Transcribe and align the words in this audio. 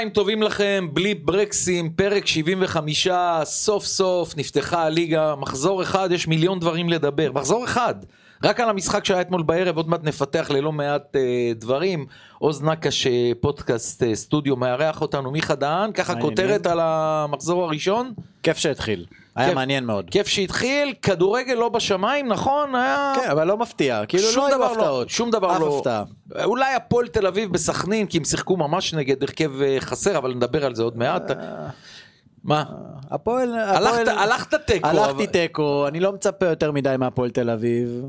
צהריים 0.00 0.14
טובים 0.14 0.42
לכם, 0.42 0.88
בלי 0.92 1.14
ברקסים, 1.14 1.90
פרק 1.90 2.26
75, 2.26 3.08
סוף 3.44 3.84
סוף 3.84 4.36
נפתחה 4.36 4.82
הליגה, 4.82 5.34
מחזור 5.36 5.82
אחד, 5.82 6.12
יש 6.12 6.28
מיליון 6.28 6.60
דברים 6.60 6.88
לדבר, 6.88 7.32
מחזור 7.32 7.64
אחד, 7.64 7.94
רק 8.44 8.60
על 8.60 8.68
המשחק 8.68 9.04
שהיה 9.04 9.20
אתמול 9.20 9.42
בערב, 9.42 9.76
עוד 9.76 9.88
מעט 9.88 10.04
נפתח 10.04 10.50
ללא 10.50 10.72
מעט 10.72 11.16
אה, 11.16 11.52
דברים. 11.54 12.06
עוז 12.38 12.62
נקש, 12.62 13.06
אה, 13.06 13.32
פודקאסט 13.40 14.02
אה, 14.02 14.14
סטודיו, 14.14 14.56
מארח 14.56 15.00
אותנו, 15.00 15.30
מיכה 15.30 15.54
דהן, 15.54 15.92
ככה. 15.92 16.14
כותרת 16.20 16.66
על 16.66 16.78
המחזור 16.82 17.64
הראשון. 17.64 18.12
כיף 18.42 18.58
שהתחיל, 18.58 19.06
היה 19.36 19.46
כיף. 19.48 19.54
מעניין 19.54 19.84
מאוד. 19.84 20.10
כיף 20.10 20.26
שהתחיל, 20.26 20.94
כדורגל 21.02 21.54
לא 21.54 21.68
בשמיים, 21.68 22.28
נכון? 22.28 22.74
היה... 22.74 23.12
כן, 23.16 23.30
אבל 23.30 23.46
לא 23.46 23.56
מפתיע, 23.56 24.06
כאילו 24.06 24.24
שום 24.24 24.44
לא 24.48 24.56
דבר 24.56 24.66
לא, 24.66 24.72
הפתעות. 24.72 25.10
שום 25.10 25.30
דבר 25.30 25.56
אף 25.56 25.60
לא. 25.60 25.76
הפתעה. 25.78 26.04
אולי 26.44 26.74
הפועל 26.74 27.08
תל 27.08 27.26
אביב 27.26 27.52
בסכנין, 27.52 28.06
כי 28.06 28.18
הם 28.18 28.24
שיחקו 28.24 28.56
ממש 28.56 28.94
נגד 28.94 29.22
הרכב 29.22 29.62
אה, 29.62 29.76
חסר, 29.80 30.18
אבל 30.18 30.34
נדבר 30.34 30.64
על 30.66 30.74
זה 30.74 30.82
עוד 30.82 30.96
מעט. 30.98 31.30
מה? 32.44 32.64
הפועל, 33.10 33.54
הלכת- 33.58 34.08
הלכת 34.08 34.54
תיקו. 34.66 34.88
הלכתי 34.88 35.12
אבל- 35.12 35.26
תיקו, 35.26 35.88
אני 35.88 36.00
לא 36.00 36.12
מצפה 36.12 36.46
יותר 36.46 36.72
מדי 36.72 36.94
מהפועל 36.98 37.30
תל 37.30 37.50
אביב. 37.50 38.02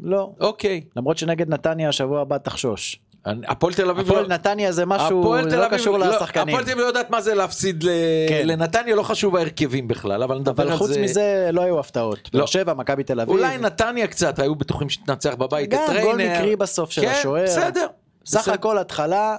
לא. 0.00 0.30
אוקיי. 0.40 0.80
למרות 0.96 1.18
שנגד 1.18 1.48
נתניה 1.48 1.88
השבוע 1.88 2.20
הבא 2.20 2.38
תחשוש. 2.38 3.00
הפועל 3.26 3.74
תל 3.74 3.90
אביב 3.90 4.06
הפועל 4.06 4.22
לא- 4.22 4.28
נתניה 4.28 4.72
זה 4.72 4.86
משהו, 4.86 5.34
לא 5.50 5.68
קשור 5.70 5.98
לא- 5.98 6.06
לשחקנים. 6.06 6.48
הפועל 6.48 6.64
תל 6.64 6.70
אביב 6.70 6.82
לא 6.82 6.88
יודעת 6.88 7.10
מה 7.10 7.20
זה 7.20 7.34
להפסיד 7.34 7.82
ל- 7.84 7.88
כן. 8.28 8.42
לנתניה, 8.46 8.94
לא 8.96 9.02
חשוב 9.02 9.36
ההרכבים 9.36 9.88
בכלל, 9.88 10.22
אבל 10.22 10.38
נדבר 10.38 10.62
אבל 10.62 10.72
על 10.72 10.78
חוץ 10.78 10.90
זה. 10.90 11.00
מזה 11.02 11.50
לא 11.52 11.60
היו 11.60 11.78
הפתעות. 11.80 12.30
לא. 12.34 12.40
באר 12.40 12.46
שבע, 12.46 12.74
מכבי 12.74 13.02
תל 13.04 13.20
אביב. 13.20 13.34
אולי 13.36 13.58
נתניה 13.58 14.06
קצת, 14.06 14.38
היו 14.38 14.54
בטוחים 14.54 14.88
שתנצח 14.88 15.34
בבית 15.34 15.74
את 15.74 15.78
גם. 15.90 16.02
גול 16.02 16.16
מקרי 16.16 16.56
בסוף 16.56 16.90
של 16.90 17.02
כן, 17.02 17.08
השוער. 17.18 17.44
בסדר. 17.44 17.86
סך. 18.26 18.48
הכל 18.48 18.78
התחלה 18.78 19.36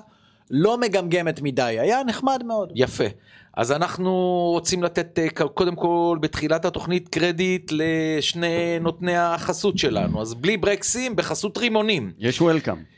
לא 0.52 0.78
מגמגמת 0.78 1.42
מדי, 1.42 1.62
היה 1.62 2.04
נחמד 2.04 2.44
מאוד. 2.46 2.72
יפה. 2.76 3.04
אז 3.58 3.72
אנחנו 3.72 4.12
רוצים 4.54 4.84
לתת 4.84 5.20
אה, 5.20 5.30
קודם 5.48 5.76
כל 5.76 6.18
בתחילת 6.22 6.66
התוכנית 6.66 7.10
קרדיט 7.10 7.72
לשני 7.76 8.80
נותני 8.82 9.18
החסות 9.18 9.78
שלנו. 9.78 10.22
אז 10.22 10.34
בלי 10.34 10.58
ברקסים 10.58 11.16
בחסות 11.16 11.58
רימונים. 11.58 12.12
יש 12.20 12.42
וולקאם. 12.42 12.93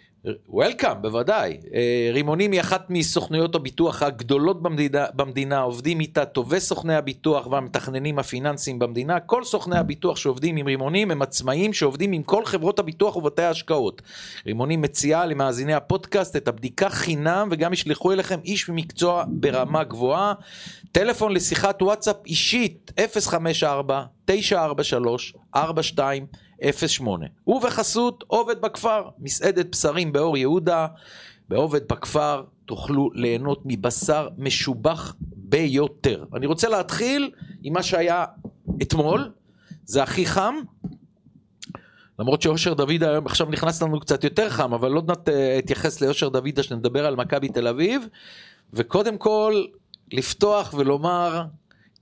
וולקאם, 0.50 1.02
בוודאי. 1.02 1.58
אה, 1.73 2.09
רימונים 2.14 2.52
היא 2.52 2.62
אחת 2.62 2.90
מסוכנויות 2.90 3.56
הביטוח 3.56 4.02
הגדולות 4.02 4.62
במדינה, 4.62 5.06
במדינה, 5.14 5.59
עובדים 5.59 6.00
איתה 6.00 6.26
טובי 6.26 6.59
סוכני 6.59 6.95
הביטוח 6.95 7.48
והמתכננים 7.48 8.20
הפיננסיים 8.20 8.80
במדינה. 8.80 9.20
כל 9.20 9.44
סוכני 9.44 9.78
הביטוח 9.78 10.18
שעובדים 10.18 10.58
עם 10.58 10.66
רימונים 10.66 11.12
הם 11.12 11.22
עצמאים 11.22 11.73
שעובדים 11.73 12.12
עם 12.12 12.23
כל 12.23 12.46
חברות 12.46 12.80
הביטוח 12.80 13.16
ובתי 13.16 13.42
ההשקעות. 13.42 14.02
רימונים 14.46 14.81
מציעה 14.81 15.26
למאזיני 15.26 15.73
הפודקאסט 15.73 16.36
את 16.36 16.48
הבדיקה 16.48 16.90
חינם 16.90 17.48
וגם 17.52 17.73
ישלחו 17.73 18.12
אליכם 18.12 18.40
איש 18.46 18.70
מקצוע 18.70 19.23
ברמה 19.28 19.84
גבוהה. 19.84 20.34
טלפון 20.92 21.34
לשיחת 21.34 21.81
וואטסאפ 21.81 22.16
אישית 22.26 22.92
054-943-4208 26.61 26.66
ובחסות 27.47 28.23
עובד 28.27 28.61
בכפר, 28.61 29.09
מסעדת 29.19 29.66
בשרים 29.71 30.11
באור 30.11 30.38
יהודה, 30.38 30.88
בעובד 31.49 31.88
בכפר 31.88 32.43
תוכלו 32.66 33.09
ליהנות 33.13 33.61
מבשר 33.66 34.29
משובח 34.38 35.16
ביותר. 35.21 36.25
אני 36.33 36.45
רוצה 36.45 36.69
להתחיל 36.69 37.31
עם 37.63 37.73
מה 37.73 37.83
שהיה 37.83 38.25
אתמול, 38.81 39.31
זה 39.85 40.03
הכי 40.03 40.25
חם, 40.25 40.55
למרות 42.19 42.41
שאושר 42.41 42.73
דוידה 42.73 43.09
היום 43.09 43.25
עכשיו 43.25 43.47
נכנס 43.49 43.81
לנו 43.81 43.99
קצת 43.99 44.23
יותר 44.23 44.49
חם, 44.49 44.73
אבל 44.73 44.93
עוד 44.93 45.07
מעט 45.07 45.29
אתייחס 45.59 46.01
לאושר 46.01 46.29
דוידה 46.29 46.63
שנדבר 46.63 47.05
על 47.05 47.16
מכבי 47.16 47.49
תל 47.49 47.67
אביב, 47.67 48.07
וקודם 48.73 49.17
כל 49.17 49.63
לפתוח 50.11 50.73
ולומר, 50.77 51.43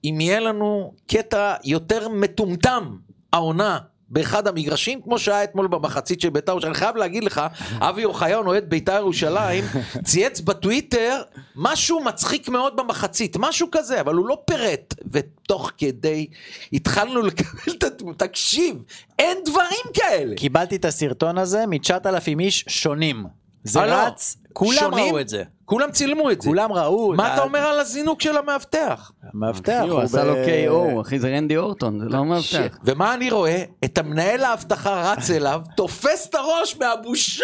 אם 0.04 0.18
יהיה 0.22 0.40
לנו 0.40 0.94
קטע 1.08 1.56
יותר 1.64 2.10
מטומטם 2.10 2.98
העונה 3.34 3.80
באחד 4.14 4.48
המגרשים, 4.48 5.02
כמו 5.02 5.20
שהיה 5.20 5.44
אתמול 5.44 5.68
במחצית 5.68 6.22
של 6.22 6.30
בית"ר 6.30 6.52
ירושלים, 6.52 6.72
אני 6.72 6.80
חייב 6.80 6.96
להגיד 6.96 7.24
לך, 7.24 7.42
אבי 7.80 8.06
אוחיון 8.06 8.48
אוהד 8.48 8.70
בית"ר 8.70 8.96
ירושלים, 8.96 9.64
צייץ 10.06 10.42
בטוויטר 10.42 11.22
משהו 11.56 12.04
מצחיק 12.04 12.50
מאוד 12.50 12.76
במחצית, 12.76 13.38
משהו 13.40 13.68
כזה, 13.72 14.02
אבל 14.02 14.16
הוא 14.16 14.28
לא 14.28 14.38
פירט, 14.46 14.94
ותוך 15.12 15.72
כדי 15.78 16.28
התחלנו 16.74 17.22
לקבל 17.22 17.74
את 17.78 17.84
התמונה, 17.84 18.16
תקשיב, 18.18 18.84
אין 19.20 19.38
דברים 19.46 19.86
כאלה. 19.94 20.36
קיבלתי 20.36 20.76
את 20.76 20.86
הסרטון 20.86 21.38
הזה 21.38 21.66
מ-9,000 21.68 22.40
איש 22.40 22.66
שונים. 22.68 23.26
זה 23.64 23.80
אה, 23.80 23.86
לא. 23.86 23.94
רץ, 23.94 24.38
כולם 24.54 24.80
שונים? 24.80 25.14
ראו 25.14 25.20
את 25.20 25.30
זה. 25.30 25.44
כולם 25.66 25.92
צילמו 25.92 26.32
את 26.32 26.42
זה. 26.42 26.50
כולם 26.50 26.72
ראו. 26.72 27.14
מה 27.14 27.34
אתה 27.34 27.44
אומר 27.44 27.60
על 27.60 27.80
הזינוק 27.80 28.22
של 28.22 28.38
המאבטח? 28.38 29.12
המאבטח 29.34 29.84
הוא 29.90 30.02
עשה 30.02 30.24
לו 30.24 30.34
KO, 30.34 31.02
אחי, 31.02 31.20
זה 31.20 31.28
רנדי 31.28 31.58
אורטון, 31.58 32.00
זה 32.00 32.06
לא 32.06 32.26
מאבטח. 32.26 32.78
ומה 32.84 33.14
אני 33.14 33.32
רואה? 33.32 33.64
את 33.86 33.98
המנהל 33.98 34.44
האבטחה 34.44 35.12
רץ 35.12 35.30
אליו, 35.32 35.62
תופס 35.78 36.28
את 36.30 36.36
הראש 36.36 36.78
מהבושה, 36.78 37.44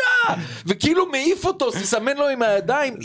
וכאילו 0.66 1.06
מעיף 1.06 1.46
אותו, 1.46 1.68
מסמן 1.82 2.18
לו 2.18 2.28
עם 2.28 2.42
הידיים. 2.42 2.96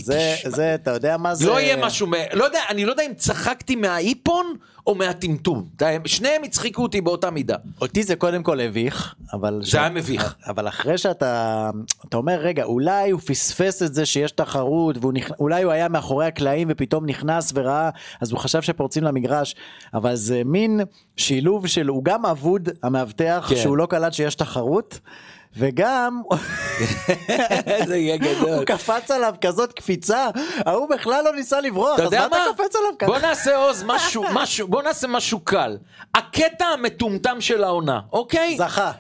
זה, 0.47 0.75
אתה 0.75 0.91
יודע 0.91 1.16
מה 1.16 1.34
זה... 1.34 1.47
לא 1.47 1.60
יהיה 1.60 1.76
משהו, 1.76 2.06
לא 2.32 2.44
יודע, 2.44 2.60
אני 2.69 2.84
לא 2.84 2.91
יודע 2.91 3.03
אם 3.06 3.15
צחקתי 3.15 3.76
מהאיפון 3.76 4.56
או 4.87 4.95
מהטמטום. 4.95 5.69
שניהם 6.05 6.43
הצחיקו 6.45 6.83
אותי 6.83 7.00
באותה 7.00 7.31
מידה. 7.31 7.56
אותי 7.81 8.03
זה 8.03 8.17
קודם 8.17 8.43
כל 8.43 8.61
הביך, 8.61 9.15
אבל... 9.33 9.61
זה 9.65 9.78
היה 9.78 9.91
מביך. 9.91 10.34
אבל 10.47 10.69
אחרי 10.69 10.99
שאתה... 10.99 11.71
אתה 12.09 12.17
אומר, 12.17 12.34
רגע, 12.41 12.65
אולי 12.65 13.11
הוא 13.11 13.21
פספס 13.21 13.83
את 13.83 13.95
זה 13.95 14.06
שיש 14.06 14.33
תחרות, 14.33 14.97
ואולי 15.00 15.62
הוא 15.62 15.72
היה 15.72 15.89
מאחורי 15.89 16.27
הקלעים 16.27 16.69
ופתאום 16.71 17.06
נכנס 17.06 17.53
וראה, 17.55 17.91
אז 18.21 18.31
הוא 18.31 18.39
חשב 18.39 18.62
שפורצים 18.62 19.05
למגרש, 19.05 19.56
אבל 19.95 20.15
זה 20.15 20.43
מין 20.45 20.81
שילוב 21.16 21.66
של... 21.66 21.87
הוא 21.87 22.05
גם 22.05 22.27
אבוד, 22.27 22.69
המאבטח, 22.83 23.47
כן. 23.49 23.56
שהוא 23.56 23.77
לא 23.77 23.87
קלט 23.87 24.12
שיש 24.12 24.34
תחרות. 24.34 25.01
וגם 25.56 26.22
זה 27.88 27.97
יהיה 27.97 28.15
הוא 28.15 28.22
גדול. 28.22 28.65
קפץ 28.65 29.10
עליו 29.10 29.34
כזאת 29.41 29.72
קפיצה, 29.72 30.28
ההוא 30.66 30.88
בכלל 30.88 31.25
לא 31.25 31.32
ניסה 31.37 31.60
לברוח, 31.60 32.00
אז 32.00 32.12
מה 32.12 32.26
אתה? 32.26 32.37
קופץ 32.56 32.76
עליו 32.76 32.91
ככה? 32.98 33.06
בוא 33.10 33.19
נעשה 33.19 33.56
עוז 33.56 33.84
משהו, 33.87 34.25
משהו, 34.34 34.69
בוא 34.69 34.82
נעשה 34.82 35.06
משהו 35.09 35.41
קל. 35.41 35.76
הקטע 36.15 36.65
המטומטם 36.66 37.41
של 37.41 37.65
העונה, 37.65 38.00
אוקיי? 38.12 38.56
זכה. 38.56 38.92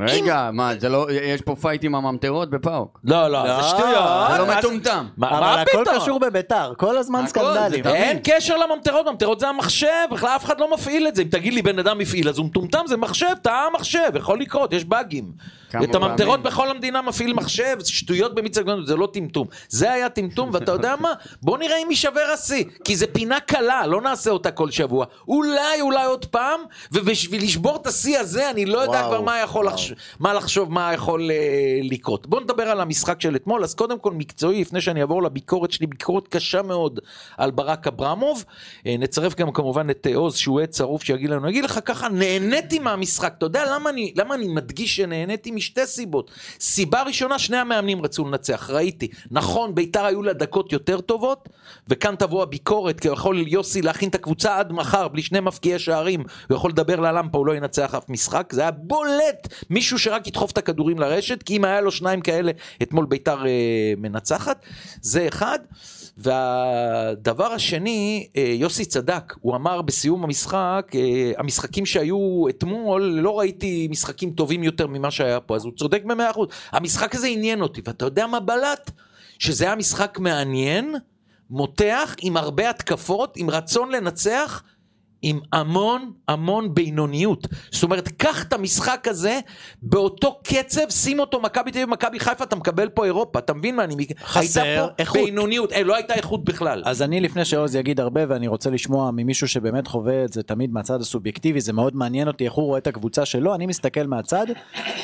רגע, 0.00 0.50
מה, 0.52 0.72
זה 0.78 0.88
לא, 0.88 1.06
יש 1.10 1.40
פה 1.40 1.54
fight 1.56 1.84
עם 1.84 1.94
הממטרות 1.94 2.50
בפאוק. 2.50 3.00
לא, 3.04 3.28
לא, 3.28 3.44
לא, 3.44 3.62
זה 3.62 3.68
שטויות. 3.68 4.30
זה 4.32 4.38
לא 4.38 4.46
מה 4.46 4.58
מטומטם. 4.58 5.06
מה 5.16 5.30
אבל 5.30 5.40
מה 5.40 5.60
הכל 5.60 5.84
פתאום? 5.84 6.00
קשור 6.00 6.20
בביתר, 6.20 6.72
כל 6.76 6.98
הזמן 6.98 7.26
סקנדלים. 7.26 7.86
אין 7.86 8.18
קשר 8.24 8.56
לממטרות, 8.56 9.06
ממטרות 9.06 9.40
זה 9.40 9.48
המחשב, 9.48 9.86
בכלל 10.10 10.36
אף 10.36 10.44
אחד 10.44 10.60
לא 10.60 10.74
מפעיל 10.74 11.08
את 11.08 11.14
זה. 11.14 11.22
אם 11.22 11.28
תגיד 11.28 11.54
לי 11.54 11.62
בן 11.62 11.78
אדם 11.78 12.00
הפעיל 12.00 12.28
אז 12.28 12.38
הוא 12.38 12.46
מטומטם, 12.46 12.82
זה 12.86 12.96
מחשב, 12.96 13.34
טעה 13.42 13.66
המחשב, 13.66 14.10
יכול 14.14 14.40
לקרות, 14.40 14.72
יש 14.72 14.84
באגים. 14.84 15.32
את 15.84 15.94
הממטרות. 15.94 16.42
בכל 16.42 16.70
המדינה 16.70 17.02
מפעיל 17.02 17.32
מחשב, 17.32 17.76
שטויות 17.84 18.34
במיץ 18.34 18.58
עגבניות, 18.58 18.86
זה 18.86 18.96
לא 18.96 19.08
טמטום. 19.12 19.46
זה 19.68 19.92
היה 19.92 20.08
טמטום, 20.08 20.50
ואתה 20.52 20.72
יודע 20.72 20.94
מה? 21.00 21.12
בוא 21.42 21.58
נראה 21.58 21.76
אם 21.82 21.90
יישבר 21.90 22.30
השיא, 22.34 22.64
כי 22.84 22.96
זה 22.96 23.06
פינה 23.06 23.40
קלה, 23.40 23.86
לא 23.86 24.00
נעשה 24.00 24.30
אותה 24.30 24.50
כל 24.50 24.70
שבוע. 24.70 25.06
אולי, 25.28 25.80
אולי 25.80 26.04
עוד 26.04 26.24
פעם, 26.24 26.60
ובשביל 26.92 27.42
לשבור 27.42 27.76
את 27.76 27.86
השיא 27.86 28.18
הזה, 28.18 28.50
אני 28.50 28.66
לא 28.66 28.78
יודע 28.78 28.98
וואו, 28.98 29.08
כבר 29.08 29.20
מה 29.20 29.40
יכול 29.40 29.68
מה 30.18 30.34
לחשוב, 30.34 30.72
מה 30.72 30.92
יכול 30.92 31.30
אה, 31.30 31.36
לקרות. 31.82 32.26
בוא 32.26 32.40
נדבר 32.40 32.62
על 32.62 32.80
המשחק 32.80 33.20
של 33.20 33.36
אתמול, 33.36 33.64
אז 33.64 33.74
קודם 33.74 33.98
כל 33.98 34.12
מקצועי, 34.12 34.60
לפני 34.60 34.80
שאני 34.80 35.00
אעבור 35.00 35.22
לביקורת 35.22 35.72
שלי, 35.72 35.86
ביקורת 35.86 36.28
קשה 36.28 36.62
מאוד 36.62 37.00
על 37.36 37.50
ברק 37.50 37.86
אברמוב. 37.86 38.44
אה, 38.86 38.96
נצרף 38.98 39.34
גם 39.34 39.52
כמובן 39.52 39.90
את 39.90 40.06
אה, 40.10 40.16
עוז, 40.16 40.36
שהוא 40.36 40.60
עד 40.60 40.68
צרוף, 40.68 41.02
שיגיד 41.02 41.30
לנו, 41.30 41.42
אני 41.42 41.50
אגיד 41.50 41.64
לך 41.64 41.80
ככה, 41.84 42.08
נהניתי 42.08 42.78
מהמשחק. 42.78 43.34
אתה 43.38 43.46
יודע 43.46 43.64
למה 43.74 43.90
אני, 43.90 44.12
למה 44.16 44.34
אני 44.34 44.48
מדגיש 44.48 44.96
שנהניתי? 44.96 45.57
משתי 45.58 45.86
סיבות. 45.86 46.30
סיבה 46.60 47.02
ראשונה, 47.02 47.38
שני 47.38 47.56
המאמנים 47.56 48.02
רצו 48.02 48.24
לנצח, 48.24 48.70
ראיתי. 48.70 49.08
נכון, 49.30 49.74
ביתר 49.74 50.04
היו 50.04 50.22
לה 50.22 50.32
דקות 50.32 50.72
יותר 50.72 51.00
טובות, 51.00 51.48
וכאן 51.88 52.14
תבוא 52.16 52.42
הביקורת, 52.42 53.00
כי 53.00 53.08
יכול 53.08 53.48
יוסי 53.48 53.82
להכין 53.82 54.08
את 54.08 54.14
הקבוצה 54.14 54.58
עד 54.58 54.72
מחר, 54.72 55.08
בלי 55.08 55.22
שני 55.22 55.40
מפקיעי 55.40 55.78
שערים, 55.78 56.20
הוא 56.48 56.56
יכול 56.56 56.70
לדבר 56.70 57.00
ללמפה, 57.00 57.38
הוא 57.38 57.46
לא 57.46 57.56
ינצח 57.56 57.94
אף 57.94 58.08
משחק. 58.08 58.52
זה 58.52 58.60
היה 58.60 58.70
בולט, 58.70 59.48
מישהו 59.70 59.98
שרק 59.98 60.26
ידחוף 60.26 60.50
את 60.50 60.58
הכדורים 60.58 60.98
לרשת, 60.98 61.42
כי 61.42 61.56
אם 61.56 61.64
היה 61.64 61.80
לו 61.80 61.90
שניים 61.90 62.20
כאלה, 62.20 62.52
אתמול 62.82 63.06
ביתר 63.06 63.46
אה, 63.46 63.92
מנצחת. 63.96 64.66
זה 65.02 65.28
אחד. 65.28 65.58
והדבר 66.18 67.52
השני, 67.52 68.28
אה, 68.36 68.42
יוסי 68.56 68.84
צדק, 68.84 69.34
הוא 69.40 69.56
אמר 69.56 69.82
בסיום 69.82 70.24
המשחק, 70.24 70.92
אה, 70.94 71.32
המשחקים 71.36 71.86
שהיו 71.86 72.48
אתמול, 72.48 73.02
לא 73.02 73.38
ראיתי 73.38 73.88
משחקים 73.90 74.30
טובים 74.30 74.62
יותר 74.62 74.86
ממה 74.86 75.10
שהיה 75.10 75.40
פה, 75.40 75.56
אז 75.56 75.64
הוא 75.64 75.72
צודק 75.76 76.02
במאה 76.04 76.30
אחוז. 76.30 76.48
המשחק 76.72 77.14
הזה 77.14 77.26
עניין 77.26 77.60
אותי, 77.60 77.80
ואתה 77.84 78.04
יודע 78.04 78.26
מה 78.26 78.40
בלט? 78.40 78.90
שזה 79.38 79.64
היה 79.64 79.74
משחק 79.74 80.18
מעניין, 80.18 80.94
מותח, 81.50 82.16
עם 82.20 82.36
הרבה 82.36 82.70
התקפות, 82.70 83.36
עם 83.36 83.50
רצון 83.50 83.92
לנצח, 83.92 84.62
עם 85.22 85.40
המון 85.52 86.12
המון 86.28 86.74
בינוניות. 86.74 87.46
זאת 87.70 87.82
אומרת, 87.82 88.08
קח 88.08 88.42
את 88.42 88.52
המשחק 88.52 89.08
הזה, 89.08 89.40
באותו 89.82 90.40
קצב, 90.44 90.90
שים 90.90 91.20
אותו 91.20 91.40
מכבי 91.40 91.70
תל 91.70 91.78
אביב 91.78 91.88
ומכבי 91.88 92.20
חיפה, 92.20 92.44
אתה 92.44 92.56
מקבל 92.56 92.88
פה 92.88 93.04
אירופה, 93.04 93.38
אתה 93.38 93.54
מבין 93.54 93.76
מה 93.76 93.84
אני... 93.84 93.96
חסר 94.24 94.62
הייתה 94.62 94.86
פה 94.86 94.94
איכות. 94.98 95.20
בינוניות, 95.24 95.72
אה, 95.72 95.82
לא 95.82 95.96
הייתה 95.96 96.14
איכות 96.14 96.44
בכלל. 96.44 96.82
אז 96.86 97.02
אני 97.02 97.20
לפני 97.20 97.44
שעוז 97.44 97.74
יגיד 97.74 98.00
הרבה 98.00 98.20
ואני 98.28 98.48
רוצה 98.48 98.70
לשמוע 98.70 99.10
ממישהו 99.10 99.48
שבאמת 99.48 99.86
חווה 99.86 100.24
את 100.24 100.32
זה 100.32 100.42
תמיד 100.42 100.72
מהצד 100.72 101.00
הסובייקטיבי 101.00 101.60
זה 101.60 101.72
מאוד 101.72 101.96
מעניין 101.96 102.28
אותי 102.28 102.44
איך 102.44 102.52
הוא 102.52 102.66
רואה 102.66 102.78
את 102.78 102.86
הקבוצה 102.86 103.24
שלו 103.24 103.54
אני 103.54 103.66
מסתכל 103.66 104.06
מהצד 104.06 104.46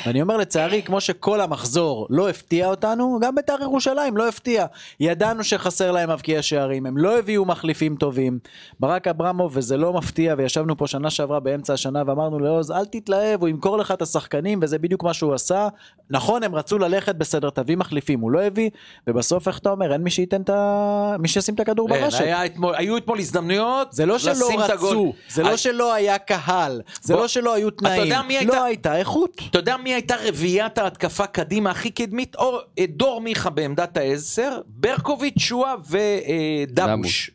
ואני 0.05 0.21
אומר 0.21 0.37
לצערי 0.37 0.81
כמו 0.81 1.01
שכל 1.01 1.41
המחזור 1.41 2.07
לא 2.09 2.29
הפתיע 2.29 2.67
אותנו 2.67 3.19
גם 3.21 3.35
בית"ר 3.35 3.57
ירושלים 3.61 4.17
לא 4.17 4.27
הפתיע 4.27 4.65
ידענו 4.99 5.43
שחסר 5.43 5.91
להם 5.91 6.11
מבקיעי 6.11 6.43
שערים 6.43 6.85
הם 6.85 6.97
לא 6.97 7.19
הביאו 7.19 7.45
מחליפים 7.45 7.95
טובים 7.95 8.39
ברק 8.79 9.07
אברמוב 9.07 9.51
וזה 9.57 9.77
לא 9.77 9.93
מפתיע 10.05 10.35
וישבנו 10.37 10.77
פה 10.77 10.87
שנה 10.87 11.09
שעברה 11.09 11.39
באמצע 11.39 11.73
השנה 11.73 12.03
ואמרנו 12.07 12.39
לעוז 12.39 12.71
אל 12.71 12.85
תתלהב 12.85 13.41
הוא 13.41 13.49
ימכור 13.49 13.77
לך 13.77 13.91
את 13.91 14.01
השחקנים 14.01 14.59
וזה 14.61 14.79
בדיוק 14.79 15.03
מה 15.03 15.13
שהוא 15.13 15.33
עשה 15.33 15.67
נכון 16.09 16.43
הם 16.43 16.55
רצו 16.55 16.77
ללכת 16.77 17.15
בסדר 17.15 17.49
תביא 17.49 17.77
מחליפים 17.77 18.19
הוא 18.19 18.31
לא 18.31 18.41
הביא 18.41 18.69
ובסוף 19.07 19.47
איך 19.47 19.57
אתה 19.59 19.69
אומר 19.69 19.93
אין 19.93 20.01
מי 20.01 20.09
שייתן 20.09 20.41
את 20.41 20.49
ה... 20.49 21.15
מי 21.19 21.27
שישים 21.27 21.55
את 21.55 21.59
הכדור 21.59 21.89
כן, 21.89 22.01
ברשת. 22.01 22.21
אתמול, 22.45 22.75
היו 22.75 22.97
אתמול 22.97 23.19
הזדמנויות 23.19 23.93
זה 23.93 24.05
לא 24.05 24.19
שלא. 24.19 24.49
רצו, 24.57 25.13
זה 25.29 25.43
לא 25.43 25.57
שלא 25.57 25.93
היה 25.93 26.17
קהל, 26.17 26.81
זה 27.01 27.13
בוא, 27.13 27.21
לא 27.21 27.27
שלא 27.27 27.53
היו 27.53 27.69
תנאים, 27.71 28.01
יודע 28.03 28.21
מי 28.21 28.37
הייתה- 28.37 28.55
לא 28.55 28.63
הייתה 28.63 28.97
איכות. 28.97 29.41
אתה 29.49 29.59
יודע 29.59 29.77
מי 29.77 29.93
הייתה 29.93 30.15
רביעיית 30.27 30.77
ההתקפה 30.77 31.27
קדימה 31.27 31.69
הכי 31.71 31.91
קדמית? 31.91 32.35
אור, 32.35 32.59
אה, 32.79 32.85
דור 32.89 33.21
מיכה 33.21 33.49
בעמדת 33.49 33.97
העשר, 33.97 34.59
ברקוביץ', 34.67 35.39
שועה 35.39 35.75
ודבוש. 35.89 36.75
דבוש. 36.99 37.31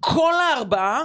כל 0.00 0.32
הארבעה, 0.34 1.02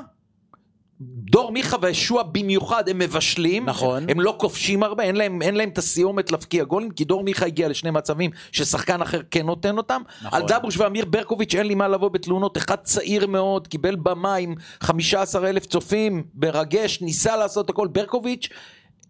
דור 1.31 1.51
מיכה 1.51 1.77
ושועה 1.81 2.24
במיוחד, 2.24 2.89
הם 2.89 3.00
מבשלים. 3.00 3.65
נכון. 3.65 4.06
הם 4.09 4.19
לא 4.19 4.36
כובשים 4.38 4.83
הרבה, 4.83 5.03
אין 5.03 5.15
להם, 5.15 5.42
אין 5.42 5.56
להם 5.56 5.69
את 5.69 5.77
הסיומת 5.77 6.31
להבקיע 6.31 6.63
גולים, 6.63 6.92
כי 6.92 7.06
דור 7.06 7.24
מיכה 7.24 7.45
הגיע 7.45 7.69
לשני 7.69 7.92
מצבים 7.92 8.31
ששחקן 8.51 9.01
אחר 9.01 9.21
כן 9.31 9.45
נותן 9.45 9.77
אותם. 9.77 10.01
נכון. 10.21 10.39
על 10.39 10.48
דבוש 10.48 10.77
ואמיר 10.77 11.06
ברקוביץ' 11.06 11.56
אין 11.56 11.68
לי 11.68 11.75
מה 11.75 11.88
לבוא 11.88 12.09
בתלונות. 12.09 12.57
אחד 12.57 12.75
צעיר 12.83 13.27
מאוד, 13.27 13.68
קיבל 13.68 13.95
במה 13.95 14.36
עם 14.36 14.56
15 14.80 15.50
אלף 15.50 15.65
צופים, 15.65 16.24
מרגש, 16.36 17.01
ניסה 17.01 17.38
לעשות 17.38 17.69
הכל. 17.69 17.88
ברקוביץ', 17.88 18.50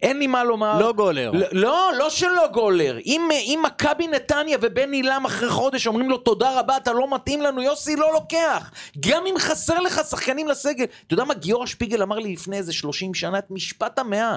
אין 0.01 0.19
לי 0.19 0.27
מה 0.27 0.43
לומר. 0.43 0.79
לא 0.79 0.93
גולר. 0.93 1.31
לא, 1.33 1.47
לא, 1.51 1.91
לא 1.97 2.09
שלא 2.09 2.47
גולר. 2.53 2.97
אם, 3.05 3.29
אם 3.31 3.59
מכבי 3.65 4.07
נתניה 4.07 4.57
ובן 4.61 4.91
עילם 4.91 5.25
אחרי 5.25 5.49
חודש 5.49 5.87
אומרים 5.87 6.09
לו 6.09 6.17
תודה 6.17 6.59
רבה, 6.59 6.77
אתה 6.77 6.93
לא 6.93 7.15
מתאים 7.15 7.41
לנו, 7.41 7.61
יוסי 7.61 7.95
לא 7.95 8.13
לוקח. 8.13 8.71
גם 8.99 9.25
אם 9.25 9.35
חסר 9.37 9.79
לך 9.79 10.01
שחקנים 10.09 10.47
לסגל. 10.47 10.83
אתה 10.83 11.13
יודע 11.13 11.23
מה 11.23 11.33
גיורא 11.33 11.65
שפיגל 11.65 12.01
אמר 12.01 12.19
לי 12.19 12.33
לפני 12.33 12.57
איזה 12.57 12.73
30 12.73 13.13
שנה 13.13 13.37
את 13.37 13.51
משפט 13.51 13.99
המאה. 13.99 14.35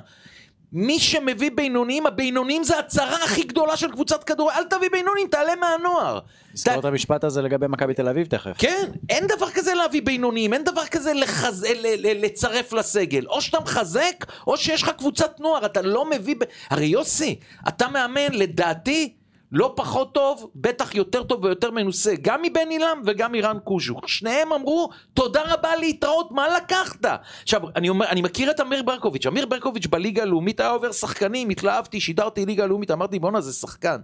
מי 0.74 0.98
שמביא 0.98 1.50
בינוניים, 1.54 2.06
הבינוניים 2.06 2.64
זה 2.64 2.78
הצרה 2.78 3.24
הכי 3.24 3.42
גדולה 3.42 3.76
של 3.76 3.90
קבוצת 3.92 4.24
כדור. 4.24 4.52
אל 4.52 4.64
תביא 4.64 4.88
בינוניים, 4.92 5.26
תעלה 5.28 5.52
מהנוער. 5.56 6.18
תזכור 6.54 6.74
ת- 6.74 6.78
את 6.78 6.84
המשפט 6.84 7.24
הזה 7.24 7.42
לגבי 7.42 7.66
מכבי 7.68 7.94
תל 7.94 8.08
אביב 8.08 8.26
תכף. 8.26 8.52
כן, 8.58 8.90
אין 9.10 9.26
דבר 9.26 9.50
כזה 9.50 9.74
להביא 9.74 10.02
בינוניים, 10.02 10.52
אין 10.54 10.64
דבר 10.64 10.86
כזה 10.86 11.12
לחז... 11.14 11.64
ל- 11.64 12.06
ל- 12.06 12.24
לצרף 12.24 12.72
לסגל. 12.72 13.26
או 13.26 13.40
שאתה 13.40 13.60
מחזק, 13.60 14.24
או 14.46 14.56
שיש 14.56 14.82
לך 14.82 14.90
קבוצת 14.98 15.40
נוער, 15.40 15.66
אתה 15.66 15.82
לא 15.82 16.10
מביא... 16.10 16.34
ב... 16.38 16.44
הרי 16.70 16.86
יוסי, 16.86 17.38
אתה 17.68 17.88
מאמן, 17.88 18.32
לדעתי, 18.32 19.12
לא 19.54 19.72
פחות 19.76 20.14
טוב, 20.14 20.50
בטח 20.54 20.94
יותר 20.94 21.22
טוב 21.22 21.44
ויותר 21.44 21.70
מנוסה, 21.70 22.14
גם 22.22 22.42
מבן 22.42 22.68
עילם 22.70 23.02
וגם 23.04 23.32
מרן 23.32 23.58
קוז'וק. 23.64 24.08
שניהם 24.08 24.52
אמרו, 24.52 24.90
תודה 25.14 25.42
רבה 25.46 25.76
להתראות, 25.76 26.32
מה 26.32 26.46
לקחת? 26.56 27.04
עכשיו, 27.42 27.60
אני, 27.76 27.88
אומר, 27.88 28.06
אני 28.08 28.22
מכיר 28.22 28.50
את 28.50 28.60
אמיר 28.60 28.82
ברקוביץ', 28.82 29.26
אמיר 29.26 29.46
ברקוביץ' 29.46 29.86
בליגה 29.86 30.22
הלאומית 30.22 30.60
היה 30.60 30.70
עובר 30.70 30.92
שחקנים, 30.92 31.50
התלהבתי, 31.50 32.00
שידרתי 32.00 32.46
ליגה 32.46 32.66
לאומית, 32.66 32.90
אמרתי, 32.90 33.18
בואנה, 33.18 33.40
זה 33.40 33.52
שחקן. 33.52 33.96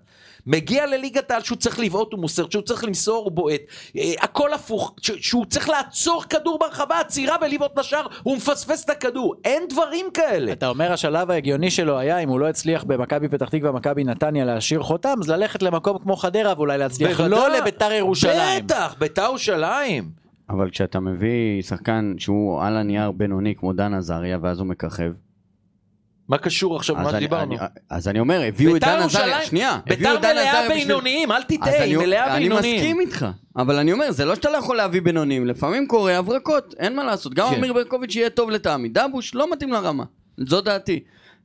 מגיע 0.46 0.86
לליגת 0.86 1.30
העל 1.30 1.42
שהוא 1.42 1.58
צריך 1.58 1.78
לבעוט, 1.78 2.12
הוא 2.12 2.20
מוסר, 2.20 2.46
שהוא 2.50 2.62
צריך 2.62 2.84
למסור, 2.84 3.24
הוא 3.24 3.32
בועט. 3.32 3.60
אה, 3.96 4.12
הכל 4.20 4.52
הפוך, 4.52 4.94
שהוא 5.00 5.46
צריך 5.46 5.68
לעצור 5.68 6.24
כדור 6.30 6.58
ברחבה, 6.58 7.00
עצירה 7.00 7.36
ולבעוט 7.42 7.78
לשער, 7.78 8.06
הוא 8.22 8.36
מפספס 8.36 8.84
את 8.84 8.90
הכדור. 8.90 9.34
אין 9.44 9.62
דברים 9.68 10.06
כאלה. 10.14 10.52
אתה 10.52 10.68
אומר 10.68 10.92
השלב 10.92 11.30
ההגיוני 11.30 11.70
שלו 11.70 11.98
היה 11.98 12.18
אם 12.18 12.28
הוא 12.28 12.40
לא 12.40 12.48
הצליח 12.48 12.84
במכבי 12.84 13.28
פתח 13.28 13.48
תקווה 13.48 13.70
ומכבי 13.70 14.04
נתניה 14.04 14.44
להשאיר 14.44 14.82
חותם 14.82 15.14
אז 15.20 15.28
ללכת 15.28 15.62
למקום 15.62 15.98
כמו 15.98 16.16
חדרה 16.16 16.52
ואולי 16.56 16.78
להצליח 16.78 17.20
לא. 17.20 17.58
לביתר 17.58 17.92
ירושלים. 17.92 18.64
בטח, 18.66 18.94
ביתר 18.98 19.22
ירושלים. 19.22 20.04
אבל 20.50 20.70
כשאתה 20.70 21.00
מביא 21.00 21.62
שחקן 21.62 22.14
שהוא 22.18 22.62
על 22.62 22.76
הנייר 22.76 23.10
בינוני 23.10 23.54
כמו 23.54 23.72
דן 23.72 23.94
עזריה 23.94 24.38
ואז 24.42 24.58
הוא 24.58 24.66
מככב. 24.66 25.12
מה 26.30 26.38
קשור 26.38 26.76
עכשיו 26.76 26.96
מה 26.96 27.10
אני- 27.10 27.18
שדיברנו? 27.18 27.52
אני- 27.52 27.66
אז 27.90 28.08
אני 28.08 28.20
אומר, 28.20 28.42
הביאו 28.48 28.70
את 28.76 28.80
ביתר 28.84 28.96
דן 28.96 29.02
עזריה, 29.02 29.42
שנייה, 29.44 29.70
הביאו 29.86 29.98
ביתר 29.98 30.14
את 30.14 30.20
דן 30.22 30.30
מלאה 30.32 30.50
עזריה 30.50 30.68
בשביל- 30.70 30.84
בינוניים, 30.88 31.32
אל 31.32 31.42
תטעה, 31.42 31.82
היא 31.82 31.96
אני- 31.96 32.06
מלאה 32.06 32.36
אני 32.36 32.44
בינוניים. 32.48 32.76
מסכים 32.76 33.00
איתך, 33.00 33.26
אבל 33.56 33.76
אני 33.76 33.92
אומר, 33.92 34.10
זה 34.12 34.24
לא 34.24 34.34
שאתה 34.34 34.50
לא 34.50 34.56
יכול 34.56 34.76
להביא 34.76 35.02
בינונים, 35.02 35.46
לפעמים 35.46 35.86
קורה 35.86 36.16
הברקות, 36.18 36.74
אין 36.78 36.96
מה 36.96 37.04
לעשות. 37.04 37.34
גם 37.34 37.50
כן. 37.50 37.56
אמיר 37.56 37.72
ברקוביץ' 37.72 38.16
יהיה 38.16 38.30
טוב 38.30 38.50
לטעמי, 38.50 38.88
דבוש 38.88 39.34
לא 39.34 39.52
מתאים 39.52 39.72
לרמה, 39.72 40.04
זו 40.36 40.60
דעתי. 40.60 41.00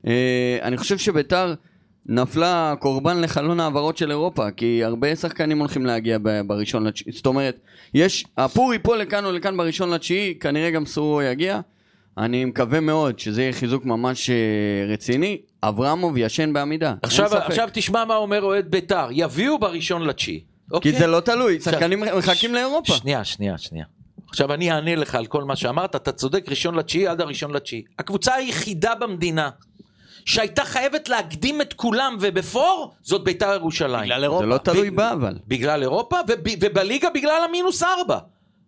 אה, 0.08 0.14
אני 0.62 0.78
חושב 0.78 0.98
שביתר 0.98 1.54
נפלה 2.06 2.74
קורבן 2.80 3.22
לחלון 3.22 3.60
העברות 3.60 3.98
של 3.98 4.12
אירופה, 4.12 4.52
כי 4.52 4.84
הרבה 4.84 5.16
שחקנים 5.16 5.60
הולכים 5.60 5.86
להגיע 5.86 6.18
בראשון 6.48 6.84
לתשיעי, 6.88 7.12
זאת 7.12 7.26
אומרת, 7.26 7.60
יש, 7.94 8.26
הפור 8.38 8.74
ייפול 8.74 8.98
לכאן 8.98 9.26
או 9.26 9.32
לכאן 9.32 9.58
בראשון 9.58 9.90
לתשיעי, 9.90 10.36
כנראה 10.40 10.72
גם 10.72 10.86
סורו 10.86 11.22
יגיע. 11.22 11.60
אני 12.18 12.46
מקווה 12.46 12.80
מאוד 12.80 13.20
שזה 13.20 13.42
יהיה 13.42 13.54
חיזוק 13.54 13.86
ממש 13.86 14.30
אה, 14.30 14.36
רציני. 14.94 15.38
אברמוב 15.64 16.18
ישן 16.18 16.54
בעמידה. 16.54 16.90
אין 16.90 16.98
עכשיו, 17.04 17.30
ספק. 17.30 17.42
עכשיו 17.46 17.70
תשמע 17.74 18.06
מה 18.06 18.16
אומר 18.16 18.42
אוהד 18.42 18.72
ביתר, 18.72 19.08
יביאו 19.12 19.60
בראשון 19.60 20.02
לתשיעי. 20.02 20.40
כי 20.40 20.76
אוקיי? 20.76 20.92
זה 20.92 21.08
לא 21.08 21.20
תלוי, 21.20 21.60
שחקנים 21.60 22.04
מחכים 22.18 22.54
לאירופה. 22.54 22.94
שנייה, 22.94 23.24
שנייה, 23.24 23.58
שנייה. 23.58 23.86
עכשיו 24.30 24.54
אני 24.54 24.72
אענה 24.72 24.96
לך 24.96 25.16
על 25.16 25.26
כל 25.26 25.44
מה 25.44 25.56
שאמרת, 25.56 25.96
אתה 25.96 26.12
צודק, 26.12 26.46
ראשון 26.50 26.76
לתשיעי 26.76 27.08
עד 27.08 27.22
הראשון 27.22 27.54
לתשיעי. 27.54 27.84
הקבוצה 28.00 28.36
היחידה 28.36 28.96
במדינה 28.96 29.50
שהייתה 30.26 30.66
חייבת 30.66 31.10
להקדים 31.10 31.62
את 31.62 31.74
כולם 31.74 32.18
ובפור, 32.22 32.94
זאת 33.02 33.24
ביתר 33.24 33.54
ירושלים. 33.54 34.04
בגלל 34.04 34.20
זה 34.20 34.26
אירופה. 34.26 34.46
לא 34.46 34.58
תלוי 34.58 34.92
ב- 34.92 34.96
בה 34.96 35.12
אבל. 35.12 35.38
בגלל 35.48 35.82
אירופה, 35.82 36.18
וב, 36.28 36.40
ובליגה 36.62 37.10
בגלל 37.10 37.42
המינוס 37.50 37.84
ארבע. 37.84 38.18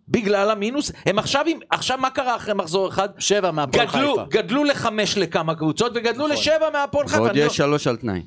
בגלל 0.09 0.49
המינוס, 0.51 0.91
הם 1.05 1.19
עכשיו, 1.19 1.43
עם- 1.47 1.59
עכשיו 1.69 1.97
מה 1.97 2.09
קרה 2.09 2.35
אחרי 2.35 2.53
מחזור 2.53 2.89
אחד? 2.89 3.09
שבע 3.19 3.51
מהפועל 3.51 3.85
גדלו, 3.87 4.09
חיפה. 4.15 4.25
גדלו 4.29 4.63
לחמש 4.63 5.17
לכמה 5.17 5.55
קבוצות 5.55 5.91
וגדלו 5.95 6.11
נכון. 6.27 6.31
לשבע 6.31 6.69
מהפועל 6.73 7.07
חיפה. 7.07 7.19
ועוד 7.21 7.29
אני 7.31 7.39
לא- 7.39 7.45
יש 7.45 7.57
שלוש 7.57 7.87
על 7.87 7.95
תנאי. 7.95 8.21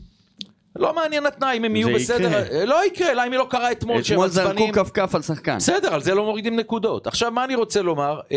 לא 0.76 0.94
מעניין 0.94 1.26
התנאי 1.26 1.56
אם 1.56 1.64
הם 1.64 1.76
יהיו 1.76 1.88
בסדר. 1.94 2.28
יקרה. 2.46 2.64
לא 2.64 2.86
יקרה, 2.86 3.10
אלא 3.10 3.26
אם 3.26 3.32
היא 3.32 3.38
לא 3.38 3.46
קרה 3.50 3.72
אתמול 3.72 4.02
שהם 4.02 4.14
אתמול 4.14 4.28
זרקו 4.28 4.48
עצבנים. 4.50 4.72
כפכף 4.72 5.14
על 5.14 5.22
שחקן. 5.22 5.56
בסדר, 5.56 5.94
על 5.94 6.02
זה 6.02 6.14
לא 6.14 6.24
מורידים 6.24 6.56
נקודות. 6.56 7.06
עכשיו, 7.06 7.30
מה 7.30 7.44
אני 7.44 7.54
רוצה 7.54 7.82
לומר? 7.82 8.20
אה, 8.32 8.36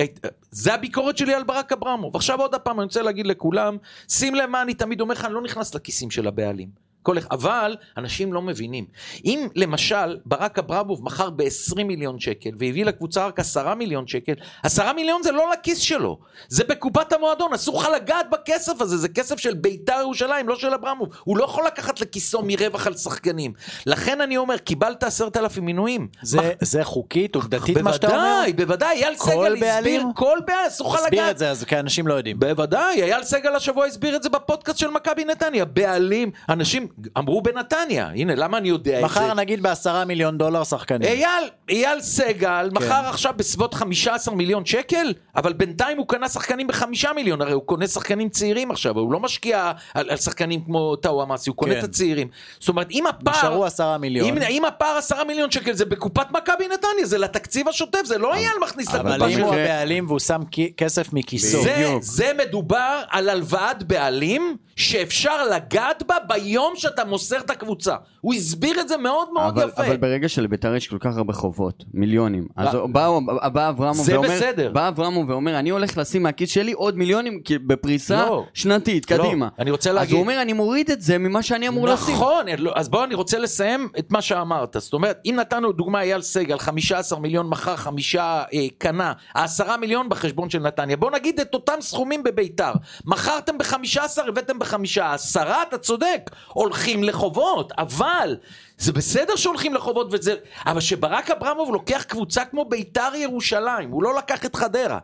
אה, 0.00 0.04
זה 0.50 0.74
הביקורת 0.74 1.18
שלי 1.18 1.34
על 1.34 1.42
ברק 1.42 1.72
אברמוב. 1.72 2.16
עכשיו 2.16 2.40
עוד 2.40 2.54
פעם, 2.54 2.80
אני 2.80 2.84
רוצה 2.84 3.02
להגיד 3.02 3.26
לכולם, 3.26 3.76
שים 4.08 4.34
לב 4.34 4.50
מה 4.50 4.62
אני 4.62 4.74
תמיד 4.74 5.00
אומר 5.00 5.14
לך, 5.14 5.24
אני 5.24 5.34
לא 5.34 5.42
נכנס 5.42 5.74
לכיסים 5.74 6.10
של 6.10 6.26
הבעלים. 6.26 6.68
כל 7.02 7.16
אבל 7.30 7.76
אנשים 7.96 8.32
לא 8.32 8.42
מבינים. 8.42 8.84
אם 9.24 9.48
למשל 9.56 10.18
ברק 10.26 10.58
אברמוב 10.58 11.04
מכר 11.04 11.30
ב-20 11.30 11.84
מיליון 11.84 12.20
שקל 12.20 12.50
והביא 12.58 12.84
לקבוצה 12.84 13.26
רק 13.26 13.40
10 13.40 13.74
מיליון 13.74 14.06
שקל, 14.06 14.32
10 14.62 14.92
מיליון 14.92 15.22
זה 15.22 15.32
לא 15.32 15.50
לכיס 15.52 15.78
שלו, 15.78 16.18
זה 16.48 16.64
בקופת 16.64 17.12
המועדון, 17.12 17.52
אסור 17.54 17.80
לך 17.82 17.88
לגעת 17.96 18.26
בכסף 18.30 18.80
הזה, 18.80 18.96
זה 18.96 19.08
כסף 19.08 19.38
של 19.38 19.54
ביתר 19.54 19.96
ירושלים, 20.00 20.48
לא 20.48 20.56
של 20.56 20.74
אברמוב. 20.74 21.08
הוא 21.24 21.36
לא 21.38 21.44
יכול 21.44 21.66
לקחת 21.66 22.00
לכיסו 22.00 22.42
מרווח 22.44 22.86
על 22.86 22.96
שחקנים. 22.96 23.52
לכן 23.86 24.20
אני 24.20 24.36
אומר, 24.36 24.58
קיבלת 24.58 25.02
10,000 25.04 25.62
מינויים. 25.64 26.08
זה- 26.22 26.52
זה 26.60 26.84
חוקית, 26.84 27.34
עובדתית 27.34 27.78
מה 27.78 27.92
שאתה 27.92 28.06
אומר? 28.06 28.18
בוודאי, 28.18 28.52
בוודאי, 28.52 29.02
אייל 29.04 29.16
סגל 29.16 29.64
הסביר? 29.68 30.02
כל 30.14 30.38
בעלים, 30.46 30.66
אסור 30.68 30.94
לך 30.94 31.00
לגעת. 31.12 31.30
את 31.30 31.38
זה 31.38 31.50
אז 31.50 31.64
כי 31.64 31.78
אנשים 31.78 32.06
לא 32.06 32.14
יודעים. 32.14 32.38
בוודאי, 32.40 33.02
אייל 33.02 33.24
סגל 33.24 33.54
השבוע 33.56 33.86
הסביר 33.86 34.16
את 34.16 34.22
זה 34.22 34.28
בפודקאסט 34.28 34.78
של 34.78 34.90
מכבי 34.90 35.24
נתניה. 35.24 35.64
בעלים, 35.64 36.30
אנשים 36.48 36.86
אמרו 37.18 37.42
בנתניה, 37.42 38.10
הנה, 38.14 38.34
למה 38.34 38.58
אני 38.58 38.68
יודע 38.68 38.94
את 38.94 39.00
זה? 39.00 39.04
מחר 39.04 39.34
נגיד 39.34 39.62
בעשרה 39.62 40.04
מיליון 40.04 40.38
דולר 40.38 40.64
שחקנים. 40.64 41.08
אייל, 41.08 41.48
אייל 41.68 42.00
סגל 42.00 42.70
כן. 42.70 42.76
מכר 42.76 43.06
עכשיו 43.08 43.34
בסביבות 43.36 43.74
15 43.74 44.34
מיליון 44.34 44.64
שקל, 44.64 45.12
אבל 45.36 45.52
בינתיים 45.52 45.98
הוא 45.98 46.08
קנה 46.08 46.28
שחקנים 46.28 46.66
בחמישה 46.66 47.12
מיליון, 47.12 47.42
הרי 47.42 47.52
הוא 47.52 47.62
קונה 47.62 47.86
שחקנים 47.86 48.28
צעירים 48.28 48.70
עכשיו, 48.70 48.98
הוא 48.98 49.12
לא 49.12 49.20
משקיע 49.20 49.72
על, 49.94 50.10
על 50.10 50.16
שחקנים 50.16 50.60
כמו 50.64 50.96
טאו 50.96 51.22
אמאסי, 51.22 51.50
הוא 51.50 51.56
קונה 51.56 51.72
כן. 51.72 51.78
את 51.78 51.84
הצעירים. 51.84 52.28
זאת 52.60 52.68
אומרת, 52.68 52.90
אם 52.90 53.06
הפער... 53.06 53.34
נשארו 53.38 53.64
עשרה 53.64 53.98
מיליון. 53.98 54.28
אם, 54.28 54.42
אם 54.50 54.64
הפער 54.64 54.96
עשרה 54.96 55.24
מיליון 55.24 55.50
שקל 55.50 55.72
זה 55.72 55.84
בקופת 55.84 56.30
מכבי 56.30 56.68
נתניה, 56.68 57.04
זה 57.04 57.18
לתקציב 57.18 57.68
השוטף, 57.68 58.04
זה 58.04 58.18
לא 58.18 58.34
אייל 58.34 58.52
מכניס 58.62 58.88
לקופה 58.88 59.14
אבל 59.14 59.22
אם 59.22 59.32
שלו. 59.32 59.46
הוא 59.46 59.54
הבעלים 59.54 60.06
והוא 60.06 60.18
שם 60.18 60.40
כסף 60.76 61.12
מכיסו. 61.12 61.62
זה. 61.62 61.86
זה 62.00 62.32
מדובר 62.38 63.02
על 63.08 63.28
הלוואת 63.28 63.82
בעלים 63.82 64.56
שאפשר 64.76 65.46
לגעת 65.46 66.02
בה 66.02 66.16
ביום 66.28 66.72
שאתה 66.80 67.04
מוסר 67.04 67.38
את 67.38 67.50
הקבוצה. 67.50 67.94
הוא 68.20 68.34
הסביר 68.34 68.80
את 68.80 68.88
זה 68.88 68.96
מאוד 68.96 69.28
מאוד 69.32 69.58
אבל, 69.58 69.68
יפה. 69.68 69.86
אבל 69.86 69.96
ברגע 69.96 70.28
שלביתר 70.28 70.74
יש 70.74 70.88
כל 70.88 70.96
כך 71.00 71.16
הרבה 71.16 71.32
חובות, 71.32 71.84
מיליונים, 71.94 72.46
אז 72.56 72.74
לא. 72.74 72.86
בא, 72.86 73.08
בא 73.52 73.68
אברמוב 73.68 74.08
ואומר, 74.08 74.28
בסדר. 74.28 74.70
בא 74.72 74.88
אברמוב 74.88 75.30
ואומר, 75.30 75.58
אני 75.58 75.70
הולך 75.70 75.98
לשים 75.98 76.22
מהכיס 76.22 76.50
שלי 76.50 76.72
עוד 76.72 76.96
מיליונים 76.98 77.40
בפריסה 77.66 78.26
לא. 78.26 78.44
שנתית, 78.54 79.10
לא, 79.10 79.16
קדימה. 79.16 79.48
אני 79.58 79.70
רוצה 79.70 79.90
אז 79.90 79.96
להגיד- 79.96 80.12
הוא 80.14 80.20
אומר, 80.22 80.42
אני 80.42 80.52
מוריד 80.52 80.90
את 80.90 81.00
זה 81.02 81.18
ממה 81.18 81.42
שאני 81.42 81.68
אמור 81.68 81.88
לשים. 81.88 82.14
נכון, 82.14 82.44
לא, 82.58 82.72
אז 82.76 82.88
בוא 82.88 83.04
אני 83.04 83.14
רוצה 83.14 83.38
לסיים 83.38 83.88
את 83.98 84.10
מה 84.12 84.22
שאמרת. 84.22 84.76
זאת 84.78 84.92
אומרת, 84.92 85.18
אם 85.26 85.34
נתנו 85.40 85.72
דוגמה 85.72 86.00
אייל 86.00 86.22
סגל, 86.22 86.58
15 86.58 87.18
מיליון 87.18 87.48
מכר, 87.48 87.76
חמישה 87.76 88.20
אה, 88.54 88.66
קנה, 88.78 89.12
העשרה 89.34 89.76
מיליון 89.76 90.08
בחשבון 90.08 90.50
של 90.50 90.58
נתניה. 90.58 90.96
בוא 90.96 91.10
נגיד 91.10 91.40
את 91.40 91.54
אותם 91.54 91.72
סכומים 91.80 92.22
בביתר. 92.22 92.72
מכרתם 93.04 93.58
ב-15, 93.58 93.98
הבאתם 94.28 94.58
בחמישה. 94.58 95.12
עשרה, 95.12 95.62
אתה 95.68 95.78
צודק, 95.78 96.30
הולכים 96.70 97.04
לחובות, 97.04 97.72
אבל... 97.78 98.36
זה 98.80 98.92
בסדר 98.92 99.36
שהולכים 99.36 99.74
לחובות 99.74 100.06
וזה, 100.10 100.34
אבל 100.66 100.80
שברק 100.80 101.30
אברמוב 101.30 101.72
לוקח 101.72 102.02
קבוצה 102.02 102.44
כמו 102.44 102.64
ביתר 102.64 103.10
ירושלים, 103.14 103.90
הוא 103.90 104.02
לא 104.02 104.14
לקח 104.14 104.44
את 104.44 104.56
חדרה. 104.56 104.98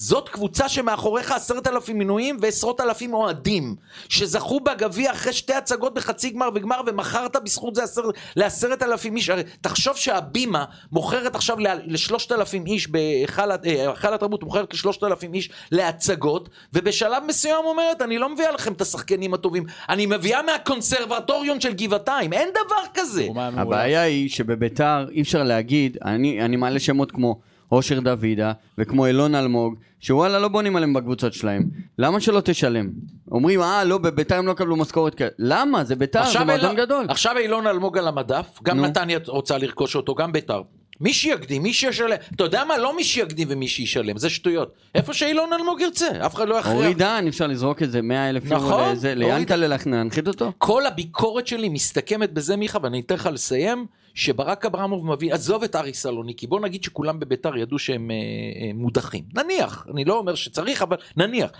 זאת 0.00 0.28
קבוצה 0.28 0.68
שמאחוריך 0.68 1.32
עשרת 1.32 1.66
אלפים 1.66 1.98
מינויים 1.98 2.36
ועשרות 2.40 2.80
אלפים 2.80 3.14
אוהדים 3.14 3.76
שזכו 4.08 4.60
בגביע 4.60 5.12
אחרי 5.12 5.32
שתי 5.32 5.54
הצגות 5.54 5.94
בחצי 5.94 6.30
גמר 6.30 6.48
וגמר 6.54 6.80
ומכרת 6.86 7.36
בזכות 7.44 7.74
זה 7.74 7.82
עשר, 7.82 8.02
לעשרת 8.36 8.82
אלפים 8.82 9.16
איש. 9.16 9.30
הרי 9.30 9.42
תחשוב 9.60 9.96
שהבימה 9.96 10.64
מוכרת 10.92 11.34
עכשיו 11.34 11.56
לשלושת 11.84 12.32
אלפים 12.32 12.66
איש 12.66 12.88
בהיכל 12.88 13.52
אה, 13.52 14.14
התרבות 14.14 14.42
מוכרת 14.42 14.74
לשלושת 14.74 15.04
אלפים 15.04 15.34
איש 15.34 15.50
להצגות 15.72 16.48
ובשלב 16.72 17.22
מסוים 17.26 17.64
אומרת 17.64 18.02
אני 18.02 18.18
לא 18.18 18.28
מביאה 18.28 18.52
לכם 18.52 18.72
את 18.72 18.80
השחקנים 18.80 19.34
הטובים 19.34 19.64
אני 19.88 20.06
מביאה 20.06 20.42
מהקונסרבטוריון 20.42 21.60
של 21.60 21.72
גבעתיים. 21.72 22.32
אין 22.32 22.48
דבר 22.50 22.82
כזה. 22.94 23.26
הבעיה 23.36 24.02
היא 24.02 24.28
שבביתר 24.28 25.06
אי 25.10 25.22
אפשר 25.22 25.42
להגיד, 25.42 25.98
אני, 26.04 26.44
אני 26.44 26.56
מעלה 26.56 26.78
שמות 26.78 27.12
כמו 27.12 27.40
אושר 27.72 28.00
דוידה 28.00 28.52
וכמו 28.78 29.06
אילון 29.06 29.34
אלמוג, 29.34 29.74
שוואלה 30.00 30.38
לא 30.38 30.48
בונים 30.48 30.76
עליהם 30.76 30.92
בקבוצות 30.92 31.32
שלהם. 31.32 31.62
למה 31.98 32.20
שלא 32.20 32.40
תשלם? 32.44 32.90
אומרים, 33.32 33.60
אה, 33.62 33.84
לא, 33.84 33.98
בביתר 33.98 34.36
הם 34.38 34.46
לא 34.46 34.52
קבלו 34.52 34.76
משכורת 34.76 35.14
כאלה. 35.14 35.30
למה? 35.38 35.84
זה 35.84 35.96
ביתר, 35.96 36.22
זה 36.32 36.38
מועדון 36.38 36.54
אילון- 36.70 36.76
גדול. 36.76 37.06
עכשיו 37.08 37.36
אילון 37.38 37.66
אלמוג 37.66 37.98
על 37.98 38.08
המדף, 38.08 38.58
גם 38.62 38.76
נו. 38.76 38.82
נתניה 38.86 39.18
רוצה 39.26 39.58
לרכוש 39.58 39.96
אותו, 39.96 40.14
גם 40.14 40.32
ביתר. 40.32 40.62
מי 41.00 41.12
שיקדים, 41.12 41.62
מי 41.62 41.72
שישלם, 41.72 42.16
אתה 42.34 42.44
יודע 42.44 42.64
מה? 42.64 42.78
לא 42.78 42.96
מי 42.96 43.04
שיקדים 43.04 43.48
ומי 43.50 43.68
שישלם, 43.68 44.18
זה 44.18 44.30
שטויות. 44.30 44.74
איפה 44.94 45.14
שאילון 45.14 45.52
אלמוג 45.52 45.80
ירצה, 45.80 46.26
אף 46.26 46.34
אחד 46.34 46.48
לא 46.48 46.54
יכריח. 46.54 46.76
אורי 46.76 46.94
דן, 46.94 47.24
אפשר 47.28 47.46
לזרוק 47.46 47.82
את 47.82 47.90
זה 47.90 48.02
100 48.02 48.30
אלף 48.30 48.44
נכון, 48.44 48.94
ליאנקלה 49.16 49.76
להנחית 49.86 50.28
אותו? 50.28 50.52
כל 50.58 50.86
הביקורת 50.86 51.46
שלי 51.46 51.68
מסתכמת 51.68 52.32
בזה, 52.32 52.56
מיכה, 52.56 52.78
ואני 52.82 53.00
אתן 53.00 53.14
לך 53.14 53.28
לסיים, 53.32 53.86
שברק 54.14 54.66
אברמוב 54.66 55.06
מביא, 55.06 55.34
עזוב 55.34 55.62
את 55.62 55.76
אריס 55.76 56.02
סלוניקי, 56.02 56.46
בוא 56.46 56.60
נגיד 56.60 56.84
שכולם 56.84 57.20
בביתר 57.20 57.56
ידעו 57.56 57.78
שהם 57.78 58.10
אה, 58.10 58.16
אה, 58.16 58.70
מודחים. 58.74 59.24
נניח, 59.34 59.86
אני 59.94 60.04
לא 60.04 60.18
אומר 60.18 60.34
שצריך, 60.34 60.82
אבל 60.82 60.96
נניח. 61.16 61.50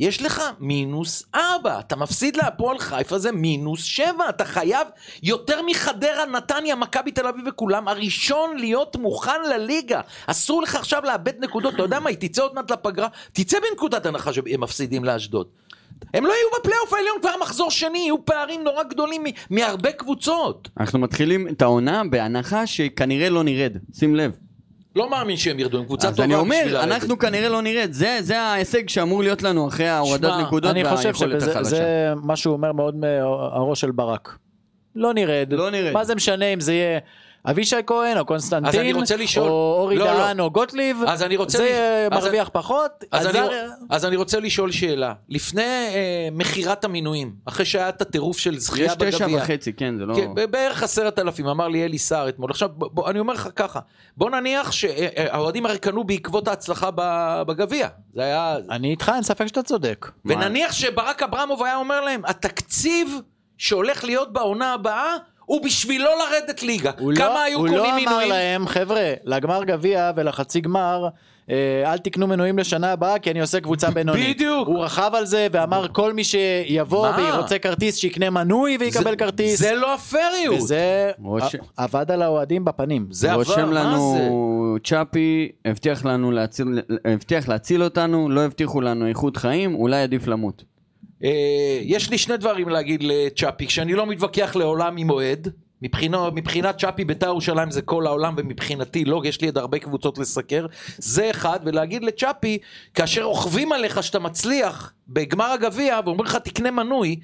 יש 0.00 0.22
לך 0.22 0.42
מינוס 0.60 1.24
ארבע, 1.34 1.80
אתה 1.80 1.96
מפסיד 1.96 2.36
להפועל 2.36 2.78
חיפה 2.78 3.18
זה 3.18 3.32
מינוס 3.32 3.82
שבע, 3.82 4.28
אתה 4.28 4.44
חייב 4.44 4.88
יותר 5.22 5.62
מחדרה, 5.62 6.26
נתניה, 6.26 6.74
מכבי 6.76 7.10
תל 7.10 7.26
אביב 7.26 7.44
וכולם, 7.48 7.88
הראשון 7.88 8.56
להיות 8.56 8.96
מוכן 8.96 9.42
לליגה. 9.50 10.00
אסור 10.26 10.62
לך 10.62 10.74
עכשיו 10.74 11.02
לאבד 11.04 11.32
נקודות, 11.44 11.74
אתה 11.74 11.82
יודע 11.82 12.00
מה, 12.00 12.10
היא 12.10 12.16
תצא 12.20 12.42
עוד 12.42 12.54
מעט 12.54 12.70
לפגרה, 12.70 13.08
תצא 13.32 13.58
בנקודת 13.70 14.06
הנחה 14.06 14.32
שהם 14.32 14.60
מפסידים 14.60 15.04
לאשדוד. 15.04 15.46
הם 16.14 16.26
לא 16.26 16.32
יהיו 16.32 16.48
בפלייאוף 16.60 16.92
העליון 16.92 17.16
כבר 17.20 17.32
מחזור 17.42 17.70
שני, 17.70 17.98
יהיו 17.98 18.24
פערים 18.24 18.64
נורא 18.64 18.82
גדולים 18.82 19.24
מהרבה 19.50 19.92
קבוצות. 19.92 20.68
אנחנו 20.80 20.98
מתחילים 20.98 21.48
את 21.48 21.62
העונה 21.62 22.02
בהנחה 22.10 22.66
שכנראה 22.66 23.30
לא 23.30 23.44
נרד, 23.44 23.76
שים 23.94 24.14
לב. 24.16 24.32
לא 24.96 25.10
מאמין 25.10 25.36
שהם 25.36 25.58
ירדו, 25.58 25.78
הם 25.78 25.84
קבוצה 25.84 26.08
אז 26.08 26.14
טובה 26.14 26.24
אני 26.24 26.34
בשביל 26.34 26.44
אומר, 26.44 26.62
לרדת. 26.66 26.92
אנחנו 26.92 27.18
כנראה 27.18 27.48
לא 27.48 27.62
נרד, 27.62 27.88
זה, 27.92 28.18
זה 28.20 28.40
ההישג 28.40 28.88
שאמור 28.88 29.22
להיות 29.22 29.42
לנו 29.42 29.68
אחרי 29.68 29.88
ההורדת 29.88 30.32
נקודות 30.46 30.70
אני 30.70 30.84
חושב 30.84 31.02
והיכולת 31.08 31.40
שזה 31.40 31.50
החלשה. 31.50 31.70
זה 31.70 32.12
מה 32.22 32.36
שהוא 32.36 32.52
אומר 32.52 32.72
מאוד 32.72 32.96
מהראש 32.96 33.80
של 33.80 33.90
ברק. 33.90 34.36
לא 34.96 35.14
נרד. 35.14 35.52
לא 35.52 35.70
נרד. 35.70 35.92
מה 35.92 36.04
זה 36.04 36.14
משנה 36.14 36.46
אם 36.46 36.60
זה 36.60 36.72
יהיה 36.72 36.98
אבישי 37.46 37.76
כהן 37.86 38.16
או 38.16 38.22
אז 38.22 38.26
קונסטנטין 38.26 38.96
לשאול- 39.18 39.48
או 39.48 39.76
אורי 39.80 39.96
לא, 39.96 40.04
לא. 40.06 40.12
דהן 40.12 40.40
או 40.40 40.50
גוטליב. 40.50 40.96
אז 41.06 41.22
אני 41.22 41.36
רוצה 41.36 41.58
זה 41.58 41.64
לש- 42.10 42.16
אז 42.18 42.24
מרוויח 42.24 42.50
פחות. 42.52 43.04
אז 43.12 43.26
אז 43.26 43.36
אני, 43.36 43.38
אז 43.90 44.04
אני 44.04 44.16
רוצה 44.16 44.40
לשאול 44.40 44.70
שאלה, 44.70 45.12
לפני 45.28 45.62
אה, 45.62 46.28
מכירת 46.32 46.84
המינויים, 46.84 47.32
אחרי 47.44 47.64
שהיה 47.64 47.88
את 47.88 48.02
הטירוף 48.02 48.38
של 48.38 48.58
זכייה 48.58 48.86
יש 48.86 48.92
תשע 48.98 49.26
בגביע, 49.26 49.42
וחצי, 49.42 49.72
כן, 49.72 49.94
זה 49.98 50.06
לא... 50.06 50.14
כן, 50.14 50.50
בערך 50.50 50.82
עשרת 50.82 51.18
אלפים, 51.18 51.46
אמר 51.46 51.68
לי 51.68 51.84
אלי 51.84 51.98
סער 51.98 52.28
אתמול. 52.28 52.50
עכשיו, 52.50 52.68
בוא, 52.74 52.88
בוא, 52.92 53.10
אני 53.10 53.18
אומר 53.18 53.34
לך 53.34 53.48
ככה, 53.56 53.80
בוא 54.16 54.30
נניח 54.30 54.72
שהאוהדים 54.72 55.66
הרי 55.66 55.78
קנו 55.78 56.04
בעקבות 56.04 56.48
ההצלחה 56.48 56.90
ב- 56.94 57.42
בגביע. 57.46 57.88
זה 58.14 58.22
היה... 58.22 58.56
אני 58.70 58.90
איתך, 58.90 59.12
אין 59.14 59.22
ספק 59.22 59.46
שאתה 59.46 59.62
צודק. 59.62 60.10
מה? 60.24 60.34
ונניח 60.34 60.72
שברק 60.72 61.22
אברמוב 61.22 61.62
היה 61.64 61.76
אומר 61.76 62.00
להם, 62.00 62.22
התקציב 62.24 63.20
שהולך 63.58 64.04
להיות 64.04 64.32
בעונה 64.32 64.72
הבאה, 64.72 65.14
הוא 65.50 65.62
בשביל 65.64 66.02
לא 66.02 66.10
לרדת 66.18 66.62
ליגה. 66.62 66.90
הוא 66.98 67.12
כמה 67.14 67.26
לא, 67.28 67.40
היו 67.42 67.58
הוא 67.58 67.66
קונים 67.68 67.76
לא 67.82 67.88
אמר 67.88 67.96
מינויים? 67.96 68.28
להם, 68.30 68.66
חבר'ה, 68.68 69.12
לגמר 69.24 69.64
גביע 69.64 70.10
ולחצי 70.16 70.60
גמר, 70.60 71.08
אה, 71.50 71.92
אל 71.92 71.98
תקנו 71.98 72.26
מנויים 72.26 72.58
לשנה 72.58 72.92
הבאה 72.92 73.18
כי 73.18 73.30
אני 73.30 73.40
עושה 73.40 73.60
קבוצה 73.60 73.90
בינונית. 73.90 74.36
בדיוק. 74.36 74.68
הוא 74.68 74.84
רכב 74.84 75.10
על 75.14 75.26
זה 75.26 75.46
ואמר 75.52 75.86
כל 75.92 76.12
מי 76.12 76.24
שיבוא 76.24 77.08
מה? 77.10 77.16
וירוצה 77.18 77.58
כרטיס 77.58 77.96
שיקנה 77.96 78.30
מנוי 78.30 78.76
ויקבל 78.80 79.10
זה- 79.10 79.16
כרטיס. 79.16 79.58
זה 79.60 79.74
לא 79.74 79.94
הפריות. 79.94 80.54
וזה 80.58 81.10
רוש- 81.22 81.54
ע- 81.54 81.58
עבד 81.84 82.10
על 82.10 82.22
האוהדים 82.22 82.64
בפנים. 82.64 83.06
זה 83.10 83.28
עבר, 83.32 83.38
רושם 83.38 83.70
מה 83.70 83.84
לנו 83.84 84.16
צ'אפי, 84.84 85.48
הבטיח 85.64 86.04
לנו 86.04 86.30
להציל, 86.30 86.80
הבטיח 87.04 87.48
להציל 87.48 87.82
אותנו, 87.82 88.28
לא 88.30 88.40
הבטיחו 88.40 88.80
לנו 88.80 89.06
איכות 89.06 89.36
חיים, 89.36 89.74
אולי 89.74 90.02
עדיף 90.02 90.26
למות. 90.26 90.64
אה, 91.24 91.80
יש 91.82 92.10
לי 92.10 92.18
שני 92.18 92.36
דברים 92.36 92.68
להגיד 92.68 93.02
לצ'אפי, 93.02 93.68
שאני 93.68 93.94
לא 93.94 94.06
מתווכח 94.06 94.56
לעולם 94.56 94.96
עם 94.96 95.10
אוהד. 95.10 95.48
מבחינה, 95.82 96.30
מבחינת 96.30 96.78
צ'אפי 96.78 97.04
בית"ר 97.04 97.26
ירושלים 97.26 97.70
זה 97.70 97.82
כל 97.82 98.06
העולם 98.06 98.34
ומבחינתי 98.36 99.04
לא, 99.04 99.22
יש 99.24 99.40
לי 99.40 99.46
עוד 99.46 99.58
הרבה 99.58 99.78
קבוצות 99.78 100.18
לסקר. 100.18 100.66
זה 100.98 101.30
אחד, 101.30 101.60
ולהגיד 101.64 102.04
לצ'אפי, 102.04 102.58
כאשר 102.94 103.22
רוכבים 103.22 103.72
עליך 103.72 104.02
שאתה 104.02 104.18
מצליח 104.18 104.92
בגמר 105.08 105.44
הגביע 105.44 106.00
ואומרים 106.04 106.26
לך 106.26 106.36
תקנה 106.36 106.70
מנוי, 106.70 107.16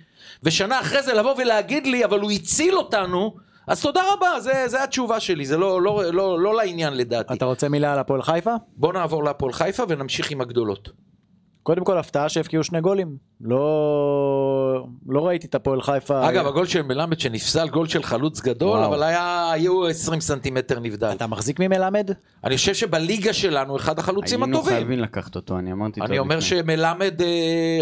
ושנה 0.43 0.81
אחרי 0.81 1.03
זה 1.03 1.15
לבוא 1.15 1.35
ולהגיד 1.39 1.87
לי 1.87 2.05
אבל 2.05 2.21
הוא 2.21 2.31
הציל 2.31 2.75
אותנו, 2.77 3.37
אז 3.67 3.83
תודה 3.83 4.03
רבה, 4.13 4.41
זה, 4.41 4.65
זה 4.67 4.85
התשובה 4.85 5.21
שלי, 5.21 5.47
זה 5.47 5.57
לא, 5.57 5.83
לא, 5.83 6.03
לא, 6.13 6.41
לא 6.41 6.55
לעניין 6.55 6.97
לדעתי. 6.97 7.35
אתה 7.35 7.45
רוצה 7.45 7.69
מילה 7.69 7.93
על 7.93 7.99
הפועל 7.99 8.23
חיפה? 8.23 8.55
בוא 8.77 8.93
נעבור 8.93 9.25
להפועל 9.25 9.53
חיפה 9.53 9.83
ונמשיך 9.89 10.31
עם 10.31 10.41
הגדולות. 10.41 10.89
קודם 11.67 11.85
כל 11.85 11.99
הפתעה 11.99 12.29
שהבקיעו 12.29 12.65
שני 12.65 12.81
גולים. 12.81 13.17
לא, 13.41 14.87
לא 15.09 15.27
ראיתי 15.27 15.47
את 15.47 15.55
הפועל 15.55 15.83
חיפה. 15.83 16.29
אגב, 16.29 16.47
הגול 16.47 16.67
של 16.67 16.83
מלמד 16.83 17.21
שנפסל, 17.21 17.69
גול 17.69 17.89
של 17.89 18.03
חלוץ 18.03 18.41
גדול, 18.41 18.79
וואו. 18.79 18.87
אבל 18.89 19.03
היה, 19.03 19.51
היו 19.53 19.87
20 19.87 20.21
סנטימטר 20.21 20.81
נבדל. 20.81 21.13
אתה 21.13 21.27
מחזיק 21.27 21.61
ממלמד? 21.61 22.11
אני 22.45 22.57
חושב 22.57 22.75
שבליגה 22.75 23.33
שלנו 23.33 23.77
אחד 23.77 23.99
החלוצים 23.99 24.43
היינו 24.43 24.57
הטובים. 24.59 24.75
חייבים 24.77 24.99
לקחת 24.99 25.37
אותו, 25.37 25.59
אני 25.59 25.73
אמרתי 25.73 26.01
אני 26.01 26.19
אומר 26.19 26.41
שמלמד 26.41 27.23
אה, 27.23 27.27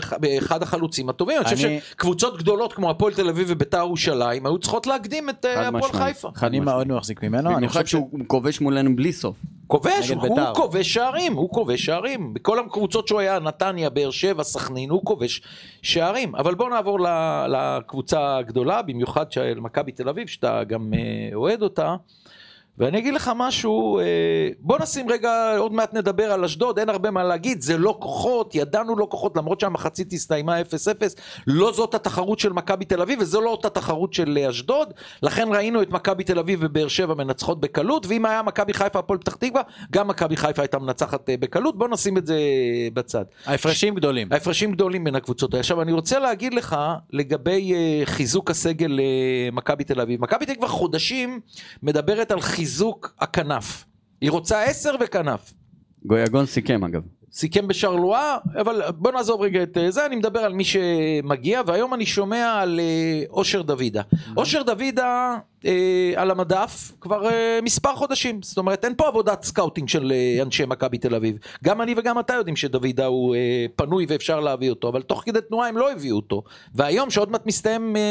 ח- 0.01 0.13
אחד 0.39 0.63
החלוצים 0.63 1.09
הטובים. 1.09 1.37
אני 1.37 1.45
חושב 1.45 1.67
אני- 1.67 1.81
שקבוצות 1.93 2.39
גדולות 2.39 2.73
כמו 2.73 2.91
הפועל 2.91 3.15
תל 3.15 3.29
אביב 3.29 3.47
וביתר 3.51 3.79
ירושלים 3.79 4.47
היו 4.47 4.59
צריכות 4.59 4.87
להקדים 4.87 5.31
את 5.31 5.45
אה, 5.45 5.69
הפועל 5.69 5.93
חיפה. 5.93 6.29
אני 6.43 6.61
מאוד 6.61 6.89
מחזיק 6.89 7.23
ממנו. 7.23 7.49
אני 7.49 7.57
במיוחד 7.57 7.83
חושב 7.83 7.87
שהוא 7.91 8.11
כובש 8.27 8.61
מולנו 8.61 8.97
בלי 8.97 9.13
סוף. 9.13 9.37
כובש, 9.75 10.11
הוא. 10.11 10.55
כובש 10.55 10.95
שערים, 10.95 11.35
הוא 11.35 11.51
כובש 11.51 11.85
שערים. 11.85 12.35
בכל 12.35 12.59
הקבוצות 12.59 13.09
שהוא 13.09 13.21
היה, 13.21 13.39
נתניה, 13.39 13.91
באר 13.91 14.11
שבע, 14.11 14.43
סכנין, 14.43 14.91
הוא 14.91 15.05
כובש 15.05 15.43
שערים. 15.83 16.35
אבל 16.35 16.55
בוא 16.55 16.71
נעבור 16.71 16.99
לקבוצה 17.49 18.37
הגדולה, 18.37 18.83
במיוחד 18.83 19.33
של 19.33 19.61
מכבי 19.61 19.93
תל 19.93 20.09
אביב, 20.09 20.27
שאתה 20.27 20.65
גם 20.65 20.95
אה, 20.95 21.35
אוהד 21.35 21.63
אותה. 21.63 21.97
ואני 22.79 22.99
אגיד 22.99 23.15
לך 23.15 23.31
משהו, 23.37 23.99
אה, 23.99 24.05
בוא 24.61 24.79
נשים 24.79 25.11
רגע, 25.11 25.57
עוד 25.59 25.73
מעט 25.73 25.95
נדבר 25.95 26.33
על 26.33 26.45
אשדוד, 26.45 26.79
אין 26.79 26.89
הרבה 26.89 27.11
מה 27.11 27.25
להגיד, 27.25 27.61
זה 27.61 27.79
לא 27.79 27.97
כוחות, 28.01 28.55
ידענו 28.55 28.97
לא 28.97 29.07
כוחות, 29.11 29.37
למרות 29.37 29.61
שהמחצית 29.61 30.13
הסתיימה 30.13 30.61
0-0, 30.61 30.65
לא 31.47 31.73
זאת 31.73 31.95
התחרות 31.95 32.39
של 32.39 32.53
מכבי 32.53 32.85
תל 32.85 33.03
אביב 33.03 33.19
וזו 33.21 33.41
לא 33.41 33.51
אותה 33.51 33.71
תחרות 33.71 34.15
של 34.15 34.39
אה, 34.41 34.51
אשדוד, 34.51 34.93
לכן 35.23 35.49
ראינו 35.53 35.83
את 35.83 35.91
מכבי 35.91 36.25
תל 36.25 36.39
אביב 36.39 36.59
ובאר 36.63 36.89
שבע 36.89 37.15
מנצחות 37.15 37.61
בקלות, 37.61 38.07
ואם 38.07 38.27
היה 38.27 38.43
מכבי 38.43 38.75
חיפה 38.75 38.99
הפועל 38.99 39.19
פתח 39.19 39.35
תקווה, 39.35 39.63
גם 39.93 40.09
מכבי 40.09 40.37
חיפה 40.37 40.63
הייתה 40.63 40.79
מנצחת 40.79 41.31
אה, 41.31 41.37
בקלות, 41.37 41.79
בוא 41.79 41.89
נשים 41.89 42.19
את 42.19 42.27
זה 42.27 42.39
בצד. 42.95 43.25
ההפרשים 43.47 43.95
גדולים. 43.95 44.29
ההפרשים 44.31 44.73
גדולים 44.73 45.05
בין 45.05 45.15
הקבוצות. 45.15 45.55
עכשיו 45.55 45.83
אני 45.83 45.93
רוצה 45.93 46.19
להגיד 46.19 46.55
לך 46.55 46.77
לגבי 47.13 47.73
חיזוק 48.05 48.51
הסגל 48.51 49.01
אה, 49.01 49.49
מכבי 49.53 49.85
תל 49.85 50.01
אביב. 50.01 50.23
מכבי 50.23 50.47
תל 50.47 50.51
אביב 50.53 50.59
כבר 50.59 50.69
חודשים 50.69 51.41
מדברת 51.83 52.31
על 52.31 52.41
חיזוק 52.41 52.64
הכנף. 53.21 53.85
היא 54.21 54.31
רוצה 54.31 54.63
עשר 54.63 54.95
וכנף. 55.01 55.55
ג'וגון 56.07 56.47
סיכם 56.47 56.85
אגב. 56.85 57.03
סיכם 57.35 57.69
בשרלואה, 57.69 58.37
אבל 58.61 58.83
בוא 58.97 59.13
נעזוב 59.13 59.43
רגע 59.43 59.63
את 59.63 59.79
אה, 59.79 59.91
זה, 59.91 60.07
אני 60.07 60.17
מדבר 60.17 60.41
על 60.41 60.53
מי 60.53 60.65
שמגיע, 60.65 61.63
והיום 61.67 61.95
אני 61.95 62.07
שומע 62.07 62.61
על 62.61 62.81
אה, 62.81 63.23
אושר 63.31 63.63
דוידה. 63.63 64.03
אושר 64.37 64.63
דוידה 64.63 65.37
אה, 65.67 66.13
על 66.17 66.31
המדף 66.31 66.93
כבר 67.01 67.27
אה, 67.31 67.59
מספר 67.63 67.97
חודשים, 67.97 68.43
זאת 68.43 68.59
אומרת 68.59 68.85
אין 68.85 68.95
פה 68.97 69.09
עבודת 69.09 69.43
סקאוטינג 69.43 69.89
של 69.89 70.13
אה, 70.13 70.43
אנשי 70.43 70.65
מכבי 70.67 70.99
תל 70.99 71.15
אביב. 71.15 71.37
גם 71.65 71.83
אני 71.83 71.95
וגם 71.97 72.19
אתה 72.19 72.35
יודעים 72.35 72.57
שדוידה 72.57 73.07
הוא 73.07 73.35
אה, 73.35 73.67
פנוי 73.77 74.07
ואפשר 74.09 74.41
להביא 74.41 74.71
אותו, 74.71 74.89
אבל 74.89 75.03
תוך 75.03 75.23
כדי 75.25 75.41
תנועה 75.49 75.69
הם 75.69 75.77
לא 75.77 75.93
הביאו 75.93 76.17
אותו. 76.17 76.43
והיום 76.75 77.11
שעוד 77.11 77.31
מעט 77.31 77.47
מסתיים 77.47 77.97
אה, 77.97 78.03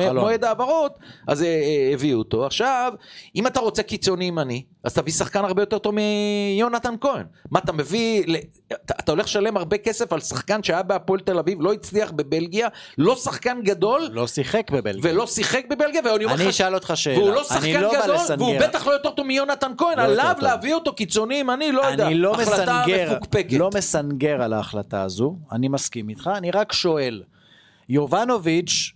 אה. 0.00 0.12
מועד 0.12 0.44
העברות, 0.44 0.98
אז 1.28 1.42
אה, 1.42 1.48
אה, 1.48 1.90
הביאו 1.94 2.18
אותו. 2.18 2.46
עכשיו, 2.46 2.92
אם 3.36 3.46
אתה 3.46 3.60
רוצה 3.60 3.82
קיצוני 3.82 4.24
ימני, 4.24 4.62
אז 4.84 4.94
תביא 4.94 5.12
שחקן 5.12 5.44
הרבה 5.44 5.62
יותר 5.62 5.78
טוב 5.78 5.94
מיונתן 5.94 6.94
כהן. 7.00 7.26
מה 7.50 7.58
אתה 7.58 7.72
מביא, 7.72 8.24
אתה, 8.72 8.94
אתה 9.00 9.12
הולך 9.12 9.26
לשלם 9.26 9.56
הרבה 9.56 9.78
כסף 9.78 10.12
על 10.12 10.20
שחקן 10.20 10.62
שהיה 10.62 10.82
בהפועל 10.82 11.20
תל 11.20 11.38
אביב, 11.38 11.62
לא 11.62 11.72
הצליח 11.72 12.10
בבלגיה, 12.10 12.68
לא 12.98 13.16
שחקן 13.16 13.60
גדול, 13.62 14.08
לא 14.12 14.26
שיחק 14.26 14.70
בבלגיה. 14.70 15.12
ולא 15.12 15.26
שיחק 15.26 15.64
בבלגיה, 15.70 16.00
ואני 16.04 16.24
אומר 16.24 16.36
אני 16.36 16.42
לך, 16.44 16.48
אשאל 16.48 16.74
אותך 16.74 16.92
שאלה. 16.94 17.18
והוא 17.18 17.30
לא 17.30 17.40
אני 17.40 17.44
שחקן 17.44 17.80
לא 17.80 17.92
גדול. 18.02 18.16
והוא 18.38 18.58
בטח 18.60 18.86
לא 18.86 18.92
יותר 18.92 19.10
טוב 19.10 19.26
מיונתן 19.26 19.72
כהן, 19.78 19.98
לא 19.98 20.02
עליו. 20.02 20.34
להביא 20.40 20.74
אותו 20.74 20.94
קיצוני 20.94 21.34
ימני, 21.34 21.72
לא 21.72 21.82
יודע, 21.82 22.06
אני 22.06 22.14
לא 22.14 22.32
החלטה 22.34 22.82
מסנגר, 22.84 23.12
מפוקפקת. 23.12 23.52
לא 23.52 23.70
מסנגר 23.74 24.42
על 24.42 24.52
ההחלטה 24.52 25.02
הזו, 25.02 25.36
אני 25.52 25.68
מסכים 25.68 26.08
איתך, 26.08 26.30
אני 26.36 26.50
רק 26.50 26.72
שואל, 26.72 27.22
יובנוביץ' 27.88 28.92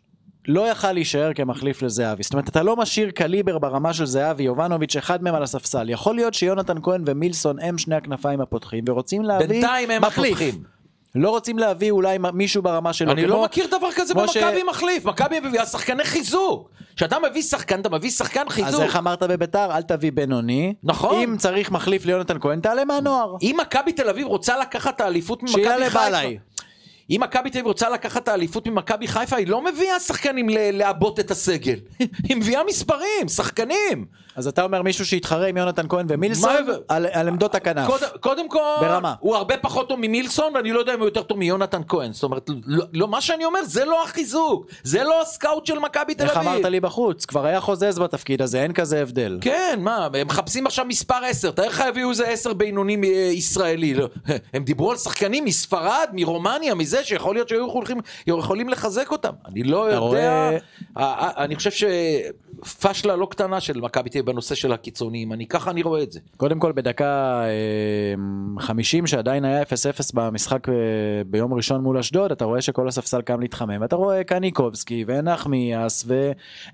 לא 0.48 0.68
יכל 0.70 0.92
להישאר 0.92 1.30
כמחליף 1.34 1.82
לזהבי, 1.82 2.22
זאת 2.22 2.32
אומרת 2.32 2.48
אתה 2.48 2.62
לא 2.62 2.76
משאיר 2.76 3.10
קליבר 3.10 3.58
ברמה 3.58 3.92
של 3.94 4.06
זהבי, 4.06 4.42
יובנוביץ' 4.42 4.96
אחד 4.96 5.22
מהם 5.22 5.34
על 5.34 5.42
הספסל, 5.42 5.90
יכול 5.90 6.14
להיות 6.16 6.34
שיונתן 6.34 6.76
כהן 6.82 7.02
ומילסון 7.06 7.56
הם 7.60 7.78
שני 7.78 7.94
הכנפיים 7.94 8.40
הפותחים 8.40 8.84
ורוצים 8.88 9.22
להביא 9.22 9.46
בינתיים 9.46 9.90
הם 9.90 10.02
מחליף. 10.02 10.26
הפותחים. 10.36 10.62
לא 11.14 11.30
רוצים 11.30 11.58
להביא 11.58 11.90
אולי 11.90 12.18
מישהו 12.34 12.62
ברמה 12.62 12.92
שלו, 12.92 13.12
אני 13.12 13.24
כמו- 13.24 13.34
לא 13.34 13.44
מכיר 13.44 13.66
דבר 13.66 13.88
כזה 13.96 14.14
כמו 14.14 14.28
ש- 14.28 14.36
במכבי 14.36 14.62
מחליף, 14.62 15.04
מכבי 15.04 15.40
מביאה 15.40 15.66
שחקני 15.66 16.04
חיזוק. 16.04 16.70
כשאתה 16.96 17.16
מביא 17.30 17.42
שחקן, 17.42 17.80
אתה 17.80 17.88
מביא 17.88 18.10
שחקן 18.10 18.40
אז 18.46 18.52
חיזוק. 18.52 18.82
איך 18.82 18.96
אמרת 18.96 19.22
בביתר, 19.22 19.76
אל 19.76 19.82
תביא 19.82 20.12
בינוני, 20.12 20.74
נכון. 20.82 21.22
אם 21.22 21.36
צריך 21.36 21.70
מחליף 21.70 22.04
ליונתן 22.06 22.36
כהן 22.40 22.60
תעלה 22.60 22.84
מהנוער, 22.84 23.34
אם 23.42 23.56
מכבי 23.60 23.92
תל 23.92 24.08
אביב 24.08 24.26
רוצה 24.26 24.58
לקחת 24.58 24.96
את 24.96 25.00
האליפות 25.00 25.42
ממכבי 25.42 25.62
שיעלה 25.62 25.86
חיפה, 25.86 25.98
בעליי. 25.98 26.38
אם 27.10 27.20
מכבי 27.22 27.50
תל 27.50 27.58
אביב 27.58 27.66
רוצה 27.66 27.90
לקחת 27.90 28.22
את 28.22 28.28
האליפות 28.28 28.66
ממכבי 28.66 29.08
חיפה, 29.08 29.36
היא 29.36 29.46
לא 29.46 29.64
מביאה 29.64 30.00
שחקנים 30.00 30.48
לעבות 30.50 31.20
את 31.20 31.30
הסגל. 31.30 31.78
היא 32.28 32.36
מביאה 32.36 32.64
מספרים, 32.64 33.28
שחקנים. 33.28 34.06
אז 34.36 34.48
אתה 34.48 34.62
אומר 34.62 34.82
מישהו 34.82 35.06
שיתחרה 35.06 35.46
עם 35.46 35.56
יונתן 35.56 35.86
כהן 35.88 36.06
ומילסון? 36.08 36.50
על, 36.88 37.06
על 37.12 37.28
עמדות 37.28 37.54
הכנף. 37.54 37.86
קודם, 37.86 38.06
קודם 38.20 38.48
כל, 38.48 38.58
ברמה. 38.80 39.14
הוא 39.20 39.36
הרבה 39.36 39.56
פחות 39.56 39.88
טוב 39.88 39.98
ממילסון, 40.00 40.52
ואני 40.56 40.72
לא 40.72 40.78
יודע 40.78 40.94
אם 40.94 40.98
הוא 40.98 41.06
יותר 41.06 41.22
טוב 41.22 41.38
מיונתן 41.38 41.80
כהן. 41.88 42.12
זאת 42.12 42.22
אומרת, 42.22 42.50
לא, 42.66 42.84
לא, 42.92 43.08
מה 43.08 43.20
שאני 43.20 43.44
אומר, 43.44 43.60
זה 43.64 43.84
לא 43.84 44.02
החיזוק. 44.04 44.66
זה 44.82 45.04
לא 45.04 45.22
הסקאוט 45.22 45.66
של 45.66 45.78
מכבי 45.78 46.14
תל 46.14 46.24
איך 46.24 46.36
אביב. 46.36 46.48
אמרת 46.50 46.64
לי 46.64 46.80
בחוץ? 46.80 47.24
כבר 47.24 47.46
היה 47.46 47.60
חוזז 47.60 47.98
בתפקיד 47.98 48.42
הזה, 48.42 48.62
אין 48.62 48.72
כזה 48.72 49.02
הבדל. 49.02 49.38
כן, 49.40 49.78
מה, 49.82 50.08
הם 50.14 50.26
מחפשים 50.26 50.66
עכשיו 50.66 50.84
מספר 50.84 51.24
10, 51.24 51.50
תאר 51.50 51.66
לך 51.68 51.82
יביאו 51.88 52.10
איזה 52.10 52.28
10 52.28 52.52
בינוני 52.52 52.96
אה, 53.04 53.10
ישראלי. 53.32 53.94
לא. 53.94 54.08
הם 54.54 54.64
דיברו 54.64 54.90
על 54.90 54.96
שחקנים 54.96 55.44
מספרד, 55.44 56.08
מרומניה, 56.12 56.74
מזה, 56.74 57.04
שיכול 57.04 57.34
להיות 57.34 57.48
שהיו 57.48 57.66
יכולים, 57.68 58.00
יכולים 58.26 58.68
לחזק 58.68 59.10
אותם. 59.10 59.32
אני 59.48 59.62
לא 59.62 59.84
יודע, 59.86 59.98
רואה- 59.98 60.50
אה, 60.50 60.56
אה, 60.98 61.30
אני 61.36 61.56
חושב 61.56 61.70
שפשלה 62.62 63.16
לא 63.16 63.26
קטנה 63.30 63.60
של 63.60 63.80
מכבי 63.80 64.10
תל 64.10 64.22
בנושא 64.26 64.54
של 64.54 64.72
הקיצוניים, 64.72 65.32
אני 65.32 65.46
ככה 65.46 65.70
אני 65.70 65.82
רואה 65.82 66.02
את 66.02 66.12
זה. 66.12 66.20
קודם 66.36 66.58
כל 66.58 66.72
בדקה 66.72 67.42
אה, 67.44 68.14
50 68.58 69.06
שעדיין 69.06 69.44
היה 69.44 69.62
0-0 69.62 69.66
במשחק 70.14 70.68
אה, 70.68 70.74
ביום 71.26 71.54
ראשון 71.54 71.80
מול 71.80 71.98
אשדוד, 71.98 72.32
אתה 72.32 72.44
רואה 72.44 72.60
שכל 72.60 72.88
הספסל 72.88 73.22
קם 73.22 73.40
להתחמם, 73.40 73.80
ואתה 73.80 73.96
רואה 73.96 74.24
קניקובסקי 74.24 75.04
ונחמיאס 75.06 76.06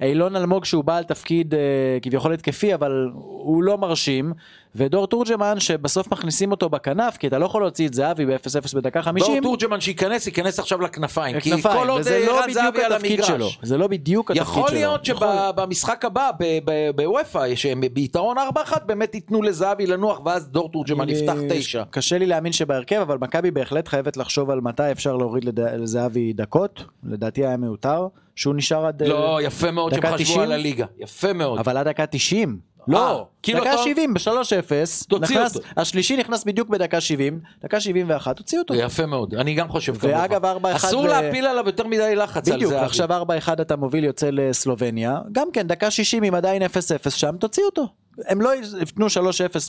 ואילון 0.00 0.36
אלמוג 0.36 0.64
שהוא 0.64 0.84
בעל 0.84 1.04
תפקיד 1.04 1.54
אה, 1.54 1.98
כביכול 2.02 2.32
התקפי 2.32 2.74
אבל 2.74 3.10
הוא 3.14 3.62
לא 3.62 3.78
מרשים. 3.78 4.32
ודור 4.74 5.06
תורג'מן 5.06 5.60
שבסוף 5.60 6.12
מכניסים 6.12 6.50
אותו 6.50 6.68
בכנף 6.68 7.16
כי 7.16 7.26
אתה 7.26 7.38
לא 7.38 7.46
יכול 7.46 7.62
להוציא 7.62 7.88
את 7.88 7.94
זהבי 7.94 8.26
ב-0-0 8.26 8.74
בדקה 8.74 8.98
דור 8.98 9.02
50. 9.02 9.42
תורג'מן 9.42 9.80
שייכנס, 9.80 10.26
ייכנס 10.26 10.58
עכשיו 10.58 10.80
לכנפיים. 10.80 11.40
כי 11.40 11.62
כל 11.62 11.88
עוד 11.88 12.06
אה, 12.06 12.26
לא 12.26 12.32
ערן 12.38 12.42
בדיוק 12.42 12.54
זהבי 12.64 12.84
על 12.84 12.92
המגרש. 12.92 13.26
שלו, 13.26 13.48
זה 13.62 13.76
לא 13.78 13.86
בדיוק 13.86 14.30
התפקיד 14.30 14.46
שלו. 14.46 14.60
יכול 14.62 14.72
להיות. 14.74 15.04
שבמשחק 15.04 16.04
הבא 16.04 16.30
ב- 16.38 16.58
ב- 16.64 16.90
בוופא, 16.96 17.54
שהם 17.54 17.80
ביתרון 17.92 18.36
4-1, 18.38 18.40
באמת 18.86 19.14
ייתנו 19.14 19.42
לזהבי 19.42 19.86
לנוח, 19.86 20.20
ואז 20.24 20.48
דור 20.48 20.70
תורג'מן 20.72 21.08
יפתח 21.08 21.34
אה, 21.42 21.48
תשע. 21.50 21.82
קשה 21.90 22.18
לי 22.18 22.26
להאמין 22.26 22.52
שבהרכב, 22.52 23.00
אבל 23.00 23.18
מכבי 23.20 23.50
בהחלט 23.50 23.88
חייבת 23.88 24.16
לחשוב 24.16 24.50
על 24.50 24.60
מתי 24.60 24.92
אפשר 24.92 25.16
להוריד 25.16 25.44
לזהבי 25.60 26.32
דקות, 26.32 26.84
לדעתי 27.04 27.46
היה 27.46 27.56
מיותר, 27.56 28.06
שהוא 28.36 28.54
נשאר 28.54 28.86
עד... 28.86 29.02
אה, 29.02 29.08
לא, 29.08 29.38
יפה 29.42 29.70
מאוד 29.70 29.94
שהם 29.94 30.02
חשבו 30.02 30.16
90? 30.16 30.40
על 30.40 30.52
הליגה. 30.52 30.86
יפה 30.98 31.32
מאוד. 31.32 31.58
אבל 31.58 31.76
עד 31.76 31.88
דקה 31.88 32.06
90. 32.06 32.48
אה, 32.48 32.84
לא, 32.88 32.98
כאילו 32.98 33.31
דקה 33.50 33.60
אתה- 33.74 33.82
70 33.82 34.14
ב-3-0, 34.14 35.06
תוציא 35.08 35.38
נכנס-. 35.40 35.56
השלישי 35.76 36.16
נכנס 36.16 36.44
בדיוק 36.44 36.68
בדקה 36.68 37.00
70, 37.00 37.40
דקה 37.64 37.80
71, 37.80 38.36
תוציא 38.36 38.58
אותו. 38.58 38.74
יפה 38.74 39.06
מאוד, 39.06 39.34
אני 39.34 39.54
גם 39.54 39.68
חושב 39.68 39.96
כמוך. 39.96 40.12
ואגב, 40.14 40.44
4-1 40.44 40.48
אסור 40.76 41.02
ב- 41.04 41.06
להפיל 41.06 41.46
עליו 41.46 41.62
יותר 41.66 41.86
מדי 41.86 42.16
לחץ 42.16 42.48
על 42.48 42.54
בדיוק, 42.56 42.70
זהבי. 42.72 42.82
ועכשיו 42.82 43.08
4-1 43.22 43.62
אתה 43.62 43.76
מוביל 43.76 44.04
יוצא 44.04 44.28
לסלובניה, 44.32 45.18
גם 45.32 45.48
כן 45.52 45.66
דקה 45.66 45.90
60 45.90 46.24
אם 46.24 46.34
עדיין 46.34 46.62
0-0 46.62 46.66
שם, 47.10 47.36
תוציא 47.40 47.62
אותו. 47.64 47.86
הם 48.28 48.40
לא 48.40 48.50
יפנו 48.82 49.06
3-0 49.06 49.10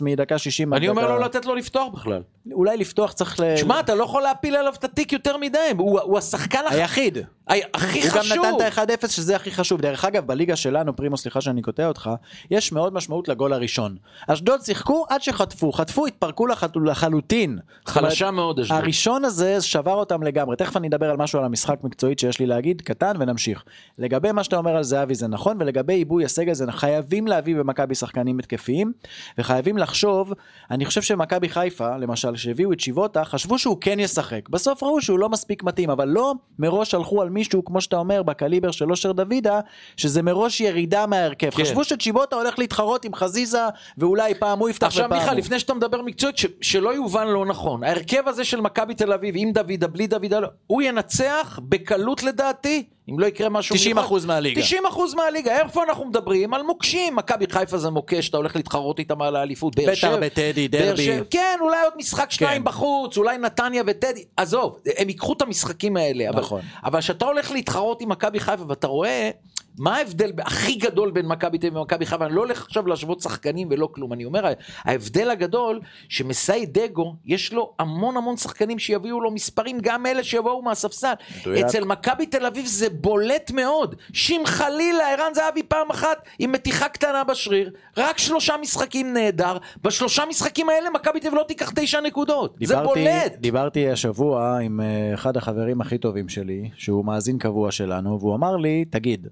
מדקה 0.02 0.38
60 0.38 0.74
עד 0.74 0.78
אני 0.78 0.90
אומר 0.90 1.02
דקה- 1.02 1.12
לא 1.12 1.20
לתת 1.20 1.46
לו 1.46 1.56
לפתוח 1.56 1.94
בכלל. 1.94 2.22
אולי 2.52 2.78
לפתוח 2.78 3.12
צריך 3.12 3.40
ל... 3.40 3.58
שמע, 3.58 3.80
אתה 3.80 3.96
לא 3.96 4.04
יכול 4.04 4.22
להפיל 4.24 4.56
עליו 4.56 4.74
את 4.80 4.84
התיק 4.84 5.14
יותר 5.14 5.38
מדי, 5.38 5.58
הוא 5.78 6.18
השחקן 6.18 6.60
היחיד. 6.70 7.18
הכי 7.48 8.02
הוא 8.02 8.10
גם 8.16 8.20
חשוב. 8.22 8.46
נתן 8.46 8.68
את 8.68 8.78
ה-1-0 8.78 9.08
שזה 9.08 9.36
הכי 9.36 9.52
חשוב. 9.52 9.82
דרך 9.82 10.06
אגב, 10.06 10.28
בליגה 10.28 10.56
שלנו, 10.56 10.96
פרימו, 10.96 11.18
סליחה 11.18 11.42
שאני 11.42 11.62
קוטע 11.62 11.88
אותך, 11.88 12.10
יש 12.52 12.72
מאוד 12.72 12.94
משמעות 12.94 13.28
לגול 13.28 13.54
הראשון. 13.64 13.96
אשדוד 14.28 14.62
שיחקו 14.62 15.06
עד 15.10 15.22
שחטפו, 15.22 15.72
חטפו, 15.72 16.06
התפרקו 16.08 16.48
לח... 16.48 16.64
לחלוטין. 16.86 17.60
חלשה 17.86 18.32
מאוד 18.32 18.60
אשדוד. 18.60 18.78
הראשון 18.78 19.26
הזה 19.26 19.62
שבר 19.62 19.94
אותם 19.94 20.24
לגמרי. 20.24 20.56
תכף 20.56 20.78
אני 20.78 20.88
אדבר 20.88 21.10
על 21.10 21.18
משהו 21.18 21.40
על 21.40 21.46
המשחק 21.46 21.84
מקצועית 21.84 22.20
שיש 22.20 22.40
לי 22.40 22.46
להגיד, 22.46 22.82
קטן 22.82 23.14
ונמשיך. 23.20 23.64
לגבי 23.98 24.32
מה 24.32 24.44
שאתה 24.44 24.58
אומר 24.58 24.76
על 24.76 24.84
זהבי 24.84 25.16
זה 25.16 25.28
נכון, 25.28 25.58
ולגבי 25.60 25.94
עיבוי 25.94 26.26
הסגל 26.26 26.54
זה 26.54 26.72
חייבים 26.72 27.28
להביא 27.28 27.56
במכבי 27.56 27.96
שחקנים 27.96 28.40
התקפיים, 28.40 28.92
וחייבים 29.38 29.78
לחשוב, 29.78 30.34
אני 30.72 30.86
חושב 30.86 31.02
שמכבי 31.02 31.50
חיפה, 31.50 31.98
למשל, 31.98 32.36
שהביאו 32.36 32.74
את 32.74 32.80
שיבוטה, 32.80 33.26
חשבו 33.26 33.60
שהוא 33.60 33.78
כן 33.82 34.00
ישחק. 34.00 34.50
בסוף 34.50 34.84
ראו 34.84 35.02
שהוא 35.02 35.20
לא 35.20 35.30
מספיק 35.30 35.64
מתאים, 35.64 35.90
אבל 35.90 36.08
לא 36.08 36.34
מראש 36.60 36.94
הלכו 36.94 37.22
על 37.22 37.30
מישהו, 37.30 37.66
כמו 37.66 37.82
שאתה 37.82 37.98
אומר, 37.98 38.24
בקליבר 38.24 38.72
של 38.72 38.92
אושר 38.92 39.12
דוידה, 39.12 39.60
שזה 39.98 40.22
מראש 40.22 40.62
ירידה 40.62 41.06
מההרכב. 41.06 41.50
כן. 41.50 41.64
חשבו 41.64 41.84
שצ'יבוטה 41.84 42.36
הולך 42.36 42.60
להתחרות 42.60 43.06
עם 43.06 43.14
חזיזה, 43.14 43.53
ואולי 43.98 44.34
פעם 44.36 44.60
הוא 44.60 44.70
יפתח 44.70 44.88
עכשיו 44.88 45.06
ופעם 45.06 45.20
מיכה, 45.20 45.32
הוא. 45.32 45.38
לפני 45.40 45.60
שאתה 45.60 45.74
מדבר 45.74 46.02
מקצועית, 46.02 46.38
ש- 46.38 46.46
שלא 46.62 46.96
יובן 46.96 47.28
לא 47.28 47.46
נכון. 47.46 47.84
ההרכב 47.84 48.28
הזה 48.28 48.44
של 48.44 48.62
מכבי 48.62 48.94
תל 48.96 49.14
אביב, 49.14 49.36
עם 49.38 49.52
דוידה, 49.52 49.88
בלי 49.88 50.08
דוידה, 50.08 50.40
לא- 50.40 50.48
הוא 50.68 50.82
ינצח 50.82 51.60
בקלות 51.64 52.24
לדעתי, 52.24 52.84
אם 53.10 53.20
לא 53.20 53.26
יקרה 53.26 53.50
משהו 53.50 53.76
90% 53.76 54.26
מהליגה. 54.28 54.62
90% 54.62 54.76
מהליגה. 55.16 55.60
איפה 55.60 55.84
אנחנו 55.84 56.06
מדברים? 56.06 56.54
על 56.54 56.64
מוקשים. 56.64 57.16
מכבי 57.16 57.46
חיפה 57.52 57.78
זה 57.78 57.90
מוקש, 57.90 58.30
אתה 58.30 58.38
הולך 58.38 58.56
להתחרות 58.56 59.00
איתם 59.00 59.22
על 59.22 59.36
האליפות. 59.36 59.76
באר 59.76 59.86
בית"ר 59.86 59.96
שבע- 59.96 60.18
בטדי, 60.20 60.68
באר 60.68 60.86
דרבי. 60.90 61.04
שבע- 61.06 61.24
כן, 61.32 61.58
אולי 61.62 61.78
עוד 61.84 61.94
משחק 61.98 62.32
שניים 62.32 62.62
כן. 62.62 62.64
בחוץ, 62.64 63.18
אולי 63.18 63.38
נתניה 63.38 63.84
וטדי. 63.88 64.24
עזוב, 64.38 64.78
הם 64.98 65.10
ייקחו 65.10 65.34
את 65.34 65.42
המשחקים 65.42 65.98
האלה. 65.98 66.30
אבל- 66.30 66.40
נכון. 66.40 66.62
אבל 66.84 67.00
כשאתה 67.00 67.26
הולך 67.26 67.52
להתחרות 67.52 68.02
עם 68.02 68.10
מכבי 68.10 68.40
חיפה 68.40 68.64
ואתה 68.68 68.88
רואה... 68.88 69.30
מה 69.78 69.98
ההבדל 69.98 70.32
הכי 70.40 70.76
גדול 70.76 71.12
בין 71.12 71.26
מכבי 71.26 71.58
תל 71.58 71.68
אביב 71.68 71.78
ומכבי 71.80 72.06
חיפה? 72.06 72.26
אני 72.26 72.36
לא 72.36 72.42
הולך 72.42 72.66
עכשיו 72.66 72.88
להשוות 72.88 73.22
שחקנים 73.22 73.68
ולא 73.72 73.90
כלום. 73.92 74.14
אני 74.14 74.26
אומר, 74.26 74.54
ההבדל 74.84 75.30
הגדול, 75.30 75.80
שמסאי 76.10 76.66
דגו, 76.66 77.16
יש 77.26 77.54
לו 77.54 77.74
המון 77.80 78.18
המון 78.18 78.38
שחקנים 78.38 78.80
שיביאו 78.80 79.22
לו 79.22 79.32
מספרים, 79.32 79.78
גם 79.82 80.06
אלה 80.06 80.24
שיבואו 80.24 80.62
מהספסל. 80.62 81.14
מדויק. 81.42 81.66
אצל 81.66 81.84
מכבי 81.84 82.26
תל 82.26 82.46
אביב 82.46 82.66
זה 82.66 82.90
בולט 82.90 83.52
מאוד. 83.52 83.96
שאם 84.14 84.42
חלילה 84.46 85.12
ערן 85.14 85.34
זהבי 85.34 85.64
פעם 85.64 85.90
אחת 85.92 86.18
עם 86.40 86.52
מתיחה 86.52 86.90
קטנה 86.90 87.24
בשריר, 87.24 87.72
רק 87.98 88.18
שלושה 88.18 88.54
משחקים 88.62 89.14
נהדר, 89.14 89.58
בשלושה 89.84 90.24
משחקים 90.30 90.70
האלה 90.70 90.90
מכבי 90.90 91.20
תל 91.20 91.28
אביב 91.28 91.40
לא 91.40 91.46
תיקח 91.48 91.72
תשע 91.76 92.02
נקודות. 92.02 92.56
זה 92.64 92.76
דיברתי, 92.76 93.00
בולט. 93.00 93.36
דיברתי 93.40 93.90
השבוע 93.90 94.60
עם 94.60 94.82
אה, 94.82 95.14
אחד 95.14 95.38
החברים 95.38 95.82
הכי 95.82 95.98
טובים 95.98 96.30
שלי, 96.30 96.70
שהוא 96.76 97.06
מאזין 97.06 97.38
קבוע 97.38 97.72
שלנו, 97.72 98.20
והוא 98.20 98.36
אמר 98.36 98.56
לי, 98.56 98.86
תגיד, 98.86 99.28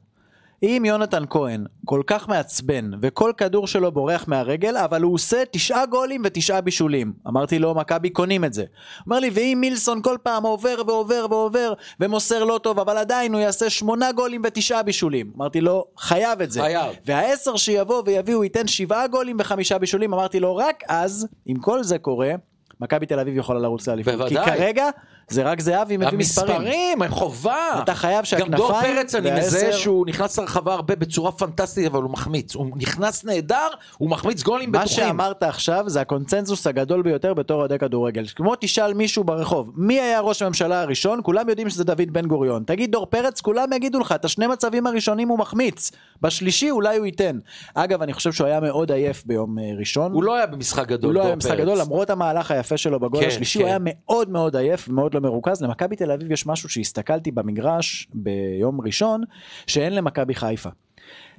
אם 0.63 0.83
יונתן 0.85 1.23
כהן 1.29 1.65
כל 1.85 2.01
כך 2.07 2.29
מעצבן 2.29 2.91
וכל 3.01 3.31
כדור 3.37 3.67
שלו 3.67 3.91
בורח 3.91 4.27
מהרגל 4.27 4.77
אבל 4.77 5.01
הוא 5.01 5.13
עושה 5.13 5.43
תשעה 5.51 5.85
גולים 5.85 6.21
ותשעה 6.25 6.61
בישולים 6.61 7.13
אמרתי 7.27 7.59
לו 7.59 7.75
מכבי 7.75 8.09
קונים 8.09 8.45
את 8.45 8.53
זה 8.53 8.63
אומר 9.05 9.19
לי 9.19 9.29
ואם 9.33 9.57
מילסון 9.61 10.01
כל 10.01 10.17
פעם 10.23 10.43
עובר 10.43 10.81
ועובר 10.87 11.25
ועובר 11.29 11.73
ומוסר 11.99 12.43
לא 12.43 12.59
טוב 12.63 12.79
אבל 12.79 12.97
עדיין 12.97 13.33
הוא 13.33 13.41
יעשה 13.41 13.69
שמונה 13.69 14.11
גולים 14.11 14.41
ותשעה 14.45 14.83
בישולים 14.83 15.31
אמרתי 15.37 15.61
לו 15.61 15.85
חייב 15.97 16.41
את 16.41 16.51
זה 16.51 16.61
חייב. 16.61 16.95
והעשר 17.05 17.55
שיבוא 17.57 18.03
ויביא 18.05 18.35
הוא 18.35 18.43
ייתן 18.43 18.67
שבעה 18.67 19.07
גולים 19.07 19.37
וחמישה 19.39 19.77
בישולים 19.77 20.13
אמרתי 20.13 20.39
לו 20.39 20.55
רק 20.55 20.83
אז 20.87 21.27
אם 21.47 21.55
כל 21.55 21.83
זה 21.83 21.97
קורה 21.97 22.33
מכבי 22.81 23.05
תל 23.05 23.19
אביב 23.19 23.37
יכולה 23.37 23.59
לרוץ 23.59 23.87
לאליפות. 23.87 24.13
כי 24.13 24.17
בוודאי. 24.17 24.45
כרגע 24.45 24.89
זה 25.31 25.43
רק 25.43 25.61
זהבי 25.61 25.97
מביא 25.97 26.17
מספרים. 26.17 26.55
המספרים, 26.55 27.09
חובה. 27.09 27.81
אתה 27.83 27.95
חייב 27.95 28.25
גם 28.39 28.51
דור 28.51 28.67
שהכנפיים 28.67 28.95
פרץ, 28.95 29.15
אני 29.15 29.31
מזהה 29.39 29.73
שהוא 29.73 30.05
נכנס 30.05 30.39
לרחבה 30.39 30.73
הרבה 30.73 30.95
בצורה 30.95 31.31
פנטסטית, 31.31 31.85
אבל 31.85 32.01
הוא 32.01 32.11
מחמיץ. 32.11 32.55
הוא 32.55 32.67
נכנס 32.75 33.25
נהדר, 33.25 33.67
הוא 33.97 34.09
מחמיץ 34.09 34.43
גולים 34.43 34.71
מה 34.71 34.79
בטוחים. 34.79 35.07
שאמרת 35.07 35.43
עכשיו 35.43 35.83
זה 35.87 36.01
הקונצנזוס 36.01 36.67
הגדול 36.67 37.01
ביותר 37.01 37.33
בתור 37.33 37.59
אוהדי 37.59 37.79
כדורגל. 37.79 38.25
כמו 38.35 38.53
תשאל 38.59 38.93
מישהו 38.93 39.23
ברחוב, 39.23 39.71
מי 39.75 39.99
היה 39.99 40.19
ראש 40.19 40.41
הממשלה 40.41 40.81
הראשון? 40.81 41.19
כולם 41.23 41.49
יודעים 41.49 41.69
שזה 41.69 41.83
דוד 41.83 42.11
בן 42.11 42.27
גוריון. 42.27 42.63
תגיד 42.63 42.91
דור 42.91 43.05
פרץ, 43.05 43.41
כולם 43.41 43.73
יגידו 43.73 43.99
לך, 43.99 44.11
את 44.11 44.25
השני 44.25 44.47
מצבים 44.47 44.87
הראשונים 44.87 45.27
הוא 45.27 45.39
מחמיץ. 45.39 45.91
בשלישי 46.21 46.71
אולי 46.71 46.97
הוא 46.97 47.05
ייתן. 47.05 47.39
אגב, 47.75 48.01
אני 48.01 48.13
חושב 48.13 48.31
שהוא 48.31 48.47
היה 48.47 48.59
מאוד 48.59 48.91
עייף 48.91 49.23
ביום 49.25 49.59
אה, 49.59 49.63
ראשון. 49.79 50.11
הוא 50.11 50.23
לא 50.23 50.35
היה 50.35 50.45
במשחק 50.45 50.87
גדול, 50.87 51.05
הוא 51.09 51.13
לא 51.13 51.19
דור 51.19 51.27
היה 51.27 51.35
משחק 51.35 51.51
פרץ. 51.51 51.61
גדול 51.61 51.77
למרות 51.77 52.09
המהלך 52.09 52.51
היפה 52.51 52.77
שלו 52.77 52.99
בגול 52.99 53.21
כן, 53.21 53.27
השלישי 53.27 53.59
כן. 53.59 53.63
הוא 53.63 53.69
היה 53.69 53.77
מאוד 53.81 54.29
מאוד 54.29 54.55
עייף 54.55 54.89
ומאוד 54.89 55.13
לא 55.13 55.20
מרוכז 55.21 55.61
למכבי 55.63 55.95
תל 55.95 56.11
אביב 56.11 56.31
יש 56.31 56.47
משהו 56.47 56.69
שהסתכלתי 56.69 57.31
במגרש 57.31 58.07
ביום 58.13 58.81
ראשון 58.81 59.21
שאין 59.67 59.95
למכבי 59.95 60.35
חיפה. 60.35 60.69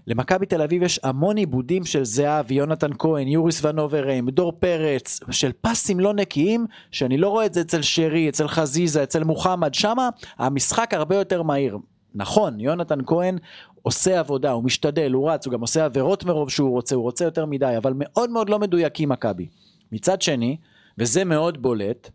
למכבי 0.07 0.47
תל 0.47 0.63
אביב 0.63 0.83
יש 0.83 1.01
המון 1.03 1.37
עיבודים 1.37 1.85
של 1.85 2.05
זהב, 2.05 2.53
יונתן 2.53 2.91
כהן, 2.99 3.29
יוריס 3.29 3.65
ונוברם, 3.65 4.31
דור 4.31 4.53
פרץ, 4.53 5.21
של 5.31 5.51
פסים 5.61 6.01
לא 6.01 6.15
נקיים, 6.15 6.67
שאני 6.91 7.17
לא 7.17 7.29
רואה 7.29 7.47
את 7.47 7.55
זה 7.55 7.61
אצל 7.61 7.83
שרי, 7.83 8.29
אצל 8.29 8.49
חזיזה, 8.49 9.03
אצל 9.03 9.25
מוחמד, 9.25 9.75
שמה 9.75 10.09
המשחק 10.39 10.95
הרבה 10.95 11.17
יותר 11.17 11.43
מהיר. 11.43 11.79
נכון, 12.15 12.61
יונתן 12.61 12.99
כהן 13.07 13.39
עושה 13.83 14.21
עבודה, 14.21 14.51
הוא 14.51 14.65
משתדל, 14.65 15.13
הוא 15.13 15.31
רץ, 15.31 15.47
הוא 15.47 15.53
גם 15.53 15.61
עושה 15.61 15.85
עבירות 15.85 16.25
מרוב 16.25 16.51
שהוא 16.51 16.71
רוצה, 16.71 16.95
הוא 16.95 17.03
רוצה 17.03 17.25
יותר 17.25 17.47
מדי, 17.47 17.75
אבל 17.77 17.93
מאוד 17.97 18.31
מאוד 18.31 18.51
לא 18.51 18.59
מדויקים 18.59 19.09
מכבי. 19.09 19.47
מצד 19.93 20.23
שני, 20.23 20.57
וזה 20.99 21.25
מאוד 21.25 21.63
בולט, 21.63 22.11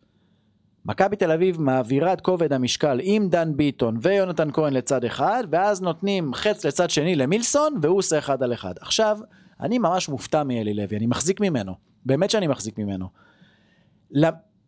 מכבי 0.88 1.16
תל 1.16 1.32
אביב 1.32 1.62
מעבירה 1.62 2.14
את 2.14 2.22
כובד 2.22 2.54
המשקל 2.54 3.00
עם 3.04 3.30
דן 3.30 3.58
ביטון 3.58 3.98
ויונתן 4.02 4.50
כהן 4.54 4.74
לצד 4.74 5.06
אחד, 5.06 5.44
ואז 5.52 5.82
נותנים 5.82 6.34
חץ 6.34 6.66
לצד 6.66 6.90
שני 6.90 7.16
למילסון, 7.16 7.74
והוא 7.82 7.98
עושה 7.98 8.18
אחד 8.18 8.44
על 8.44 8.54
אחד. 8.54 8.74
עכשיו, 8.82 9.20
אני 9.62 9.78
ממש 9.78 10.10
מופתע 10.10 10.44
מאלי 10.44 10.74
לוי, 10.74 10.98
אני 10.98 11.06
מחזיק 11.08 11.42
ממנו, 11.42 11.74
באמת 12.06 12.30
שאני 12.30 12.48
מחזיק 12.48 12.78
ממנו. 12.78 13.08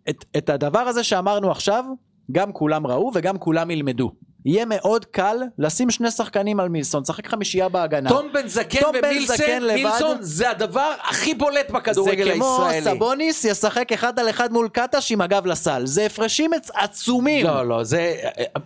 את, 0.10 0.26
את 0.38 0.50
הדבר 0.50 0.80
הזה 0.80 1.04
שאמרנו 1.04 1.52
עכשיו, 1.52 1.86
גם 2.32 2.54
כולם 2.54 2.88
ראו 2.88 3.12
וגם 3.16 3.38
כולם 3.38 3.72
ילמדו. 3.72 4.12
יהיה 4.45 4.65
מאוד 4.65 5.06
קל 5.06 5.38
לשים 5.58 5.89
שני 5.91 6.12
שחקנים 6.12 6.60
על 6.60 6.69
מילסון, 6.69 7.06
שחק 7.06 7.28
חמישייה 7.28 7.69
בהגנה. 7.69 8.10
תום 8.10 8.28
בן 8.34 8.47
זקן 8.47 8.80
תום 8.82 8.95
ומילסון, 9.04 9.36
זקן 9.36 9.62
לבד. 9.63 9.73
מילסון 9.75 10.17
זה 10.19 10.49
הדבר 10.49 10.91
הכי 11.10 11.34
בולט 11.34 11.67
זה 11.67 11.73
בכדורגל 11.73 12.34
כמו 12.36 12.65
הישראלי. 12.65 12.95
סבוניס 12.97 13.45
ישחק 13.45 13.91
אחד 13.91 14.19
על 14.19 14.30
אחד 14.30 14.54
מול 14.54 14.69
קטש 14.69 15.12
עם 15.12 15.21
הגב 15.21 15.45
לסל. 15.45 15.82
זה 15.86 16.06
הפרשים 16.06 16.52
עצ- 16.54 16.71
עצומים. 16.73 17.45
לא, 17.45 17.67
לא, 17.67 17.84
זה... 17.84 18.15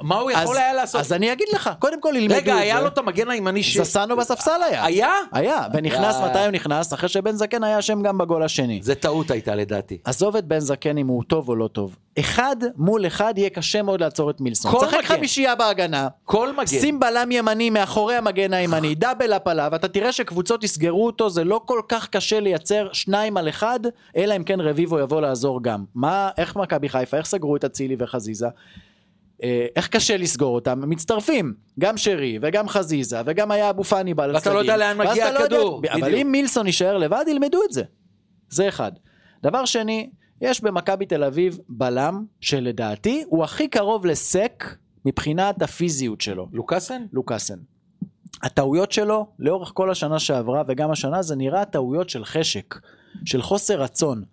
מה 0.01 0.15
הוא 0.19 0.31
יכול 0.31 0.43
אז- 0.43 0.55
היה 0.57 0.73
לעשות? 0.73 1.01
אז 1.01 1.13
אני 1.13 1.31
אגיד 1.33 1.47
לך, 1.53 1.69
קודם 1.79 2.01
כל 2.01 2.13
ילמדו 2.17 2.33
את 2.33 2.39
רגע, 2.39 2.53
זה. 2.53 2.59
היה 2.59 2.81
לו 2.81 2.88
את 2.88 2.97
המגן 2.97 3.29
הימני 3.29 3.63
ש... 3.63 3.77
זסנו 3.77 4.15
בספסל 4.17 4.51
היה. 4.69 4.86
היה? 4.86 5.12
היה, 5.31 5.67
ונכנס, 5.73 6.15
אה. 6.15 6.29
מתי 6.29 6.39
הוא 6.39 6.47
נכנס? 6.51 6.93
אחרי 6.93 7.09
שבן 7.09 7.31
זקן 7.31 7.63
היה 7.63 7.79
אשם 7.79 8.01
גם 8.01 8.17
בגול 8.17 8.43
השני. 8.43 8.79
זה 8.83 8.95
טעות 8.95 9.31
הייתה 9.31 9.55
לדעתי. 9.55 9.97
עזוב 10.03 10.36
את 10.36 10.45
בן 10.45 10.59
זקן 10.59 10.97
אם 10.97 11.07
הוא 11.07 11.23
טוב 11.27 11.49
או 11.49 11.55
לא 11.55 11.67
טוב. 11.67 11.95
אחד 12.19 12.55
מול 12.77 13.07
אחד 13.07 13.33
יהיה 13.38 13.49
קשה 13.49 13.81
מאוד 13.81 14.01
לעצור 14.01 14.29
את 14.29 14.41
מילסון. 14.41 14.71
מגן. 14.88 15.01
חמישייה 15.03 15.55
בהגנה. 15.67 16.08
כל 16.26 16.54
מגן. 16.54 16.65
שים 16.65 16.99
בלם 16.99 17.32
ימני 17.32 17.69
מאחורי 17.69 18.15
המגן 18.15 18.54
הימני, 18.54 18.95
דאבל 19.04 19.34
הפלה, 19.34 19.69
ואתה 19.71 19.88
תראה 19.88 20.12
שקבוצות 20.12 20.63
יסגרו 20.63 21.06
אותו, 21.06 21.30
זה 21.30 21.43
לא 21.43 21.62
כל 21.65 21.82
כך 21.89 22.10
קשה 22.10 22.39
לייצר 22.39 22.89
שניים 22.93 23.38
על 23.38 23.49
אחד, 23.49 23.80
אלא 24.17 24.36
אם 24.36 24.43
כן 24.43 24.62
רביבו 24.62 24.99
יבוא 24.99 25.21
לעזור 25.21 25.63
גם. 25.63 25.84
מה, 25.95 26.30
איך 26.38 26.56
מכבי 26.56 26.89
חיפה, 26.89 27.17
איך 27.17 27.26
סגרו 27.26 27.56
את 27.56 27.63
אצילי 27.65 27.95
וחזיזה? 27.99 28.47
אה, 29.43 29.65
איך 29.76 29.88
קשה 29.88 30.17
לסגור 30.17 30.56
אותם? 30.56 30.84
הם 30.84 30.89
מצטרפים, 30.89 31.54
גם 31.80 31.97
שרי 31.97 32.39
וגם 32.41 32.69
חזיזה 32.69 33.21
וגם 33.26 33.52
היה 33.52 33.69
אבו 33.69 33.84
פאני 33.84 34.13
בעל 34.13 34.36
ואתה 34.36 34.54
לא 34.54 34.60
יודע 34.60 34.78
לאן 34.78 34.97
מגיע 34.97 35.30
אתה 35.30 35.34
לא 35.34 35.39
יודע- 35.39 35.56
הכדור, 35.56 35.82
אבל. 35.91 36.15
אם 36.15 36.32
מילסון 36.32 36.65
יישאר 36.67 36.97
לבד, 36.97 37.26
ילמדו 37.28 37.60
את 37.67 37.71
זה. 37.71 37.84
זה 38.49 38.67
אחד. 38.67 38.91
דבר 39.43 39.65
שני, 39.65 40.10
יש 40.41 40.62
במכבי 40.62 41.06
תל 41.06 41.23
אביב 41.23 41.60
בלם 41.69 42.26
שלדעתי 42.41 43.23
הוא 43.28 43.43
הכי 43.43 43.67
קרוב 43.67 44.06
לסק 44.06 44.63
מבחינת 45.06 45.62
הפיזיות 45.62 46.22
שלו. 46.22 46.48
לוקאסן? 46.54 47.06
לוקאסן. 47.13 47.58
הטעויות 48.44 48.92
שלו 48.92 49.28
לאורך 49.39 49.72
כל 49.74 49.92
השנה 49.92 50.20
שעברה 50.20 50.63
וגם 50.68 50.92
השנה 50.92 51.22
זה 51.22 51.36
נראה 51.36 51.66
טעויות 51.66 52.10
של 52.10 52.26
חשק, 52.26 52.76
של 53.26 53.42
חוסר 53.42 53.82
רצון. 53.82 54.24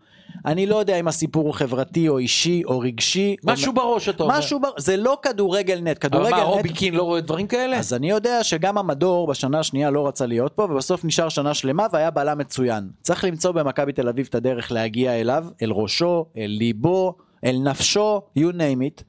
אני 0.47 0.67
לא 0.67 0.77
יודע 0.77 0.97
אם 0.97 1.09
הסיפור 1.09 1.45
הוא 1.45 1.55
חברתי 1.55 2.09
או 2.09 2.19
אישי 2.19 2.63
או 2.65 2.81
רגשי. 2.81 3.37
משהו 3.45 3.71
או... 3.71 3.75
בראש 3.75 4.09
אתה 4.09 4.23
אומר. 4.23 4.39
משהו 4.39 4.61
בר... 4.61 4.69
זה 4.79 4.97
לא 4.97 5.19
כדורגל 5.23 5.81
נט, 5.81 5.87
אבל 5.87 5.95
כדורגל 5.95 6.31
מה, 6.31 6.43
נט. 6.43 6.47
רובי 6.47 6.73
קין 6.73 6.95
לא 6.95 7.03
רואה 7.03 7.21
דברים 7.21 7.47
כאלה? 7.47 7.79
אז 7.79 7.95
אני 7.95 8.11
יודע 8.11 8.45
שגם 8.45 8.79
המדור 8.79 9.27
בשנה 9.27 9.59
השנייה 9.59 9.91
לא 9.91 10.09
רצה 10.09 10.27
להיות 10.27 10.53
פה 10.53 10.63
ובסוף 10.63 11.05
נשאר 11.05 11.29
שנה 11.29 11.55
שלמה 11.55 11.87
והיה 11.93 12.11
בלם 12.11 12.39
מצוין. 12.39 12.91
צריך 13.03 13.25
למצוא 13.25 13.53
במכבי 13.53 13.93
תל 13.93 14.09
אביב 14.09 14.27
את 14.31 14.35
הדרך 14.35 14.73
להגיע 14.73 15.21
אליו, 15.21 15.47
אל 15.63 15.73
ראשו, 15.73 16.27
אל 16.37 16.51
ליבו, 16.59 17.15
אל 17.45 17.59
נפשו, 17.65 18.23
you 18.39 18.53
name 18.53 19.01
it, 19.01 19.03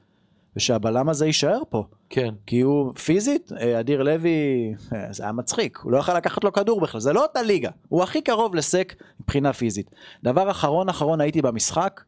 ושהבלם 0.56 1.08
הזה 1.08 1.26
יישאר 1.26 1.62
פה. 1.70 1.84
כן. 2.10 2.34
כי 2.46 2.60
הוא 2.60 2.94
פיזית, 2.94 3.52
אה, 3.60 3.80
אדיר 3.80 4.02
לוי, 4.02 4.74
אה, 4.94 5.12
זה 5.12 5.22
היה 5.22 5.32
מצחיק, 5.32 5.78
הוא 5.78 5.92
לא 5.92 5.98
יכל 5.98 6.16
לקחת 6.16 6.44
לו 6.44 6.52
כדור 6.52 6.80
בכלל, 6.80 7.00
זה 7.00 7.12
לא 7.12 7.22
אותה 7.22 7.42
ליגה, 7.42 7.70
הוא 7.88 8.02
הכי 8.02 8.22
קרוב 8.22 8.54
לסק 8.54 8.94
מבחינה 9.20 9.52
פיזית. 9.52 9.90
דבר 10.24 10.50
אחרון 10.50 10.88
אחרון 10.88 11.20
הייתי 11.20 11.42
במשחק, 11.42 12.00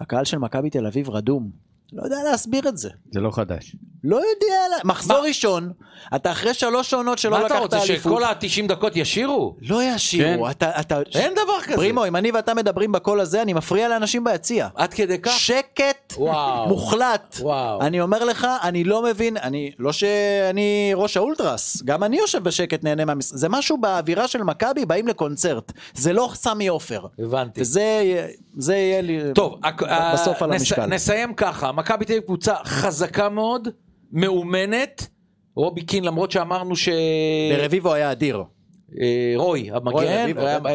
הקהל 0.00 0.24
של 0.24 0.38
מכבי 0.38 0.70
תל 0.70 0.86
אביב 0.86 1.10
רדום, 1.10 1.50
לא 1.92 2.02
יודע 2.02 2.16
להסביר 2.30 2.68
את 2.68 2.78
זה. 2.78 2.90
זה 3.10 3.20
לא 3.20 3.30
חדש. 3.30 3.76
לא 4.04 4.16
יודע, 4.16 4.76
מחזור 4.84 5.20
מה? 5.20 5.26
ראשון, 5.28 5.72
אתה 6.16 6.32
אחרי 6.32 6.54
שלוש 6.54 6.94
עונות 6.94 7.18
שלא 7.18 7.30
מה 7.30 7.38
אתה 7.38 7.46
לקחת 7.46 7.60
רוצה, 7.62 7.76
אליפות, 7.82 8.12
שכל 8.12 8.24
ה-90 8.24 8.68
דקות 8.68 8.96
ישירו? 8.96 9.56
לא 9.68 9.82
ישירו, 9.82 10.44
כן. 10.44 10.50
אתה, 10.50 10.80
אתה, 10.80 11.00
אין 11.14 11.32
דבר 11.32 11.60
כזה. 11.64 11.76
פרימו, 11.76 12.06
אם 12.06 12.16
אני 12.16 12.30
ואתה 12.30 12.54
מדברים 12.54 12.92
בקול 12.92 13.20
הזה, 13.20 13.42
אני 13.42 13.52
מפריע 13.52 13.88
לאנשים 13.88 14.24
ביציע. 14.24 14.68
עד 14.74 14.94
כדי 14.94 15.18
כך? 15.18 15.32
שקט 15.32 16.14
וואו. 16.16 16.68
מוחלט. 16.68 17.36
וואו. 17.40 17.80
אני 17.80 18.00
אומר 18.00 18.24
לך, 18.24 18.46
אני 18.62 18.84
לא 18.84 19.02
מבין, 19.02 19.36
אני, 19.36 19.70
לא 19.78 19.92
שאני 19.92 20.92
ראש 20.94 21.16
האולטרס, 21.16 21.82
גם 21.84 22.04
אני 22.04 22.16
יושב 22.18 22.42
בשקט 22.42 22.84
נהנה 22.84 23.04
מהמשחק, 23.04 23.36
זה 23.36 23.48
משהו 23.48 23.78
באווירה 23.78 24.28
של 24.28 24.42
מכבי, 24.42 24.86
באים 24.86 25.08
לקונצרט, 25.08 25.72
זה 25.94 26.12
לא 26.12 26.30
סמי 26.34 26.68
עופר. 26.68 27.06
הבנתי. 27.18 27.60
וזה 27.60 28.14
זה 28.56 28.74
יהיה 28.76 29.00
לי 29.00 29.20
טוב, 29.34 29.54
בסוף 30.12 30.42
על 30.42 30.50
נס- 30.50 30.60
המשקל. 30.60 30.86
נסיים 30.86 31.34
ככה, 31.34 31.72
מכבי 31.72 32.04
תל 32.04 32.12
אביב 32.12 32.24
קבוצה 32.24 32.54
חזקה 32.64 33.28
מאוד, 33.28 33.68
מאומנת, 34.12 35.08
רובי 35.54 35.82
קין 35.82 36.04
למרות 36.04 36.30
שאמרנו 36.30 36.76
ש... 36.76 36.88
ברביבו 37.56 37.94
היה 37.94 38.12
אדיר. 38.12 38.42
אה, 39.00 39.32
רוי 39.36 39.70
המגן, 39.72 40.32
כן. 40.34 40.38
אה, 40.38 40.66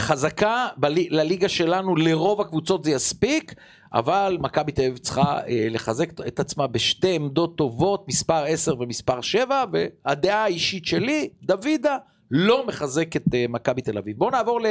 חזקה 0.00 0.68
בלי- 0.76 1.08
לליגה 1.10 1.48
שלנו 1.48 1.96
לרוב 1.96 2.40
הקבוצות 2.40 2.84
זה 2.84 2.90
יספיק 2.90 3.54
אבל 3.94 4.36
מכבי 4.40 4.72
תל 4.72 4.82
אביב 4.82 4.98
צריכה 4.98 5.40
אה, 5.48 5.66
לחזק 5.70 6.20
את 6.26 6.40
עצמה 6.40 6.66
בשתי 6.66 7.14
עמדות 7.14 7.56
טובות 7.56 8.04
מספר 8.08 8.44
10 8.44 8.74
ומספר 8.80 9.20
7 9.20 9.64
והדעה 9.72 10.44
האישית 10.44 10.86
שלי 10.86 11.28
דוידה 11.42 11.96
לא 12.30 12.66
מחזק 12.66 13.16
את 13.16 13.22
מכבי 13.48 13.82
תל 13.82 13.98
אביב. 13.98 14.18
בואו 14.18 14.30
נעבור 14.30 14.60
ל... 14.60 14.66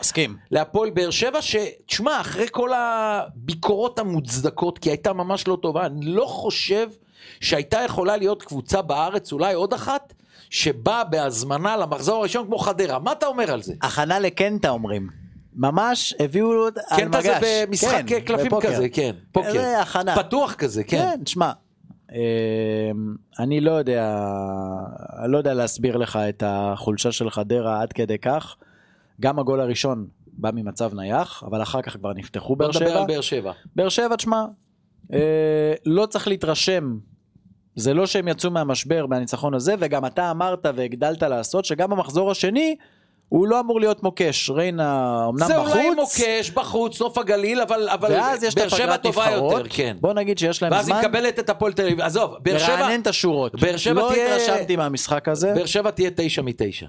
מסכים. 0.00 0.36
להפועל 0.50 0.90
באר 0.90 1.10
שבע, 1.10 1.42
שתשמע, 1.42 2.20
אחרי 2.20 2.46
כל 2.50 2.70
הביקורות 2.76 3.98
המוצדקות, 3.98 4.78
כי 4.78 4.90
הייתה 4.90 5.12
ממש 5.12 5.48
לא 5.48 5.58
טובה, 5.62 5.86
אני 5.86 6.06
לא 6.06 6.24
חושב 6.26 6.86
שהייתה 7.40 7.78
יכולה 7.84 8.16
להיות 8.16 8.42
קבוצה 8.42 8.82
בארץ, 8.82 9.32
אולי 9.32 9.54
עוד 9.54 9.72
אחת, 9.74 10.12
שבאה 10.50 11.04
בהזמנה 11.04 11.76
למחזור 11.76 12.16
הראשון 12.16 12.46
כמו 12.46 12.58
חדרה. 12.58 12.98
מה 12.98 13.12
אתה 13.12 13.26
אומר 13.26 13.52
על 13.52 13.62
זה? 13.62 13.74
הכנה 13.82 14.18
לקנטה 14.18 14.68
אומרים. 14.70 15.08
ממש 15.54 16.14
הביאו 16.18 16.52
לו 16.52 16.66
על 16.66 16.72
קנטה 16.96 17.18
מגש. 17.18 17.40
זה 17.40 17.64
במשחק 17.66 18.02
כן, 18.06 18.20
קלפים 18.20 18.46
בפוקר. 18.46 18.74
כזה, 18.74 18.88
כן, 18.88 19.12
פוקר. 19.32 19.52
זה 19.52 19.80
הכנה. 19.80 20.16
פתוח 20.16 20.54
כזה, 20.54 20.84
כן. 20.84 20.98
כן, 20.98 21.24
תשמע, 21.24 21.52
אמ, 22.12 22.18
אני 23.38 23.60
לא 23.60 23.70
יודע, 23.70 24.16
לא 25.26 25.38
יודע 25.38 25.54
להסביר 25.54 25.96
לך 25.96 26.16
את 26.16 26.42
החולשה 26.46 27.12
של 27.12 27.30
חדרה 27.30 27.82
עד 27.82 27.92
כדי 27.92 28.18
כך. 28.18 28.56
גם 29.20 29.38
הגול 29.38 29.60
הראשון 29.60 30.06
בא 30.26 30.50
ממצב 30.54 30.94
נייח, 30.94 31.42
אבל 31.46 31.62
אחר 31.62 31.82
כך 31.82 31.92
כבר 31.92 32.12
נפתחו 32.12 32.56
בוא 32.56 32.66
באר 32.66 32.68
נדבר 32.68 32.88
שבע. 32.88 33.00
על 33.00 33.06
באר 33.06 33.20
שבע. 33.20 33.52
באר 33.76 33.88
שבע, 33.88 34.16
תשמע, 34.16 34.44
אה, 35.12 35.74
לא 35.86 36.06
צריך 36.06 36.28
להתרשם. 36.28 36.98
זה 37.80 37.94
לא 37.94 38.06
שהם 38.06 38.28
יצאו 38.28 38.50
מהמשבר 38.50 39.06
מהניצחון 39.06 39.54
הזה, 39.54 39.74
וגם 39.78 40.06
אתה 40.06 40.30
אמרת 40.30 40.66
והגדלת 40.76 41.22
לעשות 41.22 41.64
שגם 41.64 41.90
במחזור 41.90 42.30
השני 42.30 42.76
הוא 43.28 43.46
לא 43.48 43.60
אמור 43.60 43.80
להיות 43.80 44.02
מוקש. 44.02 44.50
ריינה 44.50 45.24
אמנם 45.28 45.46
זה 45.46 45.54
בחוץ, 45.58 45.72
אולי 45.72 45.90
מוקש, 45.90 46.50
בחוץ, 46.50 47.00
נוף 47.00 47.18
הגליל, 47.18 47.60
אבל 47.60 47.88
אבל 47.88 48.12
ואז 48.12 48.44
יש 48.44 48.54
את 48.54 48.58
באר 48.58 48.68
שבע 48.68 48.78
הפגרת 48.78 49.02
טובה 49.02 49.26
נבחרות. 49.26 49.52
יותר, 49.52 49.66
כן. 49.70 49.96
בוא 50.00 50.12
נגיד 50.12 50.38
שיש 50.38 50.62
להם 50.62 50.72
ואז 50.72 50.88
היא 50.88 50.94
זמן 50.96 51.04
מקבלת 51.04 51.38
את 51.38 51.50
הפועל 51.50 51.72
תל 51.72 51.82
אביב. 51.82 52.00
עזוב, 52.00 52.34
באר 52.42 52.58
שבע... 52.58 52.76
לרענן 52.80 53.00
את 53.00 53.06
השורות. 53.06 53.60
באר 53.60 53.76
שבע 53.76 53.94
לא 54.02 54.08
תהיה- 54.12 54.36
התרשמתי 54.36 54.76
מהמשחק 54.76 55.28
הזה. 55.28 55.52
באר 55.54 55.66
שבע 55.66 55.90
תהיה 55.90 56.10
תשע 56.16 56.42
מתשע. 56.42 56.86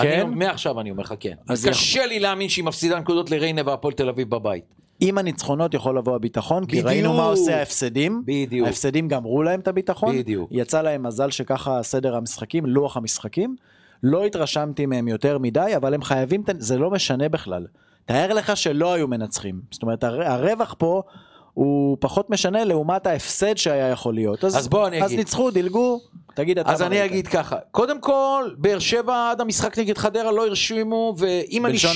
כן? 0.00 0.20
אני, 0.26 0.34
מעכשיו 0.34 0.80
אני 0.80 0.90
אומר 0.90 1.02
לך 1.02 1.14
כן. 1.20 1.34
אז 1.48 1.66
קשה 1.66 2.06
לי 2.06 2.18
להאמין 2.20 2.48
שהיא 2.48 2.64
מפסידה 2.64 2.98
נקודות 2.98 3.30
לריינה 3.30 3.62
והפועל 3.64 3.94
תל 3.94 4.08
אביב 4.08 4.30
בבית. 4.30 4.64
עם 5.00 5.18
הניצחונות 5.18 5.74
יכול 5.74 5.98
לבוא 5.98 6.14
הביטחון, 6.14 6.64
כי 6.64 6.70
בדיוק. 6.70 6.86
ראינו 6.86 7.14
מה 7.14 7.24
עושה 7.24 7.58
ההפסדים. 7.58 8.22
בדיוק. 8.26 8.66
ההפסדים 8.66 9.08
גמרו 9.08 9.42
להם 9.42 9.60
את 9.60 9.68
הביטחון. 9.68 10.18
בדיוק. 10.18 10.48
יצא 10.52 10.82
להם 10.82 11.02
מזל 11.02 11.30
שככה 11.30 11.82
סדר 11.82 12.16
המשחקים, 12.16 12.66
לוח 12.66 12.96
המשחקים. 12.96 13.56
לא 14.02 14.24
התרשמתי 14.24 14.86
מהם 14.86 15.08
יותר 15.08 15.38
מדי, 15.38 15.72
אבל 15.76 15.94
הם 15.94 16.02
חייבים, 16.02 16.42
זה 16.58 16.78
לא 16.78 16.90
משנה 16.90 17.28
בכלל. 17.28 17.66
תאר 18.06 18.34
לך 18.34 18.56
שלא 18.56 18.92
היו 18.94 19.08
מנצחים. 19.08 19.60
זאת 19.70 19.82
אומרת, 19.82 20.04
הר- 20.04 20.22
הרווח 20.22 20.74
פה 20.78 21.02
הוא 21.58 21.96
פחות 22.00 22.30
משנה 22.30 22.64
לעומת 22.64 23.06
ההפסד 23.06 23.56
שהיה 23.56 23.88
יכול 23.88 24.14
להיות. 24.14 24.44
אז 24.44 24.68
בוא 24.68 24.86
אני 24.86 25.02
אז 25.02 25.06
אגיד. 25.06 25.18
ניצחו, 25.18 25.50
דילגו, 25.50 26.00
תגיד 26.34 26.58
אתה. 26.58 26.72
אז 26.72 26.82
אני. 26.82 27.04
אגיד 27.04 27.28
ככה, 27.28 27.56
קודם 27.70 28.00
כל, 28.00 28.50
באר 28.58 28.78
שבע 28.78 29.30
עד 29.30 29.40
המשחק 29.40 29.78
נגד 29.78 29.98
חדרה 29.98 30.32
לא 30.32 30.46
הרשימו, 30.46 31.14
ואם 31.18 31.66
אני, 31.66 31.78
ש... 31.78 31.86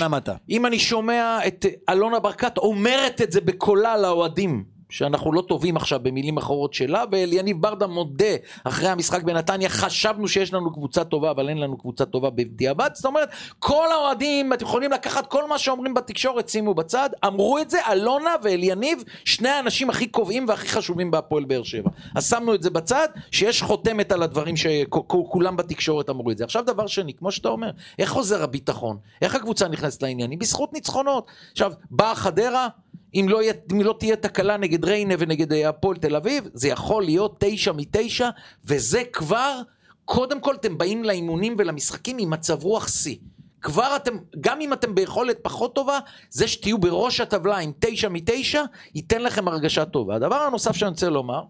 אם 0.51 0.67
אני 0.67 0.79
שומע 0.79 1.39
את 1.47 1.67
אלונה 1.89 2.19
ברקת 2.19 2.59
אומרת 2.59 3.21
את 3.23 3.33
זה 3.33 3.41
בקולה 3.41 3.97
לאוהדים, 3.97 4.65
שאנחנו 4.93 5.33
לא 5.33 5.41
טובים 5.41 5.77
עכשיו 5.77 6.01
במילים 6.03 6.37
אחרות 6.37 6.75
שלה, 6.75 7.05
ואליניב 7.13 7.63
ברדה 7.63 7.87
מודה 7.87 8.35
אחרי 8.65 8.89
המשחק 8.89 9.23
בנתניה, 9.23 9.69
חשבנו 9.69 10.29
שיש 10.29 10.53
לנו 10.53 10.73
קבוצה 10.73 11.05
טובה, 11.05 11.31
אבל 11.31 11.49
אין 11.49 11.59
לנו 11.59 11.79
קבוצה 11.79 12.05
טובה 12.05 12.31
בדיעבד, 12.31 12.91
זאת 12.95 13.05
אומרת, 13.05 13.29
כל 13.59 13.87
האוהדים, 13.93 14.53
אתם 14.53 14.65
יכולים 14.65 14.93
לקחת 14.93 15.27
כל 15.27 15.49
מה 15.49 15.59
שאומרים 15.59 15.95
בתקשורת, 15.95 16.49
שימו 16.49 16.75
בצד, 16.75 17.11
אמרו 17.27 17.59
את 17.59 17.71
זה 17.71 17.79
אלונה 17.93 18.31
ואליניב, 18.43 19.05
שני 19.25 19.49
האנשים 19.49 19.91
הכי 19.91 20.07
קובעים 20.07 20.49
והכי 20.49 20.69
חשובים 20.69 21.11
בהפועל 21.11 21.45
באר 21.45 21.63
שבע. 21.63 21.91
אז 22.15 22.31
שמנו 22.31 22.55
את 22.55 22.63
זה 22.63 22.71
בצד, 22.71 23.09
שיש 23.31 23.63
חותמת 23.63 24.13
על 24.13 24.23
הדברים 24.23 24.55
שכולם 24.57 25.57
בתקשורת 25.57 26.11
אמרו 26.11 26.31
את 26.31 26.39
זה. 26.39 26.45
עכשיו 26.45 26.65
דבר 26.67 26.87
שני, 26.87 27.15
כמו 27.15 27.33
שאתה 27.33 27.49
אומר, 27.49 27.71
איך 27.99 28.11
חוזר 28.11 28.43
הביטחון? 28.43 28.97
איך 29.23 29.35
הקבוצה 29.35 29.69
נכנסת 29.69 30.03
לעניינים? 30.03 30.39
בזכות 30.39 30.73
ניצחונות. 30.73 31.27
עכשיו, 31.53 31.73
באה 31.91 32.15
חדרה, 32.15 32.69
אם 33.15 33.27
לא, 33.29 33.43
יהיה, 33.43 33.53
אם 33.73 33.81
לא 33.81 33.95
תהיה 33.99 34.17
תקלה 34.17 34.57
נגד 34.57 34.85
ריינה 34.85 35.15
ונגד 35.19 35.53
אה, 35.53 35.69
הפועל 35.69 35.97
תל 35.97 36.17
אביב, 36.17 36.49
זה 36.55 36.69
יכול 36.69 37.05
להיות 37.05 37.37
תשע 37.39 37.73
מתשע, 37.73 38.31
וזה 38.65 39.03
כבר, 39.13 39.61
קודם 40.05 40.41
כל 40.41 40.55
אתם 40.55 40.79
באים 40.79 41.05
לאימונים 41.05 41.55
ולמשחקים 41.59 42.17
עם 42.19 42.31
מצב 42.31 42.63
רוח 42.63 42.89
שיא. 42.89 43.17
כבר 43.63 43.97
אתם, 43.97 44.17
גם 44.41 44.61
אם 44.61 44.73
אתם 44.73 44.95
ביכולת 44.95 45.39
פחות 45.43 45.75
טובה, 45.75 45.99
זה 46.31 46.49
שתהיו 46.49 46.79
בראש 46.79 47.21
הטבלה 47.21 47.59
עם 47.59 47.73
תשע 47.79 48.09
מתשע, 48.09 48.63
ייתן 48.95 49.23
לכם 49.23 49.49
הרגשה 49.49 49.85
טובה. 49.85 50.15
הדבר 50.15 50.37
הנוסף 50.37 50.77
שאני 50.77 50.91
רוצה 50.91 51.09
לומר, 51.09 51.43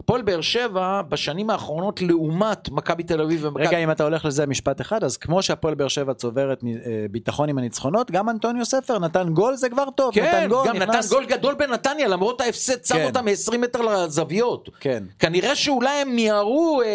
הפועל 0.00 0.22
באר 0.22 0.40
שבע 0.40 1.02
בשנים 1.08 1.50
האחרונות 1.50 2.02
לעומת 2.02 2.68
מכבי 2.68 3.02
תל 3.02 3.20
אביב 3.20 3.44
ומכבי... 3.44 3.66
רגע, 3.66 3.78
אם 3.78 3.90
אתה 3.90 4.04
הולך 4.04 4.24
לזה 4.24 4.46
משפט 4.46 4.80
אחד, 4.80 5.04
אז 5.04 5.16
כמו 5.16 5.42
שהפועל 5.42 5.74
באר 5.74 5.88
שבע 5.88 6.14
צוברת 6.14 6.64
אה, 6.64 6.70
ביטחון 7.10 7.48
עם 7.48 7.58
הניצחונות, 7.58 8.10
גם 8.10 8.28
אנטוניו 8.30 8.64
ספר 8.64 8.98
נתן 8.98 9.28
גול, 9.32 9.54
זה 9.56 9.68
כבר 9.68 9.84
טוב. 9.94 10.14
כן, 10.14 10.24
נתן 10.24 10.48
גול, 10.48 10.68
גם 10.68 10.76
נתן 10.76 10.88
נכנס... 10.90 11.12
גול 11.12 11.24
גדול 11.24 11.54
בנתניה, 11.54 12.08
למרות 12.08 12.40
ההפסד, 12.40 12.84
שם 12.84 12.94
כן. 12.94 13.04
אותם 13.04 13.24
מ-20 13.24 13.58
מטר 13.58 13.80
לזוויות. 13.80 14.68
כן. 14.80 15.02
כנראה 15.18 15.54
שאולי 15.54 15.90
הם 15.90 16.08
מיהרו 16.16 16.82
אה, 16.84 16.88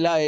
לה, 0.00 0.16
אה, 0.16 0.22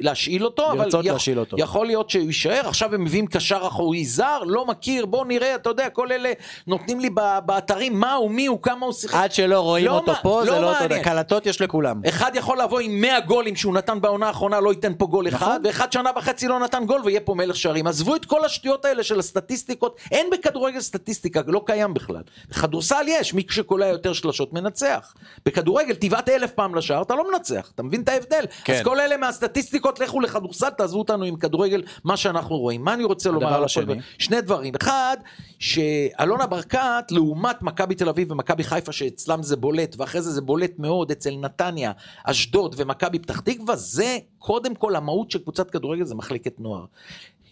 להשאיל 0.00 0.44
אותו, 0.44 0.72
אבל 0.72 0.88
יכ- 0.88 0.94
להשאיל 1.12 1.38
אותו. 1.40 1.56
יכול 1.60 1.86
להיות 1.86 2.10
שהוא 2.10 2.22
יישאר. 2.24 2.60
עכשיו 2.68 2.94
הם 2.94 3.04
מביאים 3.04 3.26
קשר 3.26 3.60
אחורי 3.66 4.04
זר, 4.04 4.38
לא 4.46 4.66
מכיר, 4.66 5.06
בוא 5.06 5.26
נראה, 5.26 5.54
אתה 5.54 5.70
יודע, 5.70 5.88
כל 5.90 6.12
אלה 6.12 6.32
נותנים 6.66 7.00
לי 7.00 7.10
באתרים 7.46 8.00
מה 8.00 8.12
הוא, 8.14 8.30
מי 8.30 8.46
הוא, 8.46 8.62
כמה 8.62 8.86
הוא 8.86 8.92
שיחק. 8.92 9.14
עד 9.14 9.32
שלא 9.32 9.60
רואים 9.60 9.86
לא 9.86 9.92
אותו 9.96 10.12
מה- 10.12 10.18
פה, 10.22 10.40
זה 10.44 10.50
לא 10.50 10.60
לא 10.60 10.72
אתה 10.76 10.84
קלטות 11.22 11.46
יש 11.46 11.60
לכולם. 11.60 12.00
אחד 12.08 12.30
יכול 12.34 12.60
לבוא 12.60 12.80
עם 12.80 13.00
100 13.00 13.20
גולים 13.20 13.56
שהוא 13.56 13.74
נתן 13.74 14.00
בעונה 14.00 14.26
האחרונה, 14.26 14.60
לא 14.60 14.70
ייתן 14.70 14.92
פה 14.98 15.06
גול 15.06 15.28
אחד, 15.28 15.46
נכון. 15.46 15.66
ואחד 15.66 15.92
שנה 15.92 16.10
וחצי 16.16 16.48
לא 16.48 16.60
נתן 16.60 16.86
גול 16.86 17.00
ויהיה 17.04 17.20
פה 17.20 17.34
מלך 17.34 17.56
שערים. 17.56 17.86
עזבו 17.86 18.16
את 18.16 18.24
כל 18.24 18.44
השטויות 18.44 18.84
האלה 18.84 19.02
של 19.02 19.18
הסטטיסטיקות, 19.18 19.96
אין 20.10 20.26
בכדורגל 20.32 20.80
סטטיסטיקה, 20.80 21.40
לא 21.46 21.62
קיים 21.66 21.94
בכלל. 21.94 22.22
בכדורסל 22.48 23.04
יש, 23.06 23.34
מי 23.34 23.42
שקולע 23.50 23.86
יותר 23.86 24.12
שלשות 24.12 24.52
מנצח. 24.52 25.14
בכדורגל 25.46 25.94
תבעט 25.94 26.28
אלף 26.28 26.50
פעם 26.50 26.74
לשער, 26.74 27.02
אתה 27.02 27.14
לא 27.14 27.30
מנצח, 27.32 27.70
אתה 27.74 27.82
מבין 27.82 28.02
את 28.02 28.08
ההבדל? 28.08 28.44
כן. 28.64 28.72
אז 28.72 28.82
כל 28.82 29.00
אלה 29.00 29.16
מהסטטיסטיקות, 29.16 30.00
לכו 30.00 30.20
לכדורסל, 30.20 30.70
תעזבו 30.70 30.98
אותנו 30.98 31.24
עם 31.24 31.36
כדורגל, 31.36 31.82
מה 32.04 32.16
שאנחנו 32.16 32.56
רואים. 32.56 32.84
מה 32.84 32.94
אני 32.94 33.04
רוצה 33.04 33.30
לומר? 33.30 33.54
על. 33.54 33.64
הפועל? 33.64 33.98
שני 34.18 34.40
דברים. 34.40 34.74
אחד, 34.82 35.16
שאלונה 35.60 36.46
ברקת, 36.46 37.04
לעומת 37.10 37.62
מכבי 37.62 37.94
תל 37.94 38.08
אביב 38.08 38.32
ומכבי 38.32 38.64
חיפה, 38.64 38.92
שאצלם 38.92 39.42
זה 39.42 39.56
בולט, 39.56 39.96
ואחרי 39.98 40.22
זה 40.22 40.30
זה 40.30 40.40
בולט 40.40 40.78
מאוד 40.78 41.10
אצל 41.10 41.36
נתניה, 41.36 41.92
אשדוד 42.24 42.74
ומכבי 42.78 43.18
פתח 43.18 43.40
תקווה, 43.40 43.76
זה 43.76 44.18
קודם 44.38 44.74
כל 44.74 44.96
המהות 44.96 45.30
של 45.30 45.38
קבוצת 45.38 45.70
כדורגל, 45.70 46.04
זה 46.04 46.14
מחלקת 46.14 46.60
נוער. 46.60 46.84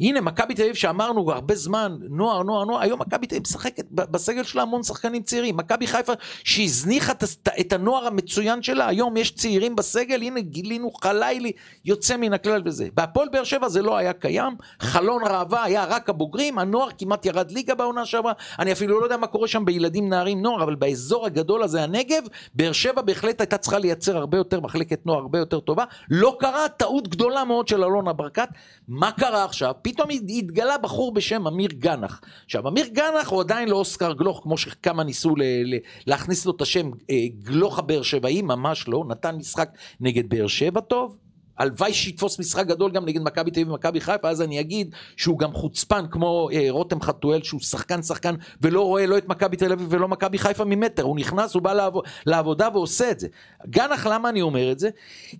הנה, 0.00 0.20
מכבי 0.20 0.54
תל 0.54 0.62
אביב 0.62 0.74
שאמרנו 0.74 1.32
הרבה 1.32 1.54
זמן, 1.54 1.96
נוער, 2.11 2.42
נוער, 2.42 2.64
נוער, 2.64 2.82
היום 2.82 3.00
מכבי 3.00 3.26
תל 3.26 3.34
אביב 3.34 3.42
משחקת 3.42 3.84
בסגל 3.90 4.42
שלה 4.42 4.62
המון 4.62 4.82
שחקנים 4.82 5.22
צעירים. 5.22 5.56
מכבי 5.56 5.87
חיפה 5.87 6.12
שהזניחה 6.44 7.12
את, 7.61 7.72
הנוער 7.72 8.06
המצוין 8.06 8.62
שלה, 8.62 8.88
היום 8.88 9.16
יש 9.16 9.30
צעירים 9.34 9.76
בסגל, 9.76 10.22
הנה 10.22 10.40
גילינו 10.40 10.90
חלילי 10.90 11.52
יוצא 11.84 12.16
מן 12.16 12.32
הכלל 12.32 12.62
וזה. 12.64 12.88
בהפועל 12.94 13.28
באר 13.28 13.44
שבע 13.44 13.68
זה 13.68 13.82
לא 13.82 13.96
היה 13.96 14.12
קיים, 14.12 14.56
חלון 14.80 15.22
ראווה 15.26 15.64
היה 15.64 15.84
רק 15.84 16.08
הבוגרים, 16.08 16.58
הנוער 16.58 16.88
כמעט 16.98 17.26
ירד 17.26 17.50
ליגה 17.50 17.74
בעונה 17.74 18.06
שעברה, 18.06 18.32
אני 18.58 18.72
אפילו 18.72 19.00
לא 19.00 19.04
יודע 19.04 19.16
מה 19.16 19.26
קורה 19.26 19.48
שם 19.48 19.64
בילדים, 19.64 20.08
נערים, 20.08 20.42
נוער, 20.42 20.62
אבל 20.62 20.74
באזור 20.74 21.26
הגדול 21.26 21.62
הזה, 21.62 21.82
הנגב, 21.82 22.22
באר 22.54 22.72
שבע 22.72 23.02
בהחלט 23.02 23.40
הייתה 23.40 23.58
צריכה 23.58 23.78
לייצר 23.78 24.16
הרבה 24.16 24.37
יותר 24.37 24.61
מחלקת 24.61 25.06
נוער 25.06 25.18
הרבה 25.18 25.38
יותר 25.38 25.61
טובה. 25.61 25.84
לא 26.11 26.37
קרה, 26.40 26.68
טעות 26.68 27.08
גדולה 27.08 27.44
מאוד 27.44 27.68
של 27.68 27.84
אלונה 27.84 28.12
ברקת. 28.12 28.48
מה 28.88 29.12
קרה 29.12 29.44
עכשיו? 29.44 29.72
פתאום 29.92 30.09
התגלה 30.11 30.79
בחור 30.79 31.14
בשם 31.14 31.46
אמיר 31.46 31.68
גנח. 31.72 32.20
עכשיו, 32.44 32.68
אמיר 32.68 32.87
גנח 32.87 33.29
הוא 33.29 33.40
עדיין 33.40 33.68
לא 33.68 33.77
אוסקר 33.77 34.12
גלוך, 34.12 34.40
כמו 34.42 34.59
שכמה 34.59 35.05
ניסו 35.05 35.37
ל- 35.37 35.42
ל- 35.42 35.79
להכניס 36.07 36.46
לו 36.46 36.53
את 36.57 36.61
השם 36.61 36.90
אה, 37.11 37.27
גלוך 37.42 37.79
הבאר 37.79 38.03
שבעי, 38.03 38.42
ממש 38.42 38.88
לא. 38.88 39.05
נתן 39.09 39.37
משחק 39.37 39.70
נגד 40.01 40.29
באר 40.29 40.46
שבע 40.46 40.81
טוב. 40.81 41.16
הלוואי 41.59 41.92
שיתפוס 41.94 42.38
משחק 42.38 42.66
גדול 42.66 42.90
גם 42.90 43.05
נגד 43.05 43.22
מכבי 43.22 43.51
תל 43.51 43.61
אביב 43.61 43.70
ומכבי 43.70 44.01
חיפה, 44.01 44.29
אז 44.29 44.42
אני 44.42 44.61
אגיד 44.61 44.94
שהוא 45.16 45.38
גם 45.38 45.53
חוצפן 45.53 46.05
כמו 46.11 46.48
אה, 46.53 46.66
רותם 46.70 47.01
חתואל, 47.01 47.42
שהוא 47.42 47.61
שחקן 47.61 48.03
שחקן 48.03 48.35
ולא 48.61 48.83
רואה 48.83 49.07
לא 49.07 49.18
את 49.18 49.29
מכבי 49.29 49.57
תל 49.57 49.72
אביב 49.72 49.87
ולא 49.90 50.09
מכבי 50.09 50.38
חיפה 50.38 50.64
ממטר, 50.64 51.03
הוא 51.03 51.16
נכנס, 51.16 51.55
הוא 51.55 51.62
בא 51.62 51.72
לעבוד, 51.72 52.05
לעבודה 52.27 52.68
ועושה 52.72 53.11
את 53.11 53.20
זה. 53.20 53.29
גנח, 53.66 54.07
למה 54.07 54.29
אני 54.29 54.42
אומר 54.42 54.72
את 54.72 54.79
זה? 54.79 54.90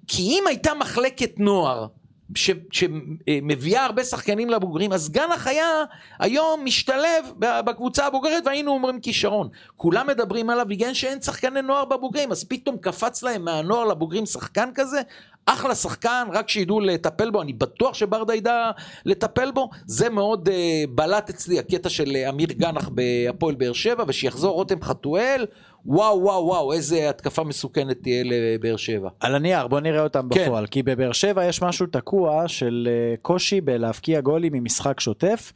כי 0.07 0.23
אם 0.23 0.43
הייתה 0.47 0.75
מחלקת 0.75 1.39
נוער 1.39 1.87
שמביאה 2.35 3.85
הרבה 3.85 4.05
שחקנים 4.05 4.51
לבוגרים, 4.51 4.93
אז 4.93 5.09
גנח 5.09 5.47
היה 5.47 5.85
היום 6.19 6.65
משתלב 6.65 7.33
בקבוצה 7.39 8.07
הבוגרת 8.07 8.47
והיינו 8.47 8.73
אומרים 8.73 9.01
כישרון. 9.01 9.49
כולם 9.77 10.07
מדברים 10.07 10.51
עליו 10.51 10.67
בגלל 10.69 10.95
שאין 10.95 11.21
שחקני 11.21 11.63
נוער 11.63 11.85
בבוגרים, 11.85 12.33
אז 12.33 12.45
פתאום 12.45 12.77
קפץ 12.77 13.23
להם 13.23 13.45
מהנוער 13.45 13.85
לבוגרים 13.85 14.27
שחקן 14.27 14.71
כזה, 14.75 15.01
אחלה 15.47 15.75
שחקן, 15.75 16.29
רק 16.33 16.49
שידעו 16.49 16.81
לטפל 16.81 17.31
בו, 17.31 17.43
אני 17.43 17.53
בטוח 17.53 17.95
שברדה 17.95 18.35
ידע 18.35 18.71
לטפל 19.05 19.51
בו, 19.51 19.71
זה 19.87 20.11
מאוד 20.11 20.49
uh, 20.49 20.53
בלט 20.91 21.31
אצלי 21.31 21.59
הקטע 21.59 21.89
של 21.89 22.17
אה, 22.17 22.29
אמיר 22.29 22.49
גנח 22.53 22.89
בהפועל 22.89 23.55
באר 23.55 23.73
שבע, 23.73 24.05
ושיחזור 24.09 24.55
רותם 24.55 24.83
חתואל, 24.83 25.47
וואו 25.87 26.23
וואו 26.23 26.47
וואו, 26.47 26.73
איזה 26.73 27.11
התקפה 27.11 27.45
מסוכנת 27.45 28.03
תהיה 28.03 28.23
לבאר 28.25 28.77
שבע. 28.77 29.09
על 29.21 29.35
הנייר, 29.35 29.67
בוא 29.67 29.81
נראה 29.81 30.03
אותם 30.03 30.29
כן. 30.31 30.45
בפועל. 30.45 30.67
כי 30.67 30.83
בבאר 30.83 31.13
שבע 31.13 31.45
יש 31.45 31.63
משהו 31.63 31.87
תקוע 31.87 32.49
של 32.49 32.89
אה, 32.91 33.15
קושי 33.23 33.61
בלהבקיע 33.61 34.21
גולים 34.21 34.53
ממשחק 34.53 35.01
שוטף, 35.01 35.53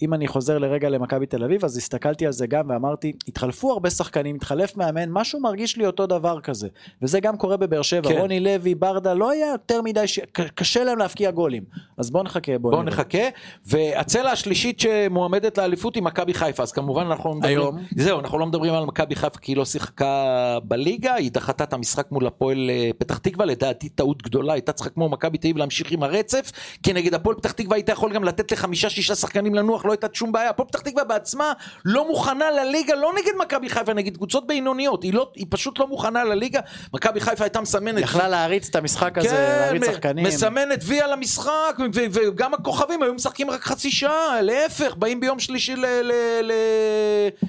ואם 0.00 0.14
אני 0.14 0.28
חוזר 0.28 0.58
לרגע 0.58 0.88
למכבי 0.88 1.26
תל 1.26 1.44
אביב, 1.44 1.64
אז 1.64 1.76
הסתכלתי 1.76 2.26
על 2.26 2.32
זה 2.32 2.46
גם 2.46 2.70
ואמרתי, 2.70 3.12
התחלפו 3.28 3.72
הרבה 3.72 3.90
שחקנים, 3.90 4.36
התחלף 4.36 4.76
מאמן, 4.76 5.08
משהו 5.10 5.40
מרגיש 5.40 5.76
לי 5.76 5.86
אותו 5.86 6.06
דבר 6.06 6.40
כזה. 6.40 6.68
וזה 7.02 7.20
גם 7.20 7.36
קורה 7.36 7.56
בבאר 7.56 7.82
שבע. 7.82 8.08
כן. 8.08 8.18
רוני 8.18 8.40
לוי, 8.40 8.74
ברדה, 8.74 9.14
לא 9.14 9.30
היה 9.30 9.46
יותר 9.46 9.82
מדי, 9.82 10.06
ש... 10.06 10.20
קשה 10.54 10.84
להם 10.84 10.98
להבקיע 10.98 11.30
גולים. 11.30 11.62
אז 11.98 12.10
בוא 12.10 12.22
נחכה, 12.22 12.58
בוא, 12.58 12.70
בואו 12.70 12.82
נראה. 12.82 12.94
נחכה, 12.94 13.18
והצלע 13.66 14.30
השלישית 14.30 14.80
שמועמדת 14.80 15.58
לאליפות 15.58 15.94
היא 15.94 16.02
מכבי 16.02 16.34
חיפה, 16.34 16.62
אז 16.62 16.72
כמובן 16.72 17.06
אנחנו 17.06 17.30
לא 17.30 17.36
מדברים, 17.36 17.58
היום? 17.58 17.78
זהו, 17.96 18.20
אנחנו 18.20 18.38
לא 18.38 18.46
מדברים 18.46 18.74
על 18.74 18.84
מכבי 18.84 19.14
חיפה 19.14 19.38
כי 19.38 19.52
היא 19.52 19.56
לא 19.56 19.64
שיחקה 19.64 20.58
בליגה, 20.64 21.14
היא 21.14 21.30
דחתה 21.32 21.64
את 21.64 21.72
המשחק 21.72 22.12
מול 22.12 22.26
הפועל 22.26 22.70
אה, 22.70 22.90
פתח 22.98 23.18
תקווה, 23.18 23.46
לדעתי 23.46 23.88
טעות 23.88 24.22
גדולה, 24.22 24.52
הייתה 24.52 24.72
צריכה 24.72 24.90
כמו 24.90 25.08
מכבי 25.08 25.38
תל 25.38 25.46
אביב 25.46 25.56
להמשיך 25.56 25.92
עם 25.92 26.02
הרצף, 26.02 26.52
כי 26.82 26.92
נגד 26.92 27.14
הפועל 27.14 27.36
פתח 27.36 27.52
תקווה 27.52 27.76
היית 27.76 27.88
יכול 27.88 28.12
גם 28.12 28.24
לתת 28.24 28.52
לחמישה 28.52 28.90
שישה 28.90 29.14
שחקנים 29.14 29.54
לנוח, 29.54 29.86
לא 29.92 29.98
הייתה 30.02 30.16
שום 30.18 30.32
בעיה, 30.32 30.50
הפועל 30.50 30.68
פתח 30.68 30.80
תקווה 30.80 31.04
בעצמה 31.04 31.52
לא 31.84 32.08
מוכנה 32.08 32.50
לליגה, 32.50 32.94
לא 32.94 33.12
נגד 33.18 33.32
מכבי 33.40 33.68
חיפה, 33.68 33.94
נגד 33.94 34.16
קבוצות 34.16 34.46
בינוניות, 34.46 35.02
היא, 35.02 35.14
לא, 35.14 35.30
היא 35.34 35.46
פשוט 35.50 35.78
לא 35.78 35.86
מוכנה 35.86 36.24
לליגה, 36.24 36.60
מכבי 36.94 37.20
חיפה 37.20 37.44
הייתה 37.44 37.60
מסמנת. 37.60 38.02
יכלה 38.02 38.28
להריץ 38.28 38.68
את 38.68 38.76
המשחק 38.76 39.18
הזה, 39.18 39.56
להריץ 39.60 39.84
כן, 39.84 39.92
שחקנים. 39.92 40.24
מסמנת 40.26 40.78
וי 40.82 41.00
על 41.00 41.12
המשחק, 41.12 41.76
וגם 41.92 42.54
הכוכבים 42.54 43.02
היו 43.02 43.14
משחקים 43.14 43.50
רק 43.50 43.62
חצי 43.62 43.90
שעה, 43.90 44.42
להפך, 44.42 44.94
באים 44.96 45.20
ביום 45.20 45.38
שלישי 45.38 45.76
ל... 45.76 45.86
ל- 45.86 46.12
ל- 46.42 47.46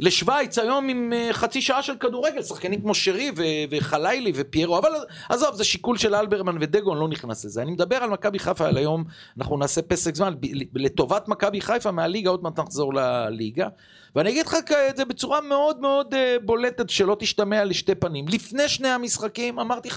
לשוויץ 0.00 0.58
היום 0.58 0.88
עם 0.88 1.12
אה, 1.12 1.28
חצי 1.32 1.62
שעה 1.62 1.82
של 1.82 1.96
כדורגל, 1.96 2.42
שחקנים 2.42 2.80
כמו 2.80 2.94
שרי 2.94 3.30
ו- 3.36 3.42
וחלילי 3.70 4.32
ופיירו, 4.34 4.78
אבל 4.78 4.90
עזוב, 5.28 5.54
זה 5.54 5.64
שיקול 5.64 5.98
של 5.98 6.14
אלברמן 6.14 6.56
ודגו, 6.60 6.92
אני 6.92 7.00
לא 7.00 7.08
נכנס 7.08 7.44
לזה. 7.44 7.62
אני 7.62 7.70
מדבר 7.70 7.96
על 7.96 8.10
מכבי 8.10 8.38
חיפה 8.38 8.68
על 8.68 8.76
היום, 8.76 9.04
אנחנו 9.38 9.56
נעשה 9.56 9.82
פסק 9.82 10.14
זמן, 10.14 10.34
לטובת 10.74 11.28
מכבי 11.28 11.60
חיפה 11.60 11.90
מהליגה, 11.90 12.30
עוד 12.30 12.42
מעט 12.42 12.58
נחזור 12.58 12.94
לליגה. 12.94 13.68
ואני 14.16 14.30
אגיד 14.30 14.46
לך 14.46 14.56
את 14.90 14.96
זה 14.96 15.04
בצורה 15.04 15.40
מאוד 15.40 15.80
מאוד 15.80 16.14
אה, 16.14 16.36
בולטת, 16.44 16.90
שלא 16.90 17.16
תשתמע 17.18 17.64
לשתי 17.64 17.94
פנים. 17.94 18.28
לפני 18.28 18.68
שני 18.68 18.88
המשחקים 18.88 19.58
אמרתי 19.58 19.90
50-50. 19.90 19.92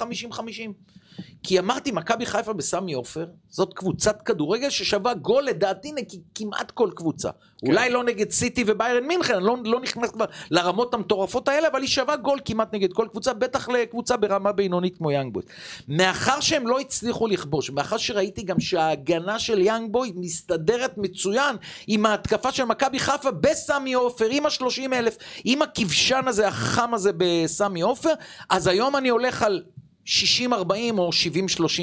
כי 1.43 1.59
אמרתי, 1.59 1.91
מכבי 1.91 2.25
חיפה 2.25 2.53
בסמי 2.53 2.93
עופר, 2.93 3.25
זאת 3.49 3.73
קבוצת 3.73 4.21
כדורגל 4.21 4.69
ששווה 4.69 5.13
גול 5.13 5.43
לדעתי 5.43 5.91
נגד 5.91 6.19
כמעט 6.35 6.71
כל 6.71 6.89
קבוצה. 6.95 7.29
כן. 7.57 7.67
אולי 7.67 7.89
לא 7.89 8.03
נגד 8.03 8.31
סיטי 8.31 8.63
וביירן 8.67 9.07
מינכן, 9.07 9.33
אני 9.33 9.43
לא, 9.43 9.57
לא 9.63 9.79
נכנס 9.79 10.11
כבר 10.11 10.25
לרמות 10.51 10.93
המטורפות 10.93 11.47
האלה, 11.47 11.67
אבל 11.67 11.81
היא 11.81 11.89
שווה 11.89 12.15
גול 12.15 12.39
כמעט 12.45 12.73
נגד 12.73 12.93
כל 12.93 13.07
קבוצה, 13.11 13.33
בטח 13.33 13.69
לקבוצה 13.69 14.17
ברמה 14.17 14.51
בינונית 14.51 14.97
כמו 14.97 15.11
יאנג 15.11 15.33
בוי. 15.33 15.43
מאחר 15.87 16.39
שהם 16.39 16.67
לא 16.67 16.79
הצליחו 16.79 17.27
לכבוש, 17.27 17.69
מאחר 17.69 17.97
שראיתי 17.97 18.43
גם 18.43 18.59
שההגנה 18.59 19.39
של 19.39 19.61
יאנג 19.61 19.91
בוי 19.91 20.11
מסתדרת 20.15 20.97
מצוין 20.97 21.55
עם 21.87 22.05
ההתקפה 22.05 22.51
של 22.51 22.63
מכבי 22.63 22.99
חיפה 22.99 23.31
בסמי 23.31 23.93
עופר, 23.93 24.27
עם 24.31 24.45
השלושים 24.45 24.93
אלף, 24.93 25.17
עם 25.43 25.61
הכבשן 25.61 26.23
הזה, 26.27 26.47
החם 26.47 26.93
הזה 26.93 27.11
בסמי 27.17 27.81
עופר, 27.81 28.13
אז 28.49 28.67
היום 28.67 28.95
אני 28.95 29.09
הולך 29.09 29.43
על 29.43 29.63
60-40 30.05 30.51
או 30.97 31.09
70-30 31.09 31.11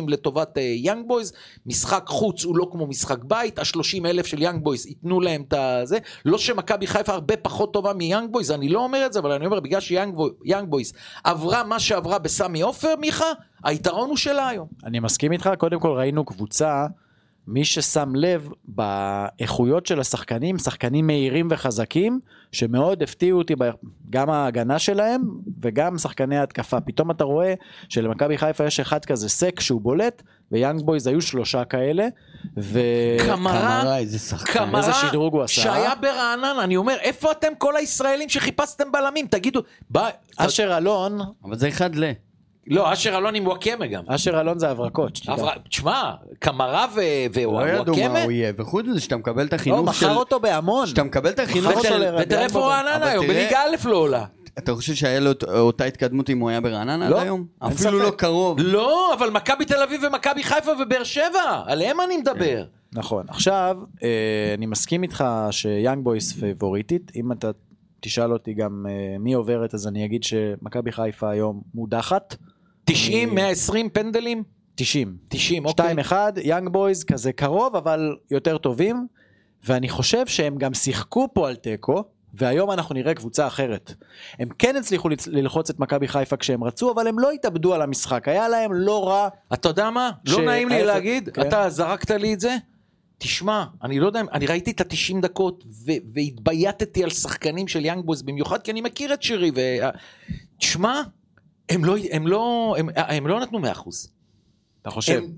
לטובת 0.08 0.56
יאנג 0.56 1.04
uh, 1.04 1.08
בויז, 1.08 1.32
משחק 1.66 2.04
חוץ 2.06 2.44
הוא 2.44 2.56
לא 2.56 2.68
כמו 2.72 2.86
משחק 2.86 3.24
בית, 3.24 3.58
ה-30 3.58 4.06
אלף 4.06 4.26
של 4.26 4.42
יאנג 4.42 4.64
בויז 4.64 4.86
ייתנו 4.86 5.20
להם 5.20 5.42
את 5.48 5.52
הזה, 5.52 5.98
לא 6.24 6.38
שמכבי 6.38 6.86
חיפה 6.86 7.12
הרבה 7.12 7.36
פחות 7.36 7.72
טובה 7.72 7.92
מיאנג 7.92 8.32
בויז, 8.32 8.50
אני 8.50 8.68
לא 8.68 8.84
אומר 8.84 9.06
את 9.06 9.12
זה, 9.12 9.18
אבל 9.18 9.32
אני 9.32 9.46
אומר 9.46 9.60
בגלל 9.60 9.80
שיאנג 9.80 10.14
בויז 10.68 10.92
עברה 11.24 11.64
מה 11.64 11.80
שעברה 11.80 12.18
בסמי 12.18 12.60
עופר, 12.60 12.94
מיכה, 12.96 13.32
היתרון 13.64 14.08
הוא 14.08 14.16
שלה 14.16 14.48
היום. 14.48 14.68
אני 14.84 15.00
מסכים 15.00 15.32
איתך, 15.32 15.50
קודם 15.58 15.80
כל 15.80 15.90
ראינו 15.90 16.24
קבוצה 16.24 16.86
מי 17.46 17.64
ששם 17.64 18.14
לב 18.14 18.48
באיכויות 18.64 19.86
של 19.86 20.00
השחקנים, 20.00 20.58
שחקנים 20.58 21.06
מהירים 21.06 21.48
וחזקים, 21.50 22.20
שמאוד 22.52 23.02
הפתיעו 23.02 23.38
אותי 23.38 23.54
גם 24.10 24.30
ההגנה 24.30 24.78
שלהם 24.78 25.22
וגם 25.62 25.98
שחקני 25.98 26.38
ההתקפה. 26.38 26.80
פתאום 26.80 27.10
אתה 27.10 27.24
רואה 27.24 27.54
שלמכבי 27.88 28.38
חיפה 28.38 28.66
יש 28.66 28.80
אחד 28.80 29.04
כזה 29.04 29.28
סאק 29.28 29.60
שהוא 29.60 29.80
בולט, 29.80 30.22
ויאנג 30.52 30.82
בויז 30.82 31.06
היו 31.06 31.20
שלושה 31.20 31.64
כאלה, 31.64 32.08
ו... 32.58 32.80
קמרה, 33.26 33.98
איזה 33.98 34.18
שחקן. 34.18 34.52
קמרה, 34.52 34.80
איזה 34.80 34.92
שדרוג 34.92 35.34
הוא 35.34 35.42
עשה. 35.42 35.60
שהיה 35.62 35.94
ברעננה, 35.94 36.64
אני 36.64 36.76
אומר, 36.76 36.96
איפה 37.00 37.32
אתם 37.32 37.52
כל 37.58 37.76
הישראלים 37.76 38.28
שחיפשתם 38.28 38.92
בלמים? 38.92 39.26
תגידו, 39.26 39.60
בא... 39.90 40.08
אשר 40.36 40.76
אלון, 40.76 41.20
אבל 41.44 41.58
זה 41.58 41.68
אחד 41.68 41.94
ל... 41.94 42.12
לא, 42.66 42.92
אשר 42.92 43.18
אלון 43.18 43.34
עם 43.34 43.46
וואקמה 43.46 43.86
גם. 43.86 44.02
אשר 44.06 44.40
אלון 44.40 44.58
זה 44.58 44.70
הברקות, 44.70 45.20
תשמע, 45.68 46.12
קמרה 46.38 46.86
ו- 46.94 47.00
לא 47.36 47.68
ידעו 47.68 47.94
ווואקמה, 47.94 48.08
מה 48.08 48.22
הוא 48.22 48.32
יהיה, 48.32 48.52
וחוץ 48.56 48.86
מזה 48.86 49.00
שאתה 49.00 49.16
מקבל 49.16 49.46
את 49.46 49.52
לא, 49.52 49.56
החינוך 49.56 49.94
של... 49.94 50.06
מכר 50.06 50.16
אותו 50.16 50.40
בהמון. 50.40 50.86
שאתה 50.86 51.02
מקבל 51.02 51.30
את 51.30 51.38
החינוך 51.38 51.82
של... 51.82 52.14
ותראה 52.20 52.44
איפה 52.44 52.68
רעננה 52.68 53.06
היום, 53.06 53.26
בליגה 53.26 53.60
א' 53.60 53.88
לא 53.88 53.96
עולה. 53.96 54.24
אתה 54.58 54.74
חושב 54.74 54.94
שהיה 54.94 55.20
לו 55.20 55.30
אותה 55.48 55.84
התקדמות 55.84 56.30
אם 56.30 56.38
הוא 56.38 56.50
היה 56.50 56.60
ברעננה 56.60 57.08
לא, 57.08 57.16
עד 57.16 57.22
היום? 57.22 57.46
אין 57.62 57.72
אפילו. 57.72 57.98
לא 57.98 58.10
קרוב. 58.10 58.58
לא, 58.60 59.14
אבל 59.14 59.30
מכבי 59.30 59.64
תל 59.64 59.82
אביב 59.82 60.00
ומכבי 60.06 60.42
חיפה 60.42 60.72
ובאר 60.82 61.04
שבע, 61.04 61.62
עליהם 61.66 62.00
אני 62.00 62.16
מדבר. 62.16 62.64
נכון. 62.92 63.24
עכשיו, 63.28 63.76
אה, 64.02 64.54
אני 64.58 64.66
מסכים 64.66 65.02
איתך 65.02 65.24
שיאנג 65.50 66.04
בויס 66.04 66.32
פייבוריטית. 66.32 67.12
אם 67.16 67.32
אתה 67.32 67.50
תשאל 68.00 68.32
אותי 68.32 68.54
גם 68.54 68.86
אה, 68.88 69.18
מי 69.18 69.32
עוברת, 69.32 69.74
אז 69.74 69.86
אני 69.86 70.04
אגיד 70.04 70.24
שמכבי 70.24 70.92
חיפה 70.92 71.30
היום 71.30 71.62
מודחת. 71.74 72.36
90, 72.92 73.34
120 73.34 73.88
פנדלים? 73.88 74.42
90. 74.74 75.16
90, 75.28 75.66
אוקיי. 75.66 75.94
2-1, 76.04 76.12
יאנג 76.42 76.68
בויז 76.68 77.04
כזה 77.04 77.32
קרוב, 77.32 77.76
אבל 77.76 78.16
יותר 78.30 78.58
טובים. 78.58 79.06
ואני 79.64 79.88
חושב 79.88 80.26
שהם 80.26 80.58
גם 80.58 80.74
שיחקו 80.74 81.28
פה 81.34 81.48
על 81.48 81.56
תיקו, 81.56 82.04
והיום 82.34 82.70
אנחנו 82.70 82.94
נראה 82.94 83.14
קבוצה 83.14 83.46
אחרת. 83.46 83.94
הם 84.38 84.48
כן 84.58 84.76
הצליחו 84.76 85.08
ללחוץ 85.26 85.70
את 85.70 85.78
מכבי 85.78 86.08
חיפה 86.08 86.36
כשהם 86.36 86.64
רצו, 86.64 86.92
אבל 86.92 87.06
הם 87.06 87.18
לא 87.18 87.30
התאבדו 87.30 87.74
על 87.74 87.82
המשחק. 87.82 88.28
היה 88.28 88.48
להם 88.48 88.72
לא 88.72 89.08
רע. 89.08 89.28
אתה 89.52 89.68
יודע 89.68 89.90
מה? 89.90 90.10
לא 90.26 90.42
נעים 90.42 90.68
לי 90.68 90.84
להגיד, 90.84 91.28
כן. 91.28 91.42
אתה 91.42 91.70
זרקת 91.70 92.10
לי 92.10 92.34
את 92.34 92.40
זה. 92.40 92.56
תשמע, 93.18 93.64
אני 93.82 94.00
לא 94.00 94.06
יודע, 94.06 94.20
אני 94.32 94.46
ראיתי 94.46 94.70
את 94.70 94.80
ה-90 94.80 95.20
דקות 95.22 95.64
והתבייתתי 96.14 97.04
על 97.04 97.10
שחקנים 97.10 97.68
של 97.68 97.84
יאנג 97.84 98.04
בויז, 98.04 98.22
במיוחד 98.22 98.62
כי 98.62 98.70
אני 98.70 98.80
מכיר 98.80 99.14
את 99.14 99.22
שירי. 99.22 99.50
ו... 99.54 99.60
תשמע, 100.58 101.02
הם 101.74 101.84
לא, 101.84 101.96
הם 102.12 102.26
לא, 102.26 102.74
הם, 102.78 102.88
הם 102.96 103.26
לא 103.26 103.40
נתנו 103.40 103.58
100%. 103.58 103.62
אתה 104.82 104.90
חושב? 104.90 105.18
הם, 105.18 105.36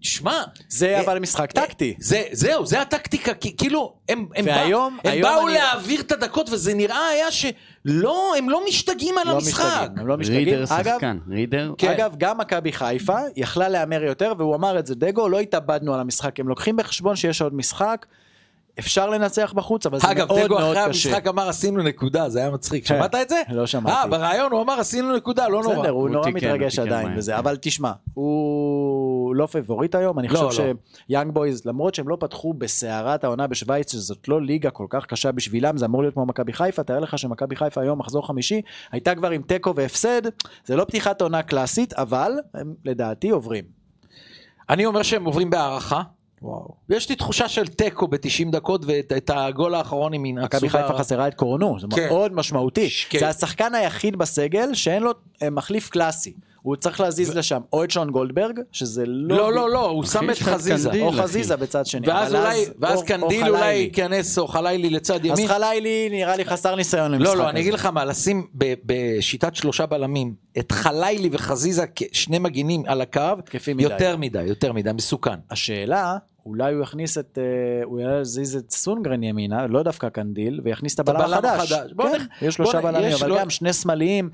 תשמע, 0.00 0.42
זה 0.68 0.94
אה, 0.96 1.00
אבל 1.00 1.18
משחק 1.18 1.52
טקטי. 1.52 1.94
זה, 1.98 2.22
זהו, 2.32 2.66
זה 2.66 2.80
הטקטיקה, 2.82 3.34
כי 3.34 3.56
כאילו, 3.56 3.94
הם, 4.08 4.26
הם, 4.36 4.44
והיום- 4.46 4.98
בא, 5.04 5.10
הם 5.10 5.22
באו 5.22 5.44
אני- 5.48 5.54
להעביר 5.54 6.00
את 6.00 6.12
הדקות, 6.12 6.50
וזה 6.50 6.74
נראה 6.74 7.08
היה 7.08 7.26
שלא, 7.30 8.34
הם 8.38 8.50
לא 8.50 8.60
משתגעים 8.68 9.18
על 9.18 9.26
לא 9.28 9.32
המשחק. 9.32 9.64
משתגעים, 9.64 9.98
הם 9.98 10.06
לא 10.06 10.16
משתגעים. 10.16 10.44
רידר 10.48 10.64
אגב, 10.68 10.92
שחקן, 10.94 11.18
רידר. 11.30 11.72
כן. 11.78 11.90
אגב, 11.90 12.14
גם 12.18 12.38
מכבי 12.38 12.72
חיפה 12.72 13.18
יכלה 13.36 13.68
להמר 13.68 14.02
יותר, 14.02 14.32
והוא 14.38 14.54
אמר 14.54 14.78
את 14.78 14.86
זה, 14.86 14.94
דגו, 14.94 15.28
לא 15.28 15.40
התאבדנו 15.40 15.94
על 15.94 16.00
המשחק, 16.00 16.40
הם 16.40 16.48
לוקחים 16.48 16.76
בחשבון 16.76 17.16
שיש 17.16 17.42
עוד 17.42 17.54
משחק, 17.54 18.06
אפשר 18.78 19.10
לנצח 19.10 19.52
בחוץ, 19.56 19.86
אבל 19.86 20.00
זה 20.00 20.10
אגב, 20.10 20.28
מאוד 20.28 20.40
דגו 20.40 20.54
מאוד 20.54 20.76
אחרי 20.76 20.90
קשה. 20.92 21.08
המשחק 21.08 21.26
אמר 21.26 21.48
עשינו 21.48 21.82
נקודה, 21.82 22.28
זה 22.28 22.38
היה 22.38 22.50
מצחיק. 22.50 22.88
כן. 22.88 22.94
שמעת 22.98 23.14
את 23.14 23.28
זה? 23.28 23.42
לא 23.48 23.66
שמעתי. 23.66 23.96
אה, 23.96 24.06
בריאיון 24.06 24.52
הוא 24.52 24.62
אמר 24.62 24.80
עשינו 24.80 25.16
נקודה, 25.16 25.48
לא 25.48 25.62
נורא. 25.62 25.76
בסדר, 25.76 25.90
הוא 25.90 26.00
הוא 26.00 26.08
נורא 26.08 26.24
תיקן, 26.24 26.36
מתרגש 26.36 26.78
עדיין. 26.78 27.16
בזה, 27.16 27.38
אבל 27.38 27.56
תשמע, 27.60 27.92
הוא 28.14 29.34
לא 29.36 29.46
פייבוריט 29.46 29.94
היום, 29.94 30.18
אני 30.18 30.28
לא, 30.28 30.38
חושב 30.38 30.74
שיאנג 31.08 31.32
בויז, 31.32 31.66
למרות 31.66 31.94
שהם 31.94 32.08
לא 32.08 32.16
פתחו 32.20 32.54
בסערת 32.54 33.24
העונה 33.24 33.46
בשוויץ, 33.46 33.92
שזאת 33.92 34.28
לא 34.28 34.42
ליגה 34.42 34.70
כל 34.70 34.86
כך 34.90 35.06
קשה 35.06 35.32
בשבילם, 35.32 35.76
זה 35.76 35.86
אמור 35.86 36.02
להיות 36.02 36.14
כמו 36.14 36.26
מכבי 36.26 36.52
חיפה, 36.52 36.82
תאר 36.82 37.00
לך 37.00 37.18
שמכבי 37.18 37.56
חיפה 37.56 37.80
היום 37.80 37.98
מחזור 37.98 38.26
חמישי, 38.26 38.62
הייתה 38.92 39.14
כבר 39.14 39.30
עם 39.30 39.42
תיקו 39.42 39.76
והפסד, 39.76 40.22
זה 40.64 40.76
לא 40.76 40.84
פתיחת 40.84 41.22
עונה 41.22 41.42
קלאסית, 41.42 41.92
אבל 41.92 42.32
הם 42.54 42.74
לדעתי 42.84 43.30
עוברים. 43.30 43.64
אני 44.70 44.86
אומר 44.86 45.02
שהם 45.02 45.24
עוברים 45.24 45.50
בהערכה. 45.50 46.02
וואו. 46.42 46.74
ויש 46.88 47.08
לי 47.08 47.16
תחושה 47.16 47.48
של 47.48 47.66
תיקו 47.66 48.08
ב-90 48.08 48.50
דקות, 48.50 48.82
ואת 48.86 49.12
את 49.16 49.30
הגול 49.34 49.74
האחרון 49.74 50.14
הם 50.14 50.26
ינעצו. 50.26 50.46
מכבי 50.46 50.68
חיפה 50.68 50.98
חסרה 50.98 51.28
את 51.28 51.34
קורנו, 51.34 51.80
זה 51.80 51.86
כן. 51.94 52.08
מאוד 52.08 52.32
משמעותי. 52.32 52.88
כן. 53.08 53.18
זה 53.18 53.28
השחקן 53.28 53.74
היחיד 53.74 54.16
בסגל 54.16 54.74
שאין 54.74 55.02
לו 55.02 55.10
אה, 55.42 55.50
מחליף 55.50 55.88
קלאסי. 55.88 56.32
הוא 56.66 56.76
צריך 56.76 57.00
להזיז 57.00 57.36
לשם 57.36 57.60
או 57.72 57.84
את 57.84 57.90
שון 57.90 58.10
גולדברג, 58.10 58.60
שזה 58.72 59.04
לא... 59.06 59.36
לא, 59.36 59.52
לא, 59.52 59.70
לא, 59.70 59.86
הוא 59.90 60.04
שם 60.04 60.30
את 60.30 60.38
חזיזה. 60.38 60.90
או. 61.00 61.12
חזיזה 61.12 61.56
בצד 61.56 61.86
שני. 61.86 62.08
ואז 62.08 62.34
אולי, 62.34 62.62
אז- 62.62 62.72
ואז 62.80 63.02
קנדיל. 63.02 63.48
אולי 63.48 63.72
ייכנס, 63.74 64.38
או 64.38 64.46
חלילי 64.48 64.90
לצד 64.90 65.14
אז 65.14 65.38
ימין. 65.38 65.48
חלילי 65.48 66.08
נראה 66.10 66.36
לי 66.36 66.44
חסר 66.44 66.74
ניסיון 66.74 67.10
למשחק 67.12 67.34
לא, 67.34 67.42
לא, 67.44 67.50
אני. 67.50 67.60
אגיד 67.60 67.74
לך 67.74 67.86
מה, 67.86 68.04
לשים 68.04 68.46
בשיטת 68.54 69.54
שלושה 69.54 69.86
בלמים 69.86 70.34
את 70.58 70.72
חלילי 70.72 71.28
וחזיזה 71.32 71.84
כשני 71.94 72.38
מגינים 72.38 72.82
על 72.86 73.00
הקו. 73.00 73.20
יותר 73.78 74.16
מדי, 74.16 74.42
יותר 74.42 74.72
מדי, 74.72 74.90
מסוכן. 74.92 75.36
השאלה, 75.50 76.16
אולי 76.46 76.74
הוא 76.74 76.82
יכניס 76.82 77.18
את, 77.18 77.38
אה, 77.38 77.84
הוא 77.84 78.00
יזיז 78.00 78.56
את 78.56 78.70
סונדגרן 78.70 79.22
ימינה, 79.22 79.66
לא 79.66 79.82
דווקא 79.82 80.08
קנדיל, 80.08 80.60
ויכניס 80.64 80.94
את 80.94 80.98
הבלם 80.98 81.16
החדש. 81.20 81.72
החדש. 81.72 81.92
כן, 81.98 82.12
נח- 82.16 82.42
יש 82.42 82.54
שלושה 82.54 82.80
בלמים, 82.80 83.12
אבל 83.20 83.28
לו- 83.28 83.36
גם 83.38 83.50
שני 83.50 83.72
שמאליים. 83.72 84.30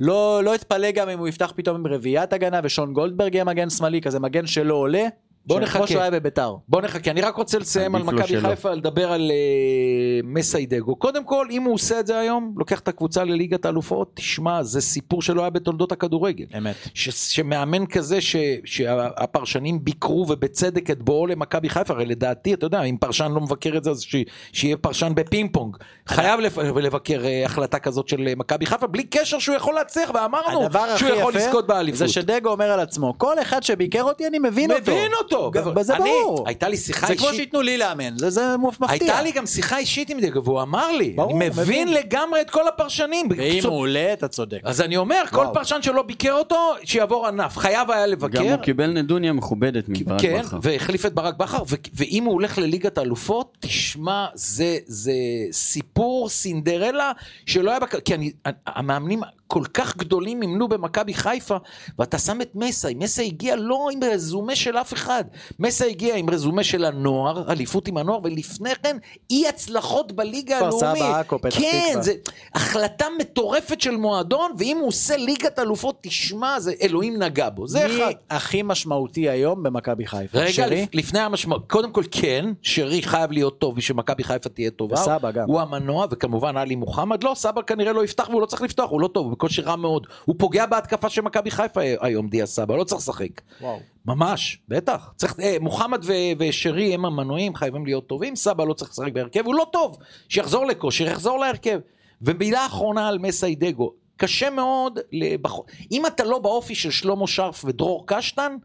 לא, 0.00 0.40
לא 0.44 0.54
אתפלא 0.54 0.90
גם 0.90 1.08
אם 1.08 1.18
הוא 1.18 1.28
יפתח 1.28 1.52
פתאום 1.56 1.76
עם 1.76 1.86
רביעיית 1.86 2.32
הגנה, 2.32 2.60
ושון 2.64 2.92
גולדברג 2.92 3.34
יהיה 3.34 3.44
מגן 3.44 3.70
שמאלי, 3.70 4.00
כזה 4.00 4.20
מגן 4.20 4.46
שלא 4.46 4.74
עולה. 4.74 5.06
בוא 5.46 5.60
נחכה. 5.60 5.78
כמו 5.78 5.86
שהוא 5.86 6.00
היה 6.00 6.10
בביתר. 6.10 6.54
בוא 6.68 6.82
נחכה, 6.82 7.10
אני 7.10 7.20
רק 7.20 7.36
רוצה 7.36 7.58
לסיים 7.58 7.94
על 7.94 8.02
מכבי. 8.02 8.40
חיפה, 8.40 8.74
לדבר 8.74 9.12
על 9.12 9.30
אה, 9.30 10.20
מסאי 10.24 10.60
דגו. 10.60 10.96
קודם 10.96 11.24
כל, 11.24 11.46
אם 11.50 11.62
הוא 11.62 11.74
עושה 11.74 12.00
את 12.00 12.06
זה 12.06 12.18
היום, 12.18 12.54
לוקח 12.56 12.80
את 12.80 12.88
הקבוצה 12.88 13.24
לליגת 13.24 13.64
האלופות, 13.64 14.10
תשמע, 14.14 14.62
זה 14.62 14.80
סיפור 14.80 15.22
שלא 15.22 15.40
היה 15.40 15.50
בתולדות 15.50 15.92
הכדורגל. 15.92 16.44
אמת. 16.58 16.74
ש, 16.94 17.08
שמאמן 17.08 17.86
כזה 17.86 18.20
ש, 18.20 18.36
שהפרשנים 18.64 19.84
ביקרו 19.84 20.26
ובצדק 20.28 20.90
את 20.90 21.02
בואו 21.02 21.26
למכבי 21.26 21.68
חיפה, 21.68 21.94
הרי 21.94 22.06
לדעתי, 22.06 22.54
אתה 22.54 22.66
יודע, 22.66 22.82
אם 22.82 22.96
פרשן 22.96 23.32
לא 23.34 23.40
מבקר 23.40 23.76
את 23.76 23.84
זה, 23.84 23.90
אז 23.90 24.00
ש, 24.00 24.16
שיהיה 24.52 24.76
פרשן 24.76 25.12
בפינג 25.14 25.50
פונג. 25.52 25.76
חייב 26.06 26.40
לפ, 26.40 26.58
לבקר 26.58 27.24
אה, 27.24 27.44
החלטה 27.44 27.78
כזאת 27.78 28.08
של 28.08 28.28
אה, 28.28 28.32
מכבי 28.36 28.66
חיפה, 28.66 28.86
בלי 28.86 29.04
קשר 29.04 29.38
שהוא 29.38 29.56
יכול 29.56 29.74
להצליח, 29.74 30.10
ואמרנו 30.14 30.68
שהוא 30.96 31.10
יכול 31.10 31.34
לזכות 31.34 31.66
באליפות. 31.66 31.98
זה 31.98 32.08
שדגו 32.08 32.50
אומר 32.50 32.70
על 32.70 32.80
עצמו, 32.80 33.14
כל 33.18 33.42
אחד 33.42 33.62
שביקר 33.62 34.02
אותי 34.02 34.26
אני 34.26 34.38
מבין 34.38 34.70
אותו. 34.70 34.92
מבין 34.92 35.12
אותו, 35.20 35.33
אותו. 35.36 35.82
זה 35.82 35.96
אני- 35.96 36.10
ברור. 36.24 36.44
הייתה 36.48 36.68
לי 36.68 36.76
שיחה 36.76 37.06
זה 37.06 37.14
כמו 37.16 37.26
אישית. 37.26 37.40
שייתנו 37.40 37.62
לי 37.62 37.78
לאמן, 37.78 38.18
זה- 38.18 38.30
זה 38.30 38.40
מפתיע. 38.56 38.86
הייתה 38.90 39.22
לי 39.22 39.32
גם 39.32 39.46
שיחה 39.46 39.78
אישית 39.78 40.10
עם 40.10 40.20
דגו, 40.20 40.44
והוא 40.44 40.62
אמר 40.62 40.92
לי, 40.92 41.16
אני 41.24 41.34
מבין. 41.34 41.88
לגמרי 41.92 42.40
את 42.40 42.50
כל 42.50 42.68
הפרשנים. 42.68 43.28
ואם 43.36 43.60
הוא 43.64 43.78
עולה, 43.78 44.12
אתה 44.12 44.28
צודק. 44.28 44.60
אז 44.64 44.80
אני 44.80 44.96
אומר, 44.96 45.22
כל. 45.32 45.46
פרשן 45.54 45.82
שלא 45.82 46.02
ביקר 46.02 46.32
אותו, 46.32 46.56
שיעבור 46.84 47.26
ענף. 47.26 47.56
חייב 47.58 47.90
היה 47.90 48.06
לבקר. 48.06 48.38
גם 48.38 48.48
הוא 48.48 48.56
קיבל 48.56 48.86
נדוניה 48.86 49.32
מכובדת 49.32 49.84
מברק 49.88 50.20
כן, 50.20 50.40
בכר. 50.42 50.58
והחליף 50.62 51.06
את 51.06 51.14
ברק 51.14 51.36
בכר, 51.36 51.62
ואם 51.94 52.24
הוא 52.24 52.32
הולך 52.32 52.58
לליגת 52.58 52.98
האלופות, 52.98 53.56
תשמע, 53.60 54.26
זה, 54.34 54.78
זה 54.86 55.12
סיפור 55.52 56.28
סינדרלה 56.28 57.12
שלא 57.46 57.70
היה. 57.70 57.80
כי 58.04 58.14
אני, 58.14 58.32
המאמנים 58.66 59.20
כל 59.46 59.64
כך 59.74 59.96
גדולים 59.96 60.42
אימנו 60.42 60.68
במכבי 60.68 61.14
חיפה, 61.14 61.56
ואתה 61.98 62.18
שם 62.18 62.40
את 62.40 62.50
מסי, 62.54 62.94
מסי 62.94 63.24
הגיע 63.26 63.56
לא 63.56 63.88
עם 63.92 64.00
רזומה 64.04 64.56
של 64.56 64.76
אף 64.76 64.92
אחד, 64.92 65.24
מסי 65.58 65.90
הגיע 65.90 66.16
עם 66.16 66.30
רזומה 66.30 66.64
של 66.64 66.84
הנוער, 66.84 67.52
אליפות 67.52 67.88
עם 67.88 67.96
הנוער, 67.96 68.18
ולפני 68.24 68.74
כן 68.82 68.96
אי 69.30 69.48
הצלחות 69.48 70.12
בליגה 70.12 70.56
כפר 70.56 70.66
הלאומית. 70.66 71.02
סבא, 71.02 71.20
עכו, 71.20 71.38
פתח 71.38 71.58
כן, 71.58 71.86
תקווה. 71.88 72.02
זה 72.02 72.12
החלטה 72.54 73.06
מטורפת 73.18 73.80
של 73.80 73.96
מועדון, 73.96 74.52
ואם 74.58 74.76
הוא 74.80 74.88
עושה 74.88 75.16
ליגת 75.16 75.58
אלופות, 75.58 75.98
תשמע, 76.00 76.60
זה 76.60 76.72
אלוהים 76.82 77.22
נגע 77.22 77.48
בו, 77.50 77.68
זה 77.68 77.86
מי 77.88 77.96
אחד. 77.96 78.12
הכי 78.30 78.62
משמעותי 78.62 79.28
היום 79.28 79.62
במכבי 79.62 80.06
חיפה? 80.06 80.38
רגע, 80.38 80.52
שרי? 80.52 80.82
לפ, 80.82 80.94
לפני 80.94 81.20
המשמעות, 81.20 81.70
קודם 81.70 81.92
כל 81.92 82.02
כן, 82.10 82.44
שרי 82.62 83.02
חייב 83.02 83.32
להיות 83.32 83.58
טוב 83.58 83.76
בשביל 83.76 83.96
מכבי 83.96 84.24
חיפה 84.24 84.48
תהיה 84.48 84.70
טובה. 84.70 84.94
וסבא 84.94 85.30
גם. 85.30 85.48
הוא 85.48 85.60
המנוע, 85.60 86.06
וכמובן 86.10 86.56
עלי 86.56 86.74
מוחמד, 86.74 87.24
לא, 87.24 87.32
סבא 87.34 87.62
כנראה 87.62 87.92
לא 87.92 88.04
יפתח 88.04 88.28
והוא 88.30 88.40
לא 88.40 88.46
צריך 88.46 88.62
לפתוח, 88.62 88.90
הוא 88.90 89.00
לא 89.00 89.08
טוב, 89.08 89.33
בקושי 89.34 89.62
רע 89.62 89.76
מאוד. 89.76 90.06
הוא 90.24 90.36
פוגע 90.38 90.66
בהתקפה 90.66 91.08
של 91.08 91.22
מכבי 91.22 91.50
חיפה 91.50 91.80
היום, 92.00 92.28
דיה 92.28 92.46
סבא, 92.46 92.76
לא 92.76 92.84
צריך 92.84 93.00
לשחק. 93.00 93.40
וואו. 93.60 93.80
ממש, 94.06 94.58
בטח. 94.68 95.12
צריך, 95.16 95.40
אה, 95.40 95.56
מוחמד 95.60 96.04
ו- 96.04 96.12
ושרי 96.38 96.94
הם 96.94 97.04
המנועים, 97.04 97.54
חייבים 97.54 97.86
להיות 97.86 98.06
טובים, 98.06 98.36
סבא 98.36 98.64
לא 98.64 98.74
צריך 98.74 98.90
לשחק 98.90 99.12
בהרכב, 99.12 99.46
הוא 99.46 99.54
לא 99.54 99.66
טוב. 99.72 99.98
שיחזור 100.28 100.66
לכושר, 100.66 101.06
יחזור 101.06 101.38
להרכב. 101.38 101.78
ומילה 102.22 102.66
אחרונה 102.66 103.08
על 103.08 103.18
מסיידגו, 103.18 103.92
קשה 104.16 104.50
מאוד, 104.50 104.98
לבח... 105.12 105.52
אם 105.92 106.06
אתה 106.06 106.24
לא 106.24 106.38
באופי 106.38 106.74
של 106.74 106.90
שלמה 106.90 107.26
שרף 107.26 107.64
ודרור 107.64 108.04
קשטן, 108.06 108.56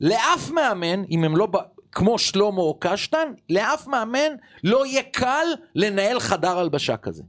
לאף 0.00 0.50
מאמן, 0.50 1.04
אם 1.10 1.24
הם 1.24 1.36
לא 1.36 1.46
ב... 1.46 1.56
כמו 1.92 2.18
שלמה 2.18 2.60
או 2.60 2.76
קשטן, 2.80 3.32
לאף 3.50 3.86
מאמן 3.86 4.32
לא 4.64 4.86
יהיה 4.86 5.02
קל 5.02 5.46
לנהל 5.74 6.20
חדר 6.20 6.58
הלבשה 6.58 6.96
כזה. 6.96 7.22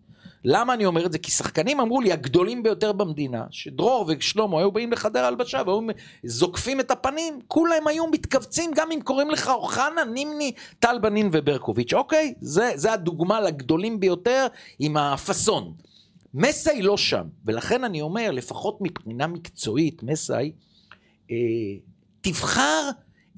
למה 0.48 0.74
אני 0.74 0.86
אומר 0.86 1.06
את 1.06 1.12
זה? 1.12 1.18
כי 1.18 1.32
שחקנים 1.32 1.80
אמרו 1.80 2.02
לי, 2.02 2.12
הגדולים 2.12 2.64
ביותר 2.64 2.92
במדינה, 2.92 3.46
שדרור 3.52 4.06
ושלמה 4.08 4.60
היו 4.60 4.72
באים 4.72 4.92
לחדר 4.92 5.26
הלבשה 5.26 5.62
והיו 5.66 5.80
זוקפים 6.24 6.80
את 6.80 6.92
הפנים, 6.92 7.40
כולם 7.48 7.88
היו 7.88 8.08
מתכווצים 8.08 8.72
גם 8.76 8.92
אם 8.92 9.00
קוראים 9.02 9.32
לך 9.32 9.50
אוחנה, 9.50 10.04
נימני, 10.04 10.52
טל 10.80 11.00
בנין 11.02 11.30
וברקוביץ'. 11.32 11.94
אוקיי? 11.94 12.34
זה, 12.42 12.72
זה 12.76 12.94
הדוגמה 12.94 13.42
לגדולים 13.42 14.00
ביותר 14.00 14.48
עם 14.80 14.98
הפאסון. 14.98 15.74
מסי 16.34 16.82
לא 16.82 16.98
שם, 16.98 17.24
ולכן 17.46 17.84
אני 17.84 18.02
אומר, 18.02 18.32
לפחות 18.32 18.78
מבחינה 18.82 19.28
מקצועית, 19.28 20.04
מסי, 20.04 20.52
אה, 21.32 21.36
תבחר 22.22 22.90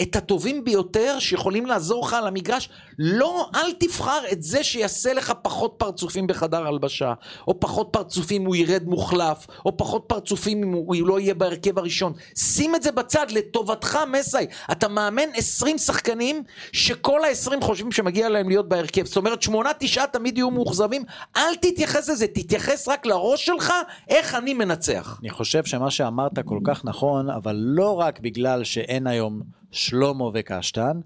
את 0.01 0.15
הטובים 0.15 0.63
ביותר 0.63 1.19
שיכולים 1.19 1.65
לעזור 1.65 2.05
לך 2.05 2.13
על 2.13 2.27
המגרש. 2.27 2.69
לא, 2.99 3.49
אל 3.55 3.73
תבחר 3.79 4.19
את 4.31 4.43
זה 4.43 4.63
שיעשה 4.63 5.13
לך 5.13 5.33
פחות 5.41 5.75
פרצופים 5.77 6.27
בחדר 6.27 6.67
הלבשה, 6.67 7.13
או 7.47 7.59
פחות 7.59 7.87
פרצופים 7.91 8.41
אם 8.41 8.47
הוא 8.47 8.55
ירד 8.55 8.83
מוחלף, 8.85 9.47
או 9.65 9.77
פחות 9.77 10.03
פרצופים 10.07 10.63
אם 10.63 10.71
הוא 10.71 10.95
לא 11.07 11.19
יהיה 11.19 11.33
בהרכב 11.33 11.79
הראשון. 11.79 12.13
שים 12.37 12.75
את 12.75 12.83
זה 12.83 12.91
בצד, 12.91 13.31
לטובתך 13.31 13.99
מסי. 14.11 14.37
אתה 14.71 14.87
מאמן 14.87 15.29
20 15.35 15.77
שחקנים 15.77 16.43
שכל 16.71 17.23
ה-20 17.23 17.61
חושבים 17.61 17.91
שמגיע 17.91 18.29
להם 18.29 18.49
להיות 18.49 18.69
בהרכב. 18.69 19.05
זאת 19.05 19.17
אומרת, 19.17 19.41
שמונה, 19.41 19.69
תשעה 19.79 20.07
תמיד 20.07 20.37
יהיו 20.37 20.51
מאוכזבים. 20.51 21.03
אל 21.37 21.55
תתייחס 21.55 22.09
לזה, 22.09 22.27
תתייחס 22.27 22.87
רק 22.87 23.05
לראש 23.05 23.45
שלך, 23.45 23.73
איך 24.09 24.35
אני 24.35 24.53
מנצח. 24.53 25.19
אני 25.21 25.29
חושב 25.29 25.65
שמה 25.65 25.91
שאמרת 25.91 26.39
כל 26.45 26.59
כך 26.63 26.85
נכון, 26.85 27.29
אבל 27.29 27.55
לא 27.59 27.99
רק 27.99 28.19
בגלל 28.19 28.63
שאין 28.63 29.07
היום 29.07 29.41
שלמה 29.72 30.26
וקשטן, 30.34 30.99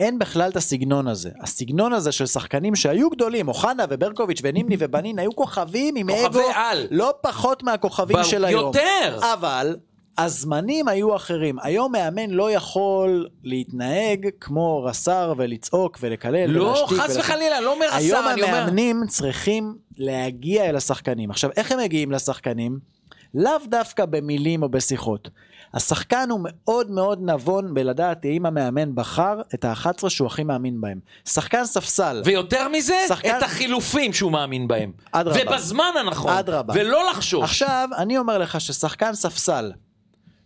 אין 0.00 0.18
בכלל 0.18 0.50
את 0.50 0.56
הסגנון 0.56 1.08
הזה. 1.08 1.30
הסגנון 1.42 1.92
הזה 1.92 2.12
של 2.12 2.26
שחקנים 2.26 2.76
שהיו 2.76 3.10
גדולים, 3.10 3.48
אוחנה 3.48 3.84
וברקוביץ' 3.90 4.40
ונימני 4.42 4.76
ובנין, 4.78 5.18
היו 5.18 5.36
כוכבים 5.36 5.96
עם 5.96 6.06
כוכבי 6.10 6.26
אגו 6.26 6.50
על. 6.54 6.86
לא 6.90 7.14
פחות 7.20 7.62
מהכוכבים 7.62 8.16
ב- 8.16 8.22
של 8.22 8.44
היום. 8.44 8.64
יותר. 8.66 9.18
אבל... 9.32 9.76
הזמנים 10.18 10.88
היו 10.88 11.16
אחרים. 11.16 11.56
היום 11.62 11.92
מאמן 11.92 12.30
לא 12.30 12.50
יכול 12.50 13.26
להתנהג 13.44 14.28
כמו 14.40 14.84
רס"ר 14.84 15.34
ולצעוק 15.36 15.98
ולקלל 16.00 16.50
לא, 16.50 16.62
ולהשתיק. 16.62 16.88
חס 16.88 17.04
ולעשות- 17.04 17.18
וחלילה, 17.24 17.60
לא 17.60 17.72
אומר 17.74 17.86
היום 17.92 18.18
השר, 18.20 18.32
אני 18.32 18.42
אומר... 18.42 18.54
המאמנים 18.56 19.02
צריכים 19.08 19.74
להגיע 19.96 20.64
אל 20.64 20.76
השחקנים. 20.76 21.30
עכשיו, 21.30 21.50
איך 21.56 21.72
הם 21.72 21.78
מגיעים 21.78 22.12
לשחקנים? 22.12 22.78
לאו 23.34 23.52
דווקא 23.68 24.04
במילים 24.04 24.62
או 24.62 24.68
בשיחות. 24.68 25.28
השחקן 25.76 26.28
הוא 26.30 26.40
מאוד 26.42 26.90
מאוד 26.90 27.18
נבון 27.22 27.74
בלדעת 27.74 28.24
אם 28.24 28.46
המאמן 28.46 28.94
בחר 28.94 29.40
את 29.54 29.64
ה-11 29.64 30.08
שהוא 30.08 30.26
הכי 30.26 30.44
מאמין 30.44 30.80
בהם. 30.80 30.98
שחקן 31.28 31.64
ספסל, 31.64 32.22
ויותר 32.24 32.68
מזה, 32.68 32.94
שחקן- 33.08 33.38
את 33.38 33.42
החילופים 33.42 34.12
שהוא 34.12 34.32
מאמין 34.32 34.68
בהם. 34.68 34.92
אדרבה. 35.12 35.40
ובזמן 35.46 35.90
הנכון. 36.00 36.32
אדרבה. 36.32 36.74
ולא 36.76 37.10
לחשוש. 37.10 37.42
עכשיו, 37.44 37.88
אני 37.96 38.18
אומר 38.18 38.38
לך 38.38 38.60
ששחקן 38.60 39.14
ספסל 39.14 39.72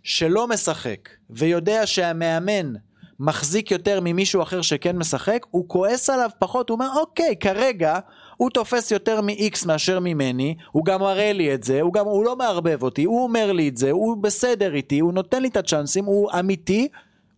שלא 0.02 0.46
משחק 0.48 1.08
ויודע 1.30 1.86
שהמאמן 1.86 2.72
מחזיק 3.20 3.70
יותר 3.70 4.00
ממישהו 4.02 4.42
אחר 4.42 4.62
שכן 4.62 4.96
משחק, 4.96 5.46
הוא 5.50 5.68
כועס 5.68 6.10
עליו 6.10 6.30
פחות, 6.38 6.68
הוא 6.70 6.74
אומר 6.74 6.88
אוקיי, 6.96 7.36
כרגע 7.40 7.98
הוא 8.40 8.50
תופס 8.50 8.90
יותר 8.90 9.20
מ-X 9.20 9.66
מאשר 9.66 10.00
ממני, 10.00 10.54
הוא 10.72 10.84
גם 10.84 11.00
מראה 11.00 11.32
לי 11.32 11.54
את 11.54 11.62
זה, 11.64 11.80
הוא 11.80 11.92
גם, 11.92 12.06
הוא 12.06 12.24
לא 12.24 12.36
מערבב 12.36 12.82
אותי, 12.82 13.04
הוא 13.04 13.22
אומר 13.22 13.52
לי 13.52 13.68
את 13.68 13.76
זה, 13.76 13.90
הוא 13.90 14.16
בסדר 14.16 14.74
איתי, 14.74 14.98
הוא 14.98 15.12
נותן 15.12 15.42
לי 15.42 15.48
את 15.48 15.56
הצ'אנסים, 15.56 16.04
הוא 16.04 16.30
אמיתי, 16.38 16.88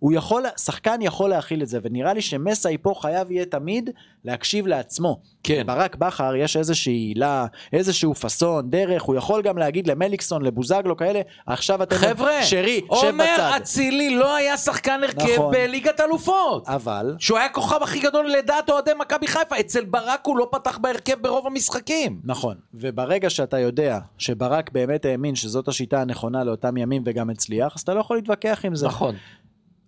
הוא 0.02 0.12
יכול, 0.12 0.44
שחקן 0.56 1.02
יכול 1.02 1.30
להכיל 1.30 1.62
את 1.62 1.68
זה, 1.68 1.78
ונראה 1.82 2.14
לי 2.14 2.22
שמסי 2.22 2.78
פה 2.78 2.94
חייב 3.00 3.30
יהיה 3.30 3.44
תמיד 3.44 3.90
להקשיב 4.24 4.66
לעצמו. 4.66 5.20
כן. 5.42 5.62
ברק 5.66 5.96
בכר 5.96 6.36
יש 6.36 6.56
איזושהי 6.56 6.92
עילה, 6.92 7.46
איזשהו 7.72 8.14
פאסון, 8.14 8.70
דרך, 8.70 9.02
הוא 9.02 9.16
יכול 9.16 9.42
גם 9.42 9.58
להגיד 9.58 9.86
למליקסון, 9.86 10.42
לבוזגלו 10.42 10.96
כאלה, 10.96 11.20
עכשיו 11.46 11.82
אתם... 11.82 11.96
חבר'ה, 11.96 12.42
שרי, 12.42 12.80
שב 12.80 12.86
עומר 12.88 13.24
בצד. 13.34 13.50
אצילי 13.56 14.14
לא 14.14 14.36
היה 14.36 14.56
שחקן 14.56 15.00
הרכב 15.02 15.32
נכון. 15.32 15.52
בליגת 15.52 16.00
אלופות. 16.00 16.68
אבל, 16.68 17.16
שהוא 17.18 17.38
היה 17.38 17.46
הכוכב 17.46 17.82
הכי 17.82 18.00
גדול 18.00 18.30
לדעת 18.30 18.70
אוהדי 18.70 18.90
מכבי 19.00 19.26
חיפה, 19.26 19.60
אצל 19.60 19.84
ברק 19.84 20.20
הוא 20.26 20.36
לא 20.36 20.48
פתח 20.50 20.78
בהרכב 20.78 21.14
ברוב 21.20 21.46
המשחקים. 21.46 22.20
נכון, 22.24 22.56
וברגע 22.74 23.30
שאתה 23.30 23.58
יודע 23.58 23.98
שברק 24.18 24.70
באמת 24.72 25.04
האמין 25.04 25.34
שזאת 25.34 25.68
השיטה 25.68 26.00
הנכונה 26.00 26.44
לאותם 26.44 26.76
ימים 26.76 27.02
וגם 27.06 27.30
הצליח, 27.30 27.72
אז 27.76 27.80
אתה 27.80 27.94
לא 27.94 28.00
יכול 28.00 28.16
להתווכח 28.16 28.60
עם 28.64 28.74
זה. 28.74 28.86
נכון. 28.86 29.14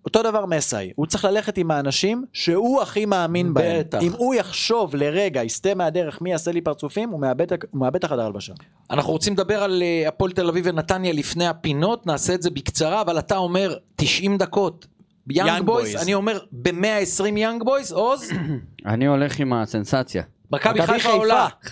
אותו 0.04 0.22
דבר 0.22 0.46
מסאי, 0.46 0.92
הוא 0.96 1.06
צריך 1.06 1.24
ללכת 1.24 1.58
עם 1.58 1.70
האנשים 1.70 2.24
שהוא 2.32 2.82
הכי 2.82 3.06
מאמין 3.06 3.54
בהם. 3.54 3.80
בטח. 3.80 3.98
אם 4.02 4.12
הוא 4.12 4.34
יחשוב 4.34 4.94
לרגע, 4.94 5.44
יסטה 5.44 5.74
מהדרך 5.74 6.20
מי 6.20 6.30
יעשה 6.30 6.52
לי 6.52 6.60
פרצופים, 6.60 7.10
הוא 7.10 7.20
מאבד, 7.20 7.52
הוא 7.52 7.58
מאבד 7.80 7.96
את 7.96 8.04
החדר 8.04 8.26
הלבשה. 8.26 8.52
אנחנו 8.90 9.12
רוצים 9.12 9.32
לדבר 9.32 9.62
על 9.62 9.82
אה, 9.82 10.08
הפועל 10.08 10.32
תל 10.32 10.48
אביב 10.48 10.64
ונתניה 10.68 11.12
לפני 11.12 11.46
הפינות, 11.46 12.06
נעשה 12.06 12.34
את 12.34 12.42
זה 12.42 12.50
בקצרה, 12.50 13.00
אבל 13.00 13.18
אתה 13.18 13.36
אומר 13.36 13.76
90 13.96 14.38
דקות. 14.38 14.86
יאנג 15.30 15.62
בויז. 15.62 16.02
אני 16.02 16.14
אומר 16.14 16.38
ב-120 16.52 17.26
יאנג 17.36 17.62
בויז, 17.62 17.92
עוז, 17.92 18.30
אני 18.86 19.06
הולך 19.06 19.40
עם 19.40 19.52
הסנסציה. 19.52 20.22
מכבי 20.54 20.86
חיפה. 20.86 21.08
עולה. 21.08 21.48
1-0. 21.64 21.70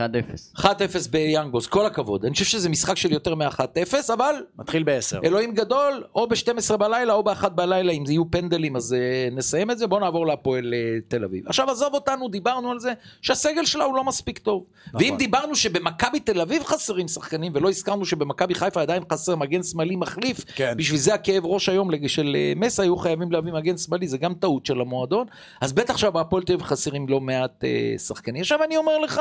1-0 0.57 0.65
ביאנג 1.11 1.53
בויז, 1.53 1.67
כל 1.67 1.87
הכבוד. 1.87 2.25
אני 2.25 2.33
חושב 2.33 2.45
שזה 2.45 2.69
משחק 2.69 2.97
של 2.97 3.13
יותר 3.13 3.35
מ-1-0, 3.35 4.13
אבל 4.13 4.35
מתחיל 4.59 4.83
בעשר. 4.83 5.21
אלוהים 5.25 5.55
גדול, 5.55 6.05
או 6.15 6.27
ב-12 6.27 6.77
בלילה 6.77 7.13
או 7.13 7.23
ב-1 7.23 7.49
בלילה, 7.49 7.93
אם 7.93 8.07
זה 8.07 8.13
יהיו 8.13 8.31
פנדלים 8.31 8.77
אז 8.77 8.93
uh, 8.93 9.35
נסיים 9.35 9.71
את 9.71 9.79
זה, 9.79 9.87
בואו 9.87 10.01
נעבור 10.01 10.27
להפועל 10.27 10.75
uh, 10.75 11.11
תל 11.11 11.25
אביב. 11.25 11.47
עכשיו 11.47 11.71
עזוב 11.71 11.95
אותנו, 11.95 12.29
דיברנו 12.29 12.71
על 12.71 12.81
זה 12.81 12.93
שהסגל 13.23 13.65
שלה 13.65 13.85
הוא 13.85 13.97
לא 13.97 14.05
מספיק 14.05 14.39
טוב. 14.39 14.65
נכון. 14.87 15.01
ואם 15.03 15.15
דיברנו 15.19 15.55
שבמכבי 15.55 16.21
תל 16.21 16.41
אביב 16.41 16.65
חסרים 16.65 17.09
שחקנים, 17.09 17.53
ולא 17.55 17.69
הזכרנו 17.69 18.05
שבמכבי 18.05 18.55
חיפה 18.55 18.83
עדיין 18.83 19.03
חסר 19.13 19.37
מגן 19.37 19.63
שמאלי 19.63 19.97
מחליף, 19.97 20.45
כן. 20.55 20.75
בשביל 20.77 20.99
זה 20.99 21.15
הכאב 21.15 21.47
ראש 21.47 21.69
היום 21.69 21.91
של 22.09 22.37
uh, 22.37 22.59
מסאי, 22.59 22.83
היו 22.83 22.97
חייבים 22.97 23.33
להביא 23.33 23.53
מגן 23.53 23.77
שמאלי, 23.77 24.09
זה 24.09 24.19
גם 24.19 24.35
טעות 24.35 24.67
של 24.67 24.81
המועדון, 24.81 25.27
אז 25.61 25.73
בטח 25.73 25.97
שבהפועל 25.97 26.43
תל 26.43 26.53
אביב 26.53 26.67
חסרים 26.67 27.09
לא 27.09 27.21
מעט 27.21 27.65
uh, 27.65 27.99
שחקנים. 27.99 28.41
עכשיו 28.41 28.63
אני 28.63 28.72
אומר 28.77 28.99
לך, 28.99 29.21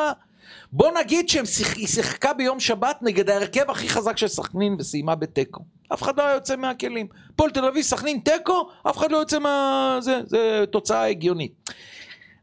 בוא 0.72 0.92
נגיד 1.00 1.30
שהיא 1.30 1.88
שיחקה 1.88 2.34
ביום 2.34 2.60
שבת 2.60 2.98
נגד 3.02 3.30
ההרכב 3.30 3.72
הכי 3.72 3.90
חזק 3.90 4.18
של 4.18 4.28
סכנין 4.28 4.76
וסיימה 4.80 5.16
בתיקו. 5.16 5.62
אף 5.94 6.02
אחד 6.02 6.18
לא 6.18 6.24
היה 6.24 6.34
יוצא 6.34 6.56
מהכלים. 6.56 7.08
הפועל 7.34 7.52
תל 7.52 7.66
אביב, 7.66 7.84
סכנין, 7.84 8.20
תיקו, 8.20 8.70
אף 8.90 8.98
אחד 8.98 9.12
לא 9.12 9.18
יוצא 9.18 9.40
מה... 9.40 9.98
זה, 10.02 10.20
זה 10.26 10.64
תוצאה 10.72 11.06
הגיונית. 11.06 11.72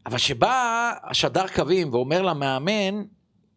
אבל 0.06 0.18
שבא 0.18 0.92
השדר 1.04 1.48
קווים 1.48 1.94
ואומר 1.94 2.22
למאמן, 2.22 3.02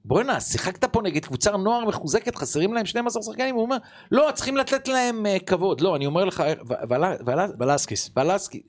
בוא'נה, 0.05 0.39
שיחקת 0.39 0.85
פה 0.85 1.01
נגד 1.01 1.25
קבוצה 1.25 1.57
נוער 1.57 1.85
מחוזקת, 1.85 2.35
חסרים 2.35 2.73
להם 2.73 2.85
12 2.85 3.23
שחקנים, 3.23 3.55
הוא 3.55 3.63
אומר, 3.63 3.77
לא, 4.11 4.29
צריכים 4.33 4.57
לתת 4.57 4.87
להם 4.87 5.25
uh, 5.25 5.43
כבוד. 5.45 5.81
לא, 5.81 5.95
אני 5.95 6.05
אומר 6.05 6.25
לך, 6.25 6.43
ו- 6.69 6.73
ול- 6.89 7.15
ול- 7.25 7.55
בלסקיס. 7.57 8.09
ולסקי, 8.15 8.61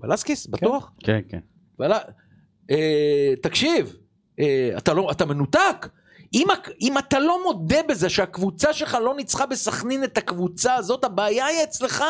ולסקיס, 0.00 0.46
בטוח? 0.46 0.92
כן, 1.04 1.20
כן. 1.28 1.40
ול... 1.78 1.92
אה, 2.70 3.34
תקשיב, 3.42 3.96
אה, 4.40 4.70
לא, 4.92 5.10
אתה 5.10 5.26
מנותק. 5.26 5.86
אם, 6.34 6.46
אם 6.80 6.98
אתה 6.98 7.18
לא 7.18 7.42
מודה 7.44 7.82
בזה 7.88 8.08
שהקבוצה 8.08 8.72
שלך 8.72 8.98
לא 9.04 9.14
ניצחה 9.16 9.46
בסכנין 9.46 10.04
את 10.04 10.18
הקבוצה 10.18 10.74
הזאת, 10.74 11.04
הבעיה 11.04 11.46
היא 11.46 11.62
אצלך. 11.62 12.04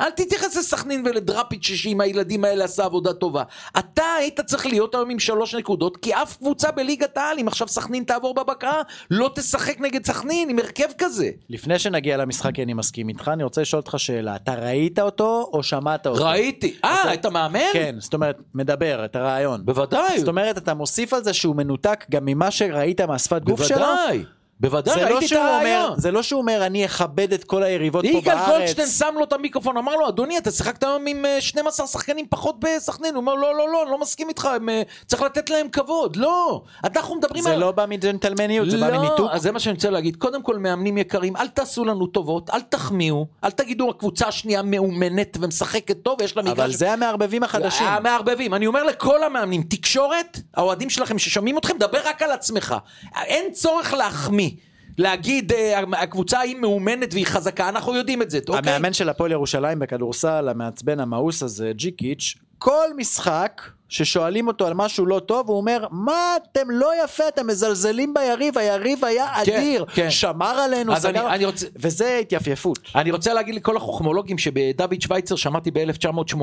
אל 0.00 0.10
תתייחס 0.10 0.56
לסכנין 0.56 1.02
ולדראפיץ' 1.06 1.66
שעם 1.66 2.00
הילדים 2.00 2.44
האלה 2.44 2.64
עשה 2.64 2.84
עבודה 2.84 3.12
טובה. 3.12 3.42
אתה 3.78 4.04
היית 4.18 4.40
צריך 4.40 4.66
להיות 4.66 4.94
היום 4.94 5.10
עם 5.10 5.18
שלוש 5.18 5.54
נקודות, 5.54 5.96
כי 5.96 6.14
אף 6.14 6.36
קבוצה 6.36 6.70
בליגת 6.70 7.16
העל, 7.16 7.38
אם 7.38 7.48
עכשיו 7.48 7.68
סכנין 7.68 8.04
תעבור 8.04 8.34
בבקרה, 8.34 8.82
לא 9.10 9.30
תשחק 9.34 9.80
נגד 9.80 10.06
סכנין 10.06 10.50
עם 10.50 10.58
הרכב 10.58 10.88
כזה. 10.98 11.30
לפני 11.50 11.78
שנגיע 11.78 12.16
למשחק, 12.16 12.58
אני 12.58 12.74
מסכים 12.74 13.08
איתך, 13.08 13.30
אני 13.32 13.44
רוצה 13.44 13.60
לשאול 13.60 13.80
אותך 13.80 13.94
שאלה. 13.98 14.36
אתה 14.36 14.54
ראית 14.54 14.98
אותו 14.98 15.50
או 15.52 15.62
שמעת 15.62 16.06
אותו? 16.06 16.24
ראיתי. 16.24 16.76
אה, 16.84 17.14
את 17.14 17.24
המאמן? 17.24 17.60
כן, 17.72 17.94
זאת 17.98 18.14
אומרת, 18.14 18.36
מדבר, 18.54 19.04
את 19.04 19.16
הרעיון. 19.16 19.64
בוודאי. 19.64 20.18
זאת 20.18 20.28
אומרת, 20.28 20.58
אתה 20.58 20.74
מוסיף 20.74 21.12
על 21.12 21.24
זה 21.24 21.32
שהוא 21.32 21.56
מנותק 21.56 22.04
גם 22.10 22.24
ממה 22.24 22.50
שראית 22.50 23.00
מהשפת 23.00 23.42
גוף 23.42 23.61
שלו? 23.62 23.78
בוודאי. 23.78 24.24
בוודאי, 24.62 24.94
זה 24.94 25.00
לא, 25.00 25.06
ראיתי 25.06 25.24
את 25.24 25.28
שהוא 25.28 25.40
אומר, 25.40 25.52
הרעיון. 25.52 26.00
זה 26.00 26.10
לא 26.10 26.22
שהוא 26.22 26.40
אומר, 26.40 26.66
אני 26.66 26.84
אכבד 26.84 27.32
את 27.32 27.44
כל 27.44 27.62
היריבות 27.62 28.04
פה 28.12 28.18
יגאל 28.18 28.34
בארץ. 28.34 28.48
גולדשטיין 28.48 28.88
שם 28.88 29.14
לו 29.18 29.24
את 29.24 29.32
המיקרופון, 29.32 29.76
אמר 29.76 29.96
לו, 29.96 30.08
אדוני, 30.08 30.38
אתה 30.38 30.50
שיחקת 30.50 30.82
היום 30.82 31.06
עם 31.06 31.26
אה, 31.26 31.40
12 31.40 31.86
שחקנים 31.86 32.26
פחות 32.28 32.56
בסכנין. 32.60 33.14
הוא 33.14 33.20
אומר, 33.20 33.34
לא, 33.34 33.56
לא, 33.56 33.72
לא, 33.72 33.82
אני 33.82 33.90
לא 33.90 34.00
מסכים 34.00 34.28
איתך, 34.28 34.44
הם, 34.44 34.68
אה, 34.68 34.82
צריך 35.06 35.22
לתת 35.22 35.50
להם 35.50 35.68
כבוד. 35.68 36.16
לא, 36.16 36.62
אנחנו 36.84 37.14
מדברים 37.16 37.42
זה 37.42 37.52
על... 37.52 37.58
לא 37.60 37.70
בא 37.72 37.86
מג'נטלמניות, 37.88 38.70
זה 38.70 38.80
בא 38.80 38.88
לא, 38.88 38.98
מניתוק. 38.98 39.30
אז 39.30 39.42
זה 39.42 39.52
מה 39.52 39.60
שאני 39.60 39.74
רוצה 39.74 39.90
להגיד. 39.90 40.16
קודם 40.16 40.42
כל, 40.42 40.58
מאמנים 40.58 40.98
יקרים, 40.98 41.36
אל 41.36 41.48
תעשו 41.48 41.84
לנו 41.84 42.06
טובות, 42.06 42.50
אל 42.50 42.60
תחמיאו, 42.60 43.26
אל 43.44 43.50
תגידו, 43.50 43.90
הקבוצה 43.90 44.28
השנייה 44.28 44.62
מאומנת 44.62 45.36
ומשחקת 45.40 45.96
טוב, 46.02 46.16
ויש 46.20 46.36
לה 46.36 46.42
מגרש... 46.42 46.58
אבל 46.58 46.72
זה 46.72 46.92
המערבבים 46.92 47.42
החדשים. 47.42 47.86
המערבבים, 47.86 48.54
אני 48.54 48.66
אומר 48.66 48.82
לכל 48.84 49.22
המאמנים, 49.22 49.62
תקשורת, 49.62 50.40
האוהדים 50.54 50.90
שלכם 50.90 51.18
ששומעים 51.18 51.58
אתכם, 51.58 51.78
דבר 51.78 51.98
רק 52.04 52.22
על 52.22 52.30
עצמך. 52.30 52.74
אין 53.16 53.52
צורך 53.52 53.94
להחמיא. 53.94 54.51
להגיד 54.98 55.52
אה, 55.52 55.80
הקבוצה 55.92 56.40
היא 56.40 56.56
מאומנת 56.56 57.14
והיא 57.14 57.26
חזקה, 57.26 57.68
אנחנו 57.68 57.96
יודעים 57.96 58.22
את 58.22 58.30
זה, 58.30 58.38
אוקיי? 58.48 58.72
המאמן 58.72 58.92
של 58.92 59.08
הפועל 59.08 59.32
ירושלים 59.32 59.78
בכדורסל, 59.78 60.48
המעצבן 60.48 61.00
המאוס 61.00 61.42
הזה, 61.42 61.72
ג'יקיץ', 61.74 62.34
כל 62.58 62.86
משחק 62.96 63.62
ששואלים 63.96 64.46
אותו 64.48 64.66
על 64.66 64.74
משהו 64.74 65.06
לא 65.06 65.18
טוב, 65.18 65.48
הוא 65.48 65.56
אומר, 65.56 65.86
מה 65.90 66.12
אתם 66.36 66.70
לא 66.70 67.04
יפה, 67.04 67.28
אתם 67.28 67.46
מזלזלים 67.46 68.14
ביריב, 68.14 68.58
היריב 68.58 69.04
היה 69.04 69.26
כן, 69.44 69.56
אדיר, 69.56 69.84
כן. 69.94 70.10
שמר 70.10 70.46
עלינו, 70.46 70.92
אני- 70.92 71.00
סגר... 71.00 71.28
אני 71.34 71.44
רוצה- 71.44 71.66
וזה 71.76 72.18
התייפייפות. 72.20 72.78
אני 72.94 73.10
רוצה 73.10 73.34
להגיד 73.34 73.54
לכל 73.54 73.76
החוכמולוגים 73.76 74.38
שבדוד 74.38 75.00
שווייצר 75.00 75.36
שמעתי 75.36 75.70
ב-1980 75.70 76.36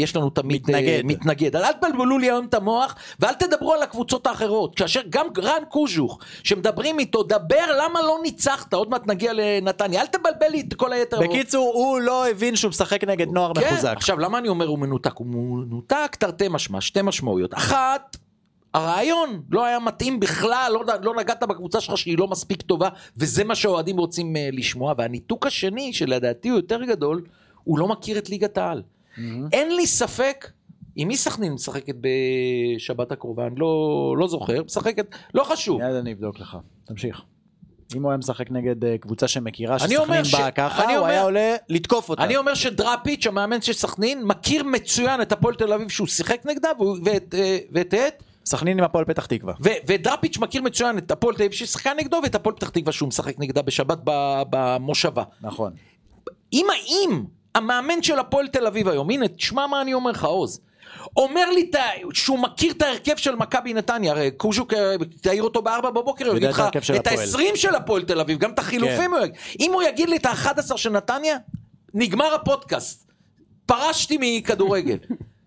יש 0.00 0.16
לנו 0.16 0.30
תמיד 0.30 0.62
מתנגד. 0.62 0.88
אה, 0.88 1.00
מתנגד. 1.04 1.56
אז 1.56 1.62
אל 1.64 1.72
תבלבלו 1.72 2.18
לי 2.18 2.26
היום 2.26 2.46
את 2.46 2.54
המוח 2.54 2.94
ואל 3.20 3.34
תדברו 3.34 3.72
על 3.72 3.82
הקבוצות 3.82 4.26
האחרות. 4.26 4.74
כאשר 4.76 5.00
גם 5.10 5.26
רן 5.38 5.62
קוז'וך 5.68 6.18
שמדברים 6.44 6.98
איתו 6.98 7.22
דבר 7.22 7.66
למה 7.84 8.02
לא 8.02 8.18
ניצחת 8.22 8.74
עוד 8.74 8.90
מעט 8.90 9.06
נגיע 9.06 9.32
לנתניה 9.34 10.00
אל 10.00 10.06
תבלבל 10.06 10.48
לי 10.50 10.60
את 10.68 10.74
כל 10.74 10.92
היתר. 10.92 11.20
בקיצור, 11.20 11.72
הוא 11.74 12.00
לא 12.00 12.28
הבין 12.28 12.56
שהוא 12.56 12.68
משחק 12.68 13.04
נגד 13.04 13.28
נוער 13.28 13.52
כן, 13.54 13.60
מחוזק. 13.66 13.92
עכשיו 13.96 14.18
למה 14.18 14.38
אני 14.38 14.48
אומר 14.48 14.66
הוא 14.66 14.78
מנותק? 14.78 15.12
הוא 15.14 15.26
מנותק 15.26 16.16
תרתי 16.18 16.46
משמע, 16.50 16.80
שתי 16.86 17.02
משמעויות. 17.02 17.54
אחת, 17.54 18.16
הרעיון 18.74 19.42
לא 19.50 19.64
היה 19.64 19.78
מתאים 19.78 20.20
בכלל, 20.20 20.72
לא, 20.74 20.84
לא 21.02 21.14
נגעת 21.14 21.42
בקבוצה 21.42 21.80
שלך 21.80 21.98
שהיא 21.98 22.18
לא 22.18 22.28
מספיק 22.28 22.62
טובה, 22.62 22.88
וזה 23.16 23.44
מה 23.44 23.54
שהאוהדים 23.54 23.96
רוצים 23.98 24.36
uh, 24.36 24.38
לשמוע. 24.56 24.94
והניתוק 24.98 25.46
השני, 25.46 25.92
שלדעתי 25.92 26.48
הוא 26.48 26.58
יותר 26.58 26.84
גדול, 26.84 27.24
הוא 27.64 27.78
לא 27.78 27.88
מכיר 27.88 28.18
את 28.18 28.30
ליגת 28.30 28.58
העל. 28.58 28.82
אין 29.52 29.76
לי 29.76 29.86
ספק, 29.86 30.50
עם 30.96 31.08
מי 31.08 31.16
סכנין 31.16 31.52
משחקת 31.52 31.94
בשבת 32.00 33.12
הקרובה? 33.12 33.46
אני 33.46 33.54
לא, 33.56 34.14
לא 34.18 34.28
זוכר, 34.28 34.62
משחקת, 34.64 35.06
לא 35.34 35.44
חשוב. 35.44 35.82
מיד 35.82 35.94
אני 35.94 36.12
אבדוק 36.12 36.38
לך, 36.38 36.56
תמשיך. 36.84 37.22
אם 37.94 38.02
הוא 38.02 38.10
היה 38.10 38.16
משחק 38.18 38.50
נגד 38.50 38.84
אה, 38.84 38.98
קבוצה 38.98 39.28
שמכירה 39.28 39.78
שסכנין 39.78 39.98
באה 40.08 40.24
ש- 40.24 40.34
ככה, 40.54 40.84
אני 40.84 40.92
הוא 40.92 41.00
אומר- 41.00 41.10
היה 41.10 41.22
עולה 41.22 41.56
לתקוף 41.68 42.08
אותה. 42.08 42.24
אני 42.24 42.36
אומר 42.36 42.54
שדראפיץ', 42.54 43.26
המאמן 43.26 43.60
של 43.60 43.72
סכנין, 43.72 44.22
מכיר 44.24 44.64
מצוין 44.64 45.20
את 45.22 45.32
הפועל 45.32 45.54
תל 45.54 45.72
אביב 45.72 45.88
שהוא 45.88 46.06
שיחק 46.06 46.40
נגדה, 46.46 46.68
ואת, 47.04 47.34
אה, 47.38 47.58
ואת, 47.72 47.94
סכנין 48.46 48.78
עם 48.78 48.84
הפועל 48.84 49.04
פתח 49.04 49.26
תקווה. 49.26 49.54
ו- 49.64 49.68
ודראפיץ' 49.86 50.38
מכיר 50.38 50.62
מצוין 50.62 50.98
את 50.98 51.10
הפועל 51.10 51.34
תל 51.34 51.42
אביב 51.42 51.52
ששיחקה 51.52 51.90
נגדו 51.98 52.20
ואת 52.22 52.34
הפועל 52.34 52.56
פתח 52.56 52.68
תקווה 52.68 52.92
שהוא 52.92 53.08
משחק 53.08 53.34
נגדה 53.38 53.62
בשבת 53.62 53.98
במושבה. 54.50 55.22
נכון. 55.40 55.72
אם 56.52 56.66
האם 56.72 57.24
המאמן 57.54 58.02
של 58.02 58.18
הפועל 58.18 58.48
תל 58.48 58.66
אביב 58.66 58.88
היום, 58.88 59.10
הנה 59.10 59.28
תשמע 59.28 59.66
מה 59.66 59.82
אני 59.82 59.94
אומר 59.94 60.10
לך 60.10 60.24
עוז, 60.24 60.60
אומר 61.16 61.50
לי 61.50 61.70
שהוא 62.12 62.38
מכיר 62.38 62.72
את 62.72 62.82
ההרכב 62.82 63.16
של 63.16 63.34
מכבי 63.34 63.74
נתניה, 63.74 64.12
הרי 64.12 64.30
קוז'וק 64.30 64.74
אה, 64.74 64.94
תעיר 65.20 65.42
אותו 65.42 65.62
בארבע 65.62 65.90
בבוקר, 65.90 66.28
הוא 66.28 66.36
יגיד 66.36 66.48
לך 66.48 66.62
את 66.70 66.76
הפועל. 66.76 67.18
העשרים 67.18 67.56
של 67.56 67.74
הפועל 67.74 68.02
תל 68.02 68.20
אביב, 68.20 68.38
גם 68.38 68.50
את 68.50 68.58
החילופים 68.58 69.10
כן. 69.10 69.12
הוא 69.12 69.20
יגיד. 69.20 69.34
אם 69.60 69.72
הוא 69.72 69.82
יגיד 69.82 70.08
לי 70.08 70.16
את 70.16 70.26
האחד 70.26 70.58
עשר 70.58 70.76
של 70.76 70.90
נתניה, 70.90 71.36
נגמר 71.94 72.34
הפודקאסט. 72.34 73.06
פרשתי 73.66 74.18
מכדורגל. 74.20 74.96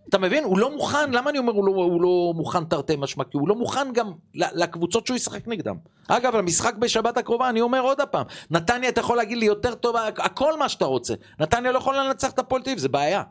אתה 0.10 0.18
מבין? 0.18 0.44
הוא 0.44 0.60
לא 0.60 0.72
מוכן, 0.72 1.12
למה 1.12 1.30
אני 1.30 1.40
אומר 1.40 1.54
הוא 1.54 1.66
לא, 1.66 1.72
הוא 1.72 2.02
לא 2.02 2.34
מוכן 2.36 2.66
תרתי 2.66 2.96
משמע? 2.96 3.24
כי 3.24 3.38
הוא 3.38 3.50
לא 3.50 3.56
מוכן 3.56 3.94
גם 3.94 4.12
לקבוצות 4.34 5.08
שהוא 5.08 5.16
ישחק 5.16 5.48
נגדם. 5.48 5.76
אגב, 6.08 6.36
המשחק 6.36 6.76
בשבת 6.76 7.18
הקרובה, 7.18 7.50
אני 7.50 7.62
אומר 7.62 7.82
עוד 7.82 8.02
פעם, 8.12 8.26
נתניה 8.52 8.90
אתה 8.90 9.02
יכול 9.02 9.18
להגיד 9.18 9.38
לי 9.38 9.46
יותר 9.46 9.76
טוב, 9.76 9.96
הכל 10.18 10.58
מה 10.60 10.70
שאתה 10.70 10.86
רוצה. 10.86 11.14
נתניה 11.40 11.72
לא 11.72 11.78
יכולה 11.78 12.04
לנצח 12.04 12.32
את 12.32 12.40
הפועל 12.40 12.62
תל 12.62 12.70
אביב, 12.70 12.80
זה 12.80 12.90
בעיה. 12.90 13.24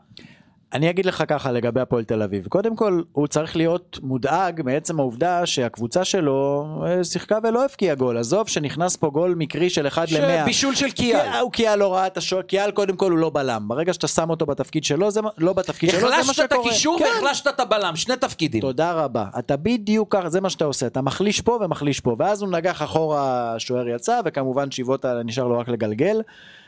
אני 0.73 0.89
אגיד 0.89 1.05
לך 1.05 1.23
ככה 1.27 1.51
לגבי 1.51 1.81
הפועל 1.81 2.03
תל 2.03 2.21
אביב. 2.21 2.47
קודם 2.47 2.75
כל, 2.75 3.01
הוא 3.11 3.27
צריך 3.27 3.55
להיות 3.55 3.99
מודאג 4.03 4.61
מעצם 4.65 4.99
העובדה 4.99 5.45
שהקבוצה 5.45 6.05
שלו 6.05 6.67
אה, 6.85 7.03
שיחקה 7.03 7.37
ולא 7.43 7.65
הבקיעה 7.65 7.95
גול. 7.95 8.17
עזוב 8.17 8.49
שנכנס 8.49 8.95
פה 8.95 9.09
גול 9.09 9.35
מקרי 9.37 9.69
של 9.69 9.87
1 9.87 10.11
ל-100. 10.11 10.45
בישול 10.45 10.75
של 10.75 10.91
קיאל. 10.91 11.27
הוא 11.41 11.51
קיאל 11.51 11.79
לא 11.79 11.93
ראה 11.93 12.07
את 12.07 12.17
השוער, 12.17 12.41
קיאל 12.41 12.71
קודם 12.71 12.95
כל 12.95 13.11
הוא 13.11 13.19
לא 13.19 13.29
בלם. 13.29 13.67
ברגע 13.67 13.93
שאתה 13.93 14.07
שם 14.07 14.29
אותו 14.29 14.45
בתפקיד 14.45 14.83
שלו, 14.83 15.11
זה 15.11 15.19
לא 15.37 15.53
בתפקיד 15.53 15.89
שלו, 15.89 15.99
זה 15.99 16.07
מה 16.07 16.15
החלשת 16.15 16.33
שקורה. 16.33 16.61
את 16.61 16.65
הקישור 16.67 16.99
כן. 16.99 17.05
והחלשת 17.05 17.47
את 17.47 17.59
הבלם, 17.59 17.95
שני 17.95 18.15
תפקידים. 18.15 18.61
תודה 18.61 18.91
רבה. 18.91 19.25
אתה 19.39 19.57
בדיוק 19.57 20.15
ככה, 20.15 20.29
זה 20.29 20.41
מה 20.41 20.49
שאתה 20.49 20.65
עושה. 20.65 20.87
אתה 20.87 21.01
מחליש 21.01 21.41
פה 21.41 21.59
ומחליש 21.61 21.99
פה. 21.99 22.15
ואז 22.19 22.41
הוא 22.41 22.49
נגח 22.49 22.81
אחורה, 22.81 23.53
השוער 23.55 23.87
יצא, 23.87 24.19
וכמובן 24.25 24.71
שיבוטה 24.71 25.21
נשאר 25.25 25.47
לו 25.47 25.59
רק 25.59 25.69
לגלגל. 25.69 26.21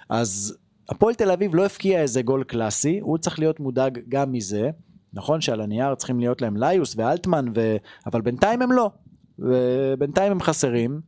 אז 0.10 0.58
הפועל 0.92 1.14
תל 1.16 1.32
אביב 1.32 1.56
לא 1.56 1.66
הפקיע 1.66 2.02
איזה 2.02 2.22
גול 2.22 2.44
קלאסי, 2.44 3.00
הוא 3.00 3.18
צריך 3.18 3.39
להיות 3.39 3.60
מודאג 3.60 4.00
גם 4.10 4.32
מזה. 4.32 4.70
נכון 5.14 5.42
שעל 5.42 5.62
הנייר 5.62 5.96
צריכים 5.96 6.20
להיות 6.20 6.42
להם 6.42 6.58
ליוס 6.58 6.94
ואלטמן, 6.98 7.46
ו... 7.56 7.76
אבל 8.06 8.22
בינתיים 8.22 8.62
הם 8.62 8.72
לא. 8.72 8.92
ובינתיים 9.39 10.32
הם 10.32 10.42
חסרים. 10.42 11.02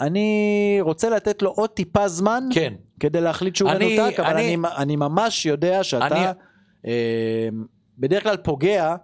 אני 0.00 0.28
רוצה 0.80 1.10
לתת 1.10 1.42
לו 1.42 1.50
עוד 1.50 1.70
טיפה 1.70 2.08
זמן, 2.08 2.44
כן. 2.54 2.74
כדי 3.00 3.20
להחליט 3.20 3.56
שהוא 3.56 3.70
אני- 3.70 3.96
מנותק, 3.98 4.20
אבל 4.20 4.30
אני- 4.30 4.54
אני, 4.54 4.56
אני 4.76 4.96
ממש 4.96 5.46
יודע 5.46 5.84
שאתה 5.84 6.06
אני- 6.06 6.26
אה, 6.86 7.48
בדרך 7.98 8.22
כלל 8.22 8.36
פוגע 8.36 8.96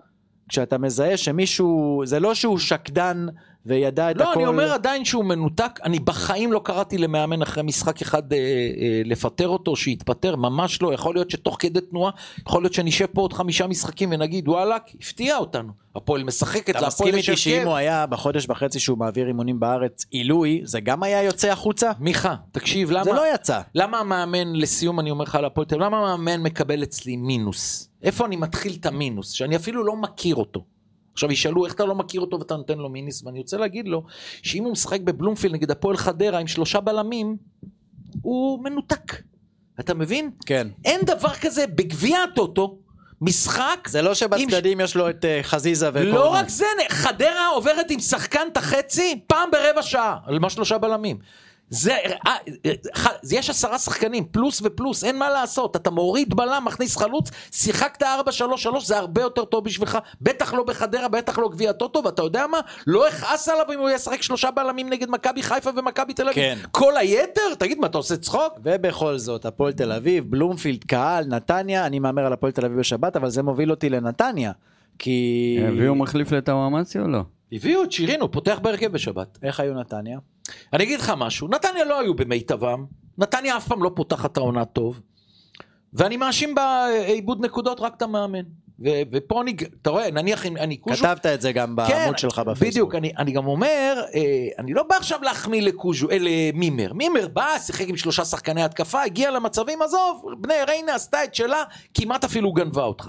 כשאתה 0.49 0.79
מזהה 0.79 1.17
שמישהו, 1.17 2.03
זה 2.05 2.21
לא 2.21 2.35
שהוא 2.35 2.59
שקדן 2.59 3.27
וידע 3.67 4.11
את 4.11 4.17
לא, 4.17 4.31
הכל. 4.31 4.41
אני 4.41 4.47
אומר 4.47 4.73
עדיין 4.73 5.05
שהוא 5.05 5.25
מנותק, 5.25 5.81
אני 5.85 5.99
בחיים 5.99 6.53
לא 6.53 6.61
קראתי 6.65 6.99
למאמן 6.99 7.43
אחרי 7.43 7.63
משחק 7.63 8.03
אחד 8.03 8.33
אה, 8.33 8.39
אה, 8.39 9.03
לפטר 9.05 9.49
אותו, 9.49 9.77
שיתפטר, 9.77 10.37
ממש 10.37 10.83
לא, 10.83 10.95
יכול 10.95 11.15
להיות 11.15 11.31
שתוך 11.31 11.57
כדי 11.59 11.81
תנועה, 11.81 12.13
יכול 12.39 12.63
להיות 12.63 12.75
שנשב 12.75 13.07
פה 13.07 13.21
עוד 13.21 13.33
חמישה 13.33 13.67
משחקים 13.67 14.09
ונגיד 14.13 14.49
וואלאק, 14.49 14.91
הפתיע 15.01 15.37
אותנו, 15.37 15.73
הפועל 15.97 16.25
משחקת, 16.25 16.77
אתה 16.77 16.87
מסכים 16.87 17.15
איתי 17.15 17.37
שאם. 17.37 17.63
הוא 17.67 17.75
היה 17.75 18.07
בחודש 18.07 18.47
וחצי 18.49 18.81
שהוא 18.81 18.99
מעביר 18.99 19.27
אימונים 19.27 19.61
בארץ 19.61 20.07
עילוי, 20.11 20.61
זה 20.65 20.81
גם 20.81 21.03
היה 21.03 21.23
יוצא 21.23 21.51
החוצה? 21.53 21.91
מיכה, 22.01 22.35
תקשיב, 22.53 22.91
למה... 22.91 23.05
זה 23.05 23.13
לא 23.13 23.35
יצא. 23.35 23.61
למה 23.75 23.99
המאמן, 23.99 24.57
לסיום 24.57 25.01
אני 25.01 25.11
אומר 25.11 25.25
לך 25.25 25.35
על 25.35 25.45
הפועל 25.45 25.67
למה 25.73 25.99
המאמן 25.99 26.43
מקבל 26.43 26.83
אצלי 26.83 27.17
מינוס? 27.17 27.91
איפה 28.03 28.27
אני 28.27 28.37
מתחיל 28.37 28.77
את 28.81 28.87
המינוס? 28.87 29.31
שאני 29.31 29.57
אפילו 29.57 29.85
לא 29.85 29.97
מכיר 29.97 30.37
אותו. 30.37 30.74
עכשיו 31.15 31.33
ישאלו 31.33 31.65
איך 31.65 31.75
אתה 31.75 31.85
לא 31.85 31.95
מכיר 31.95 32.21
אותו 32.21 32.39
ואתה 32.39 32.57
נותן 32.57 32.79
לו 32.79 32.89
מינוס, 32.89 33.23
ואני 33.25 33.39
רוצה 33.39 33.57
להגיד 33.57 33.89
לו 33.89 34.03
שאם 34.43 34.65
הוא 34.65 34.73
משחק 34.73 35.01
בבלומפילד 35.01 35.55
נגד 35.55 35.71
הפועל 35.71 35.97
חדרה 35.97 36.39
עם 36.39 36.47
שלושה 36.47 36.81
בלמים, 36.81 37.37
הוא 38.23 38.65
מנותק. 38.65 39.23
אתה 39.81 39.95
מבין? 39.95 40.31
כן. 40.47 40.69
אין 40.85 41.01
דבר 41.05 41.35
כזה 41.35 41.67
בגביע 41.67 42.19
הטוטו, 42.23 42.79
משחק... 43.21 43.89
זה 43.89 44.03
לא 44.03 44.15
שבצדדים 44.15 44.81
יש 44.81 44.97
לו 44.97 45.11
את 45.11 45.25
אה, 45.25 45.41
חזיזה 45.43 45.89
וקורנו. 45.89 46.11
לא 46.11 46.29
רק 46.29 46.49
זה, 46.49 46.65
חדרה 46.89 47.49
עוברת 47.55 47.91
עם 47.91 48.01
שחקן 48.01 48.47
את 48.53 48.57
החצי 48.57 49.21
פעם 49.27 49.51
ברבע 49.51 49.83
שעה, 49.83 50.19
על 50.27 50.39
מה 50.39 50.51
שלושה 50.51 50.79
בלמים. 50.79 51.19
זה, 51.75 51.93
אה, 52.27 52.33
אה, 52.67 52.73
ח- 52.97 53.33
יש 53.33 53.51
עשרה 53.51 53.79
שחקנים, 53.79 54.25
פלוס 54.25 54.61
ופלוס, 54.65 55.05
אין 55.05 55.19
מה 55.19 55.31
לעשות. 55.31 55.77
אתה 55.77 55.91
מוריד 55.91 56.35
בלם, 56.35 56.63
מכניס 56.67 56.97
חלוץ, 56.97 57.31
שיחקת 57.51 58.03
4-3-3, 58.03 58.07
זה 58.85 58.99
הרבה 58.99 59.21
יותר 59.23 59.45
טוב 59.45 59.65
בשבילך. 59.65 59.99
בטח 60.21 60.55
לא 60.55 60.63
בחדרה, 60.65 61.09
בטח 61.09 61.39
לא 61.39 61.49
גביע 61.49 61.73
טוטו, 61.73 62.03
ואתה 62.05 62.23
יודע 62.23 62.47
מה? 62.47 62.59
לא 62.87 63.09
אכעס 63.09 63.49
עליו 63.49 63.65
אם 63.75 63.79
הוא 63.79 63.91
ישחק 63.91 64.23
שלושה 64.23 64.51
בלמים 64.51 64.91
נגד 64.91 65.11
מכבי 65.11 65.43
חיפה 65.43 65.71
ומכבי 65.77 66.15
תל 66.15 66.23
אביב. 66.23 66.35
כן. 66.35 66.59
כל 66.71 66.97
היתר? 66.97 67.55
תגיד, 67.59 67.79
מה, 67.79 67.87
אתה 67.87 67.99
עושה 67.99 68.17
צחוק? 68.17 68.59
ובכל 68.63 69.19
זאת, 69.19 69.47
הפועל 69.47 69.73
תל 69.73 69.93
אביב, 69.93 70.31
בלומפילד, 70.31 70.85
קהל, 70.85 71.25
נתניה, 71.25 71.87
אני 71.87 71.99
מהמר 71.99 72.27
על 72.27 72.33
הפועל 72.33 72.53
תל 72.53 72.65
אביב 72.65 72.79
בשבת, 72.79 73.17
אבל 73.17 73.31
זה 73.31 73.43
מוביל 73.43 73.71
אותי 73.71 73.91
לנתניה. 73.91 74.53
כי... 74.99 75.59
הביאו 75.69 75.95
מחליף 75.95 76.33
לטוואמצי 76.33 76.99
או 76.99 77.09
לא? 77.09 77.21
הביאו 77.53 77.83
את 77.85 77.93
שירינו, 77.93 78.31
פותח 78.33 78.59
בהרכב 78.63 78.93
בשבת. 78.93 79.39
איך 79.43 79.61
היו 79.61 79.75
נתניה? 79.75 80.19
אני 80.73 80.85
אגיד 80.85 81.01
לך 81.01 81.13
משהו, 81.17 81.49
נתניה 81.49 81.85
לא 81.85 82.01
היו 82.01 82.15
במיטבם, 82.15 82.85
נתניה 83.19 83.57
אף 83.57 83.69
פעם 83.69 83.83
לא 83.83 83.91
פותחת 83.95 84.33
את 84.33 84.37
העונה 84.37 84.65
טוב, 84.65 85.01
ואני 85.93 86.17
מאשים 86.17 86.55
בעיבוד 86.55 87.45
נקודות 87.45 87.81
רק 87.81 87.95
את 87.97 88.03
המאמן. 88.03 88.43
ו- 88.81 89.03
ופה 89.13 89.43
אני, 89.43 89.57
אתה 89.83 89.91
רואה, 89.91 90.11
נניח 90.11 90.47
אם 90.47 90.57
אני 90.57 90.77
קוז'ו, 90.77 91.05
כתבת 91.05 91.27
את 91.27 91.41
זה 91.41 91.53
גם 91.53 91.77
בעמוד 91.77 92.19
שלך 92.19 92.39
בפייסבוק. 92.39 92.59
כן, 92.59 92.71
בדיוק, 92.71 92.95
אני, 92.95 93.13
אני 93.19 93.33
גם 93.33 93.47
אומר, 93.47 94.03
אה, 94.15 94.21
אני 94.59 94.75
לא 94.75 94.83
בא 94.83 94.97
עכשיו 94.97 95.19
להחמיא 95.23 95.63
לקוז'ו, 95.63 96.11
אלה 96.11 96.31
מימר. 96.55 96.93
מימר 96.93 97.29
בא, 97.29 97.47
שיחק 97.59 97.89
עם 97.89 97.97
שלושה 97.97 98.25
שחקני 98.25 98.63
התקפה, 98.63 99.03
הגיע 99.03 99.31
למצבים, 99.31 99.83
עזוב, 99.83 100.25
בני 100.41 100.55
ריינה 100.67 100.95
עשתה 100.95 101.25
את 101.25 101.35
שלה, 101.35 101.63
כמעט 101.95 102.25
אפילו 102.25 102.53
גנבה 102.53 102.85
אותך. 102.85 103.09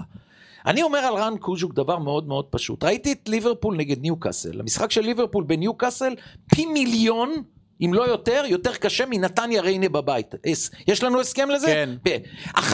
אני 0.66 0.82
אומר 0.82 0.98
על 0.98 1.14
רן 1.14 1.38
קוז'וק 1.38 1.74
דבר 1.74 1.98
מאוד 1.98 2.28
מאוד 2.28 2.44
פשוט. 2.44 2.84
ראיתי 2.84 3.12
את 3.12 3.28
ליברפול 3.28 3.76
נגד 3.76 4.02
ניוקאסל. 4.02 4.60
המשחק 4.60 4.90
של 4.90 5.00
ליברפול 5.00 5.44
בניוקאסל 5.44 6.14
פי 6.54 6.66
מיליון, 6.66 7.42
אם 7.84 7.94
לא 7.94 8.02
יותר, 8.02 8.42
יותר 8.46 8.74
קשה 8.74 9.04
מנתניה 9.06 9.62
ריינה 9.62 9.88
בבית. 9.88 10.34
יש- 10.86 11.02
לנו 11.02 11.20
הסכם 11.20 11.50
לזה? 11.50 11.66
כן. 11.66 11.90
ב- 12.04 12.16
1-0 12.58 12.72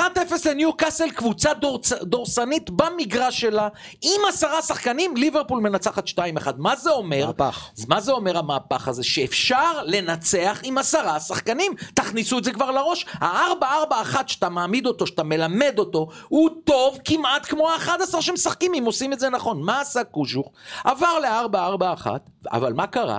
לניוקאסל, 0.51 1.11
קבוצה 1.11 1.55
דורצ... 1.55 1.93
דורסנית 1.93 2.71
במגרש 2.71 3.41
שלה, 3.41 3.69
עם 4.03 4.21
עשרה 4.29 4.63
שחקנים, 4.63 5.17
ליברפול 5.17 5.61
מנצחת 5.61 6.09
2-1. 6.09 6.19
מה 6.59 6.77
זה 6.77 6.91
אומר? 6.91 7.27
מהפך. 7.27 7.71
מה 7.89 8.01
זה 8.01 8.13
אומר 8.13 8.39
המהפך 8.39 8.89
הזה? 8.89 9.03
שאפשר 9.03 9.83
לנצח 9.85 10.61
עם 10.63 10.79
עשרה 10.79 11.21
שחקנים. 11.21 11.73
תכניסו 11.95 12.39
את 12.39 12.45
זה 12.45 12.53
כבר 12.53 12.71
לראש. 12.71 13.07
ה-4-4-1 13.21 14.17
שאתה 14.27 14.49
מעמיד 14.49 14.87
אותו, 14.87 15.07
שאתה 15.07 15.23
מלמד 15.23 15.75
אותו, 15.79 16.09
הוא 16.29 16.51
טוב 16.65 16.99
כמעט 17.05 17.47
כמו 17.47 17.69
ה-11 17.71 18.21
שמשחקים, 18.21 18.75
אם 18.75 18.85
עושים 18.85 19.13
את 19.13 19.21
זה 19.21 19.31
נכון. 19.31 19.63
מה 19.63 19.81
עשה 19.81 20.05
קוז'וך? 20.05 20.51
עבר 20.85 21.19
ל-4-4-1, 21.23 22.07
אבל 22.53 22.73
מה 22.73 22.87
קרה? 22.87 23.19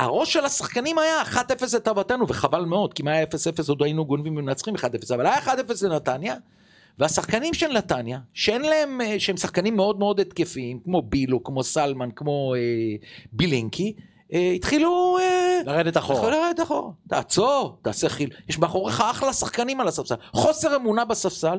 הראש 0.00 0.32
של 0.32 0.44
השחקנים 0.44 0.98
היה 0.98 1.22
1-0 1.22 1.36
לטובתנו, 1.76 2.28
וחבל 2.28 2.64
מאוד, 2.64 2.94
כי 2.94 3.02
אם 3.02 3.08
היה 3.08 3.24
0-0 3.24 3.26
עוד 3.68 3.82
היינו 3.82 4.04
גונבים 4.06 4.36
ומנצחים 4.36 4.74
1-0, 4.74 4.80
אבל 5.14 5.26
היה 5.26 5.38
1-0 5.38 5.48
לנתניה, 5.82 6.34
והשחקנים 6.98 7.54
של 7.54 7.72
נתניה, 7.72 8.18
שאין 8.34 8.62
להם, 8.62 9.00
אה, 9.00 9.20
שהם 9.20 9.36
שחקנים 9.36 9.76
מאוד 9.76 9.98
מאוד 9.98 10.20
התקפיים, 10.20 10.80
כמו 10.84 11.02
בילו, 11.02 11.44
כמו 11.44 11.62
סלמן, 11.62 12.08
כמו 12.16 12.54
אה, 12.54 12.60
בילינקי, 13.32 13.94
אה, 14.32 14.52
התחילו... 14.56 15.18
אה, 15.20 15.60
לרדת 15.66 15.96
אחורה. 15.96 16.18
התחילו 16.18 16.42
לרדת 16.42 16.60
אחורה. 16.60 16.90
תעצור, 17.08 17.78
תעשה 17.82 18.08
חיל. 18.08 18.30
יש 18.48 18.58
מאחוריך 18.58 19.00
אחלה 19.00 19.32
שחקנים 19.32 19.80
על 19.80 19.88
הספסל. 19.88 20.14
חוסר 20.32 20.76
אמונה 20.76 21.04
בספסל. 21.04 21.58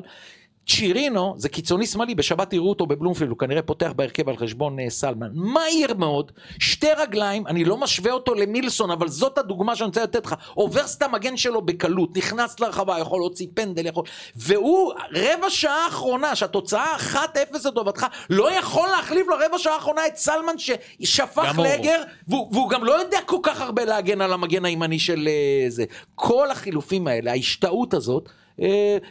צ'ירינו 0.68 1.34
זה 1.36 1.48
קיצוני 1.48 1.86
שמאלי, 1.86 2.14
בשבת 2.14 2.50
תראו 2.50 2.68
אותו 2.68 2.86
בבלומפילד, 2.86 3.30
הוא 3.30 3.38
כנראה 3.38 3.62
פותח 3.62 3.92
בהרכב 3.96 4.28
על 4.28 4.36
חשבון 4.36 4.80
אה, 4.80 4.90
סלמן. 4.90 5.28
מהיר 5.34 5.94
מאוד, 5.94 6.32
שתי 6.58 6.92
רגליים, 6.96 7.46
אני 7.46 7.64
לא 7.64 7.76
משווה 7.76 8.12
אותו 8.12 8.34
למילסון, 8.34 8.90
אבל 8.90 9.08
זאת 9.08 9.38
הדוגמה 9.38 9.76
שאני 9.76 9.86
רוצה 9.86 10.02
לתת 10.02 10.26
לך. 10.26 10.34
עובר 10.54 10.86
סתם 10.86 11.12
מגן 11.12 11.36
שלו 11.36 11.62
בקלות, 11.62 12.16
נכנס 12.16 12.60
לרחבה, 12.60 12.98
יכול 12.98 13.20
להוציא 13.20 13.46
פנדל, 13.54 13.86
יכול... 13.86 14.04
והוא, 14.36 14.92
רבע 15.14 15.50
שעה 15.50 15.84
האחרונה, 15.84 16.36
שהתוצאה 16.36 16.96
1-0 16.96 17.16
לטובתך, 17.64 18.06
לא 18.30 18.52
יכול 18.52 18.88
להחליף 18.88 19.26
לרבע 19.28 19.58
שעה 19.58 19.74
האחרונה 19.74 20.06
את 20.06 20.16
סלמן 20.16 20.54
ששפך. 20.58 21.58
לגר, 21.58 22.02
והוא, 22.28 22.48
והוא 22.52 22.70
גם 22.70 22.84
לא 22.84 22.92
יודע 22.92 23.18
כל 23.26 23.38
כך 23.42 23.60
הרבה 23.60 23.84
להגן 23.84 24.20
על 24.20 24.32
המגן 24.32 24.64
הימני 24.64 24.98
של 24.98 25.28
אה, 25.28 25.70
זה. 25.70 25.84
כל 26.14 26.50
החילופים 26.50 27.06
האלה, 27.06 27.30
ההשתאות 27.30 27.94
הזאת, 27.94 28.28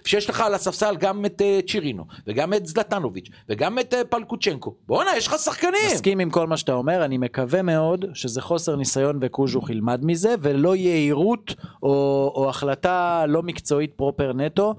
שיש 0.05 0.29
לך 0.29 0.41
על 0.41 0.53
הספסל 0.53 0.95
גם 0.99 1.25
את 1.25 1.41
אה, 1.41 1.59
צ'ירינו, 1.67 2.05
וגם 2.27 2.53
את 2.53 2.65
זלטנוביץ', 2.65 3.29
וגם 3.49 3.79
את 3.79 3.93
אה, 3.93 4.03
פלקוצ'נקו. 4.03 4.75
בואנה, 4.87 5.09
יש 5.17 5.27
לך 5.27 5.33
שחקנים! 5.37 5.73
מסכים 5.93 6.19
עם 6.19 6.29
כל 6.29 6.47
מה 6.47 6.57
שאתה 6.57 6.73
אומר, 6.73 7.05
אני 7.05 7.17
מקווה 7.17 7.61
מאוד 7.61 8.05
שזה 8.13 8.41
חוסר 8.41 8.75
ניסיון 8.75 9.19
וקוז'וך 9.21 9.69
ילמד 9.69 9.99
מזה, 10.05 10.35
ולא 10.41 10.75
יהירות 10.75 11.53
או, 11.83 11.89
או 12.35 12.49
החלטה 12.49 12.91
לא 13.27 13.43
מקצועית 13.43 13.93
פרופר 13.93 14.33
נטו. 14.33 14.75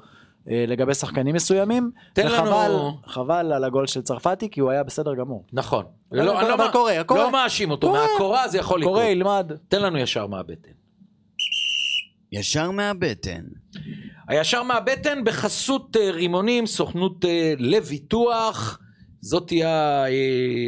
אה, 0.50 0.64
לגבי 0.68 0.94
שחקנים 0.94 1.34
מסוימים, 1.34 1.90
וחבל 2.18 2.48
לנו- 2.68 2.96
חבל 3.06 3.52
על 3.52 3.64
הגול 3.64 3.86
של 3.86 4.02
צרפתי 4.02 4.50
כי 4.50 4.60
הוא 4.60 4.70
היה 4.70 4.82
בסדר 4.82 5.14
גמור. 5.14 5.44
נכון. 5.52 5.84
לא, 6.12 6.24
לא, 6.24 6.40
אבל 6.40 6.54
מה- 6.64 6.72
קורה, 6.72 7.04
קורה. 7.06 7.20
לא 7.22 7.30
מאשים 7.32 7.70
אותו, 7.70 7.86
קורה. 7.86 8.06
מהקורה 8.12 8.48
זה 8.48 8.58
יכול 8.58 8.80
לקרות. 8.80 8.94
קורא 8.94 9.04
ילמד. 9.04 9.52
תן 9.68 9.82
לנו 9.82 9.98
ישר 9.98 10.26
מהבטן. 10.26 10.70
ישר 12.32 12.70
מהבטן. 12.70 13.44
הישר 14.28 14.62
מהבטן 14.62 15.24
בחסות 15.24 15.96
אה, 15.96 16.10
רימונים, 16.10 16.66
סוכנות 16.66 17.24
אה, 17.24 17.54
לביטוח. 17.58 18.78
זאת 19.20 19.46
תהיה 19.46 20.04
אה, 20.06 20.66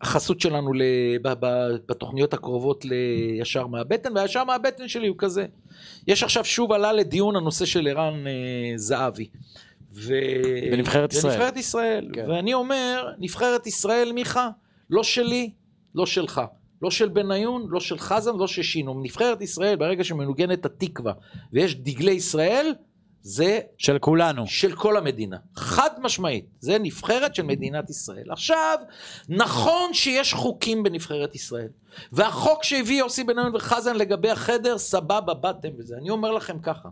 החסות 0.00 0.40
שלנו 0.40 0.72
ל- 0.72 0.82
ב- 1.22 1.32
ב- 1.40 1.76
בתוכניות 1.88 2.34
הקרובות 2.34 2.84
לישר 2.84 3.66
מהבטן, 3.66 4.16
והישר 4.16 4.44
מהבטן 4.44 4.88
שלי 4.88 5.08
הוא 5.08 5.16
כזה. 5.18 5.46
יש 6.06 6.22
עכשיו 6.22 6.44
שוב 6.44 6.72
עלה 6.72 6.92
לדיון 6.92 7.36
הנושא 7.36 7.64
של 7.64 7.88
ערן 7.88 8.24
זהבי. 8.76 9.28
ו... 9.92 10.14
בנבחרת 10.72 11.12
ישראל. 11.12 11.32
בנבחרת 11.32 11.56
ישראל. 11.56 12.08
כן. 12.12 12.30
ואני 12.30 12.54
אומר, 12.54 13.08
נבחרת 13.18 13.66
ישראל, 13.66 14.12
מיכה, 14.12 14.48
לא 14.90 15.02
שלי, 15.02 15.50
לא 15.94 16.06
שלך. 16.06 16.40
לא 16.82 16.90
של 16.90 17.08
בניון, 17.08 17.66
לא 17.68 17.80
של 17.80 17.98
חזן, 17.98 18.36
לא 18.36 18.46
של 18.46 18.62
שינו. 18.62 19.00
נבחרת 19.02 19.40
ישראל, 19.40 19.76
ברגע 19.76 20.04
שמנוגנת 20.04 20.66
התקווה 20.66 21.12
ויש 21.52 21.74
דגלי 21.74 22.12
ישראל, 22.12 22.74
זה 23.24 23.60
של 23.78 23.98
כולנו. 23.98 24.46
של 24.46 24.72
כל 24.72 24.96
המדינה. 24.96 25.36
חד 25.56 25.90
משמעית. 26.02 26.44
זה 26.60 26.78
נבחרת 26.78 27.34
של 27.34 27.42
מדינת 27.42 27.90
ישראל. 27.90 28.30
עכשיו, 28.30 28.78
נכון 29.28 29.94
שיש 29.94 30.34
חוקים 30.34 30.82
בנבחרת 30.82 31.34
ישראל, 31.34 31.68
והחוק 32.12 32.64
שהביא 32.64 32.98
יוסי 32.98 33.24
בניון 33.24 33.54
וחזן 33.54 33.96
לגבי 33.96 34.30
החדר, 34.30 34.78
סבבה, 34.78 35.34
באתם 35.34 35.68
וזה. 35.78 35.96
אני 35.96 36.10
אומר 36.10 36.32
לכם 36.32 36.58
ככה, 36.58 36.88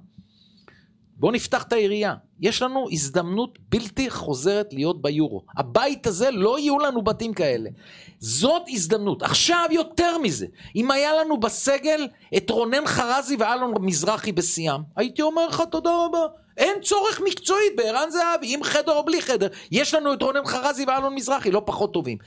בואו 1.23 1.33
נפתח 1.33 1.63
את 1.63 1.73
העירייה. 1.73 2.15
יש 2.41 2.63
לנו 2.63 2.87
הזדמנות 2.93 3.59
בלתי 3.69 4.11
חוזרת 4.11 4.69
להיות 4.73 5.03
ביורו. 5.03 5.43
הבית 5.57 6.07
הזה 6.07 6.31
לא 6.31 6.59
יהיו 6.59 6.79
לנו 6.79 7.03
בתים 7.03 7.35
כאלה. 7.35 7.71
זאת 8.19 8.63
הזדמנות. 8.69 9.23
עכשיו 9.23 9.67
יותר 9.71 10.19
מזה, 10.19 10.47
אם 10.77 10.91
היה 10.91 11.15
לנו 11.15 11.41
בסגל 11.41 12.09
את 12.37 12.51
רונן 12.51 12.87
חרזי 12.87 13.37
ואלון 13.39 13.75
מזרחי 13.81 14.33
בשיאם, 14.33 14.81
הייתי 14.97 15.23
אומר 15.23 15.47
לך 15.47 15.63
תודה 15.71 15.91
רבה. 16.05 16.27
אין 16.57 16.81
צורך 16.83 17.21
מקצועית 17.25 17.77
בערן 17.77 18.11
זהבי, 18.11 18.55
עם 18.55 18.63
חדר 18.63 18.93
או 18.93 19.05
בלי 19.05 19.23
חדר. 19.23 19.49
יש 19.71 19.95
לנו 19.95 20.13
את 20.13 20.23
רונן 20.23 20.47
חרזי 20.47 20.85
ואלון 20.85 21.15
מזרחי, 21.15 21.51
לא 21.51 21.63
פחות 21.65 21.93
טובים. 21.93 22.19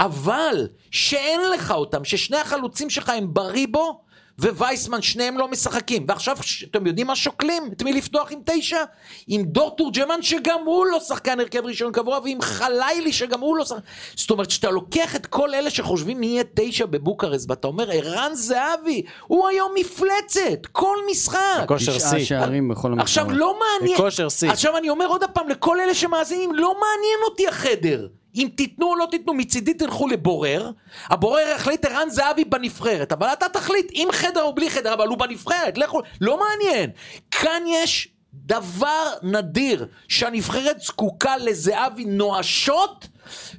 אבל 0.00 0.68
שאין 0.90 1.40
לך 1.54 1.70
אותם, 1.70 2.04
ששני 2.04 2.36
החלוצים 2.36 2.90
שלך 2.90 3.08
הם 3.08 3.34
בריבו, 3.34 4.00
ווייסמן, 4.38 5.02
שניהם 5.02 5.38
לא 5.38 5.48
משחקים. 5.48 6.04
ועכשיו, 6.08 6.36
אתם 6.70 6.86
יודעים 6.86 7.06
מה 7.06 7.16
שוקלים? 7.16 7.62
את 7.72 7.82
מי 7.82 7.92
לפתוח 7.92 8.32
עם 8.32 8.38
תשע? 8.44 8.82
עם 9.26 9.42
דור 9.42 9.76
תורג'מן, 9.76 10.22
שגם 10.22 10.60
הוא 10.64 10.86
לא 10.86 11.00
שחקן 11.00 11.40
הרכב 11.40 11.66
ראשון 11.66 11.92
קבוע, 11.92 12.18
ועם 12.24 12.40
חלילי, 12.40 13.12
שגם 13.12 13.40
הוא 13.40 13.56
לא 13.56 13.64
שחקן... 13.64 13.80
זאת 14.16 14.30
אומרת, 14.30 14.50
שאתה 14.50 14.70
לוקח 14.70 15.16
את 15.16 15.26
כל 15.26 15.54
אלה 15.54 15.70
שחושבים 15.70 16.20
מי 16.20 16.26
יהיה 16.26 16.44
תשע 16.54 16.86
בבוקרסט, 16.86 17.50
ואתה 17.50 17.66
אומר, 17.66 17.90
ערן 17.90 18.30
זהבי, 18.34 19.02
הוא 19.26 19.48
היום 19.48 19.72
מפלצת, 19.80 20.66
כל 20.72 20.96
משחק. 21.10 21.38
בכושר 21.62 21.96
תשעה 21.96 22.10
שיא. 22.10 22.24
שערים 22.24 22.68
בכל 22.68 22.88
המקומות. 22.88 23.02
עכשיו, 23.02 23.30
לא 23.30 23.58
מעניין... 23.60 23.98
בכושר 23.98 24.28
שיא. 24.28 24.50
עכשיו 24.50 24.76
אני 24.76 24.88
אומר 24.88 25.06
עוד 25.06 25.24
פעם 25.32 25.48
לכל 25.48 25.80
אלה 25.80 25.94
שמאזינים, 25.94 26.54
לא 26.54 26.74
מעניין 26.74 27.18
אותי 27.28 27.48
החדר. 27.48 28.06
אם 28.34 28.48
תיתנו 28.54 28.86
או 28.86 28.96
לא 28.96 29.06
תיתנו, 29.10 29.34
מצידי 29.34 29.74
תלכו 29.74 30.08
לבורר, 30.08 30.70
הבורר 31.06 31.48
יחליט 31.56 31.84
ערן 31.84 32.10
זהבי 32.10 32.44
בנבחרת, 32.44 33.12
אבל 33.12 33.26
אתה 33.26 33.48
תחליט 33.48 33.86
עם 33.92 34.08
חדר 34.12 34.42
או 34.42 34.54
בלי 34.54 34.70
חדר, 34.70 34.94
אבל 34.94 35.08
הוא 35.08 35.18
בנבחרת, 35.18 35.78
לכו, 35.78 36.00
לא 36.20 36.40
מעניין. 36.40 36.90
כאן 37.30 37.62
יש 37.66 38.08
דבר 38.34 39.04
נדיר, 39.22 39.86
שהנבחרת 40.08 40.80
זקוקה 40.80 41.36
לזהבי 41.36 42.04
נואשות, 42.04 43.08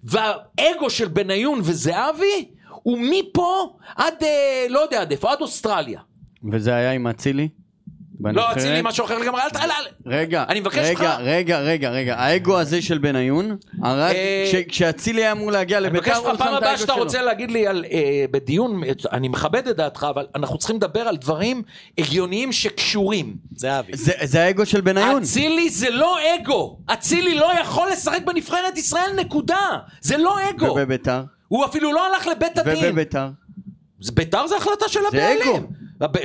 והאגו 0.04 0.90
של 0.90 1.08
בניון 1.08 1.60
וזהבי 1.64 2.50
הוא 2.70 2.98
מפה 3.02 3.78
עד, 3.96 4.24
אה, 4.24 4.66
לא 4.70 4.80
יודע 4.80 5.02
עד 5.02 5.12
איפה, 5.12 5.32
עד 5.32 5.42
אוסטרליה. 5.42 6.00
וזה 6.52 6.76
היה 6.76 6.92
עם 6.92 7.08
אצילי? 7.08 7.50
לא. 8.22 8.52
אצילי 8.52 8.80
משהו 8.84 9.06
אחר 9.06 9.18
לגמרי, 9.18 9.42
אל 9.42 9.50
ת... 9.50 9.58
רגע, 10.06 10.44
אני 10.50 10.60
מבקש 10.60 10.78
רגע, 10.78 11.00
ממך. 11.02 11.20
רגע, 11.20 11.60
רגע, 11.60 11.90
רגע, 11.90 12.16
האגו 12.18 12.60
הזה 12.60 12.82
של 12.82 12.98
בניון, 12.98 13.58
הרג, 13.84 14.16
אה, 14.16 14.46
כש- 14.52 14.68
כשאצילי 14.70 15.22
היה 15.22 15.32
אמור 15.32 15.52
להגיע 15.52 15.78
אני 15.78 15.86
לביתר, 15.88 16.02
מבקש 16.06 16.18
הוא 16.18 16.28
ממך 16.28 16.38
שם 16.38 16.44
פעם 16.46 16.54
את 16.54 16.58
הבאה 16.58 16.70
האגו 16.70 16.82
שאתה 16.82 16.94
שלו. 16.94 17.04
רוצה 17.04 17.22
להגיד 17.22 17.52
לי 17.52 17.68
על, 17.68 17.86
אה, 17.92 18.00
בדיון, 18.32 18.82
אני 19.12 19.28
מכבד 19.28 19.68
את 19.68 19.76
דעתך, 19.78 20.08
אבל 20.10 20.26
אנחנו 20.36 20.58
צריכים 20.58 20.76
לדבר 20.76 21.00
על 21.02 21.18
דברים 21.18 21.62
הגיוניים 21.98 22.52
שקשורים. 22.52 23.36
זה 23.56 23.80
אבי. 23.80 23.92
זה- 23.96 24.12
זה 24.24 24.44
האגו 24.44 24.66
של 24.66 24.82
בניון. 24.82 25.22
אצילי 25.22 25.70
זה 25.70 25.90
לא 25.90 26.18
אגו, 26.36 26.80
אצילי 26.94 27.36
לא 27.36 27.52
יכול 27.62 27.88
לשחק 27.92 28.22
בנבחרת 28.26 28.78
ישראל, 28.78 29.12
נקודה. 29.16 29.68
זה 30.02 30.18
לא 30.18 30.50
אגו. 30.50 30.66
ובביתר? 30.66 31.22
הוא 31.48 31.66
אפילו 31.66 31.92
לא 31.94 32.08
הלך 32.08 32.28
לבית 32.28 32.58
הדין. 32.58 32.76
ובביתר? 32.90 33.28
זה- 34.02 34.12
ביתר 34.12 34.48
זה 34.48 34.58
החלטה 34.58 34.86
של 34.90 35.00
זה 35.00 35.08
הבעלים. 35.08 35.56
אגו. 35.56 35.68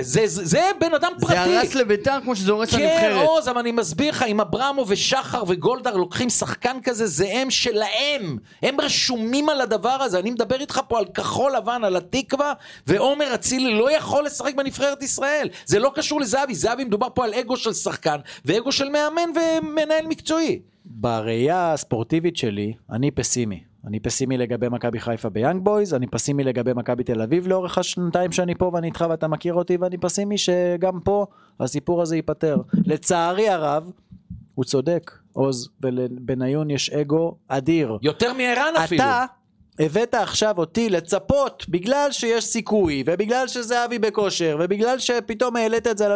זה, 0.00 0.26
זה, 0.26 0.44
זה 0.44 0.60
בן 0.80 0.94
אדם 0.94 1.12
זה 1.16 1.26
פרטי. 1.26 1.38
הרס 1.38 1.74
לביתר 1.74 2.18
כמו 2.22 2.36
שזה 2.36 2.52
הורס 2.52 2.74
כן, 2.74 2.80
לנבחרת. 2.80 3.28
עוז, 3.28 3.48
אבל 3.48 3.58
אני 3.58 3.72
מסביר 3.72 4.10
לך, 4.10 4.22
אם 4.22 4.40
אברמו 4.40 4.84
ושחר 4.88 5.42
וגולדהר 5.48 5.96
לוקחים 5.96 6.30
שחקן 6.30 6.76
כזה, 6.82 7.06
זה 7.06 7.28
הם 7.32 7.50
שלהם. 7.50 8.38
הם 8.62 8.80
רשומים 8.80 9.48
על 9.48 9.60
הדבר 9.60 9.88
הזה. 9.88 10.18
אני 10.18 10.30
מדבר 10.30 10.60
איתך 10.60 10.80
פה 10.88 10.98
על 10.98 11.04
כחול 11.04 11.56
לבן, 11.56 11.84
על 11.84 11.96
התקווה, 11.96 12.52
ועומר 12.86 13.34
אצילי 13.34 13.74
לא 13.74 13.96
יכול 13.96 14.24
לשחק 14.24 14.54
בנבחרת 14.54 15.02
ישראל. 15.02 15.48
זה 15.66 15.78
לא 15.78 15.92
קשור 15.94 16.20
לזהבי. 16.20 16.54
זהבי 16.54 16.84
מדובר 16.84 17.08
פה 17.14 17.24
על 17.24 17.34
אגו 17.34 17.56
של 17.56 17.72
שחקן, 17.72 18.16
ואגו 18.44 18.72
של 18.72 18.88
מאמן 18.88 19.30
ומנהל 19.34 20.06
מקצועי. 20.06 20.60
בראייה 20.84 21.72
הספורטיבית 21.72 22.36
שלי, 22.36 22.72
אני 22.90 23.10
פסימי. 23.10 23.67
אני 23.86 24.00
פסימי 24.00 24.38
לגבי 24.38 24.68
מכבי 24.68 25.00
חיפה 25.00 25.28
ביאנג 25.28 25.64
בויז, 25.64 25.94
אני 25.94 26.06
פסימי 26.06 26.44
לגבי 26.44 26.72
מכבי 26.74 27.04
תל 27.04 27.22
אביב 27.22 27.46
לאורך 27.48 27.78
השנתיים 27.78 28.32
שאני 28.32 28.54
פה 28.54 28.70
ואני 28.74 28.86
איתך 28.86 29.04
ואתה 29.10 29.28
מכיר 29.28 29.54
אותי, 29.54 29.76
ואני 29.76 29.98
פסימי 29.98 30.38
שגם 30.38 31.00
פה 31.04 31.26
הסיפור 31.60 32.02
הזה 32.02 32.16
ייפתר. 32.16 32.56
לצערי 32.86 33.48
הרב, 33.48 33.90
הוא 34.54 34.64
צודק, 34.64 35.12
עוז, 35.32 35.68
ולבניון 35.82 36.70
יש 36.70 36.90
אגו 36.90 37.36
אדיר. 37.48 37.98
יותר 38.02 38.32
מערן 38.32 38.72
אפילו. 38.84 39.02
אתה 39.02 39.24
הבאת 39.78 40.14
עכשיו 40.14 40.58
אותי 40.58 40.90
לצפות 40.90 41.66
בגלל 41.68 42.08
שיש 42.10 42.44
סיכוי 42.44 43.02
ובגלל 43.06 43.48
שזהבי 43.48 43.98
בכושר 43.98 44.56
ובגלל 44.60 44.98
שפתאום 44.98 45.56
העלית 45.56 45.86
את 45.86 45.98
זה 45.98 46.06
על... 46.06 46.12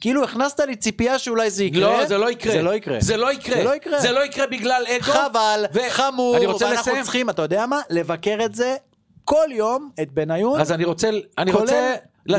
כאילו 0.00 0.24
הכנסת 0.24 0.60
לי 0.60 0.76
ציפייה 0.76 1.18
שאולי 1.18 1.50
זה 1.50 1.64
יקרה. 1.64 1.80
לא, 2.00 2.06
זה 2.06 2.18
לא 2.18 2.30
יקרה. 2.30 2.52
זה 2.52 2.62
לא 2.62 2.74
יקרה. 2.74 3.00
זה 3.00 3.16
לא 3.16 3.32
יקרה. 3.32 3.56
זה 3.56 3.62
לא 3.64 3.74
יקרה. 3.76 4.00
זה 4.00 4.12
לא 4.12 4.24
יקרה 4.24 4.46
בגלל 4.46 4.84
אגו. 4.96 5.02
חבל, 5.12 5.64
ו- 5.74 5.80
חמור, 5.90 6.36
אני 6.36 6.46
רוצה 6.46 6.64
ואנחנו 6.64 6.80
לסיים. 6.90 7.02
צריכים, 7.04 7.30
אתה 7.30 7.42
יודע 7.42 7.66
מה? 7.66 7.80
לבקר 7.90 8.38
את 8.44 8.54
זה 8.54 8.76
כל 9.24 9.46
יום, 9.50 9.90
את 10.02 10.12
בניון. 10.12 10.60
אז 10.60 10.72
אני 10.72 10.84
רוצה, 10.84 11.08
אני 11.38 11.52
כולל- 11.52 11.62
רוצה, 11.62 11.94
לה- 12.26 12.38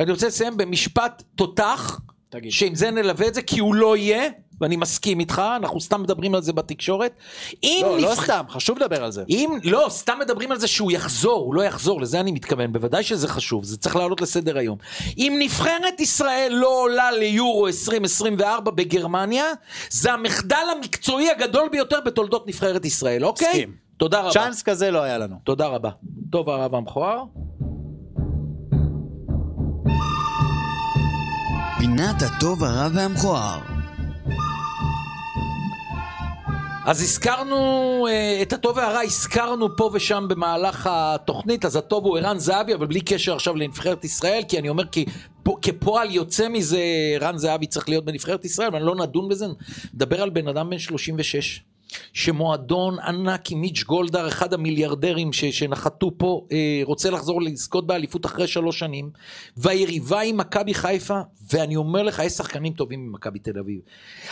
אני 0.00 0.10
רוצה 0.12 0.26
לסיים 0.26 0.56
במשפט 0.56 1.22
תותח, 1.34 2.00
תגיד. 2.30 2.52
שעם 2.52 2.74
זה 2.74 2.90
נלווה 2.90 3.26
את 3.28 3.34
זה, 3.34 3.42
כי 3.42 3.60
הוא 3.60 3.74
לא 3.74 3.96
יהיה, 3.96 4.28
ואני 4.60 4.76
מסכים 4.76 5.20
איתך, 5.20 5.42
אנחנו 5.56 5.80
סתם 5.80 6.02
מדברים 6.02 6.34
על 6.34 6.42
זה 6.42 6.52
בתקשורת. 6.52 7.12
אם 7.62 7.80
לא, 7.82 7.98
לא 8.00 8.10
נבח- 8.12 8.24
סתם, 8.24 8.42
חשוב 8.48 8.78
לדבר 8.78 9.04
על 9.04 9.12
זה. 9.12 9.24
אם, 9.28 9.50
לא, 9.64 9.86
סתם 9.88 10.18
מדברים 10.20 10.52
על 10.52 10.58
זה 10.58 10.66
שהוא 10.66 10.92
יחזור, 10.92 11.44
הוא 11.44 11.54
לא 11.54 11.62
יחזור, 11.62 12.00
לזה 12.00 12.20
אני 12.20 12.32
מתכוון, 12.32 12.72
בוודאי 12.72 13.02
שזה 13.02 13.28
חשוב, 13.28 13.64
זה 13.64 13.76
צריך 13.78 13.96
לעלות 13.96 14.20
לסדר 14.20 14.58
היום. 14.58 14.78
אם 15.18 15.36
נבחרת 15.38 16.00
ישראל 16.00 16.52
לא 16.54 16.82
עולה 16.82 17.12
ליורו 17.12 17.66
2024 17.66 18.70
בגרמניה, 18.70 19.44
זה 19.90 20.12
המחדל 20.12 20.56
המקצועי 20.76 21.30
הגדול 21.30 21.68
ביותר 21.72 21.98
בתולדות 22.06 22.46
נבחרת 22.48 22.84
ישראל, 22.84 23.24
אוקיי? 23.24 23.48
מסכים. 23.48 23.72
תודה 23.96 24.20
רבה. 24.20 24.30
צ'אנס 24.30 24.62
כזה 24.62 24.90
לא 24.90 25.02
היה 25.02 25.18
לנו. 25.18 25.36
תודה 25.44 25.66
רבה. 25.66 25.90
טוב 26.32 26.50
הרב 26.50 26.74
המכוער. 26.74 27.22
פינת 31.78 32.22
הטוב 32.22 32.64
הרע 32.64 32.88
והמכוער. 32.94 33.58
אז 36.84 37.02
הזכרנו 37.02 37.56
אה, 38.10 38.42
את 38.42 38.52
הטוב 38.52 38.76
והרע, 38.76 39.00
הזכרנו 39.00 39.76
פה 39.76 39.90
ושם 39.92 40.26
במהלך 40.28 40.88
התוכנית, 40.92 41.64
אז 41.64 41.76
הטוב 41.76 42.04
הוא 42.04 42.18
ערן 42.18 42.38
זהבי, 42.38 42.74
אבל 42.74 42.86
בלי 42.86 43.00
קשר 43.00 43.34
עכשיו 43.34 43.56
לנבחרת 43.56 44.04
ישראל, 44.04 44.42
כי 44.48 44.58
אני 44.58 44.68
אומר, 44.68 44.86
כי 44.86 45.04
כפועל 45.62 46.10
יוצא 46.10 46.48
מזה, 46.48 46.80
ערן 47.14 47.38
זהבי 47.38 47.66
צריך 47.66 47.88
להיות 47.88 48.04
בנבחרת 48.04 48.44
ישראל, 48.44 48.68
אבל 48.68 48.82
לא 48.82 48.94
נדון 48.94 49.28
בזה, 49.28 49.46
נדבר 49.94 50.22
על 50.22 50.30
בן 50.30 50.48
אדם 50.48 50.70
בן 50.70 50.78
36. 50.78 51.62
שמועדון 52.12 52.98
ענק 52.98 53.50
עם 53.50 53.60
מיץ' 53.60 53.82
גולדהר, 53.82 54.28
אחד 54.28 54.54
המיליארדרים 54.54 55.32
ש, 55.32 55.44
שנחתו 55.44 56.10
פה, 56.16 56.46
אה, 56.52 56.80
רוצה 56.84 57.10
לחזור 57.10 57.42
לזכות 57.42 57.86
באליפות 57.86 58.26
אחרי 58.26 58.46
שלוש 58.46 58.78
שנים, 58.78 59.10
והיריבה 59.56 60.18
היא 60.18 60.34
מכבי 60.34 60.74
חיפה, 60.74 61.20
ואני 61.52 61.76
אומר 61.76 62.02
לך, 62.02 62.22
יש 62.24 62.32
שחקנים 62.32 62.72
טובים 62.72 63.06
ממכבי 63.06 63.38
תל 63.38 63.58
אביב. 63.58 63.80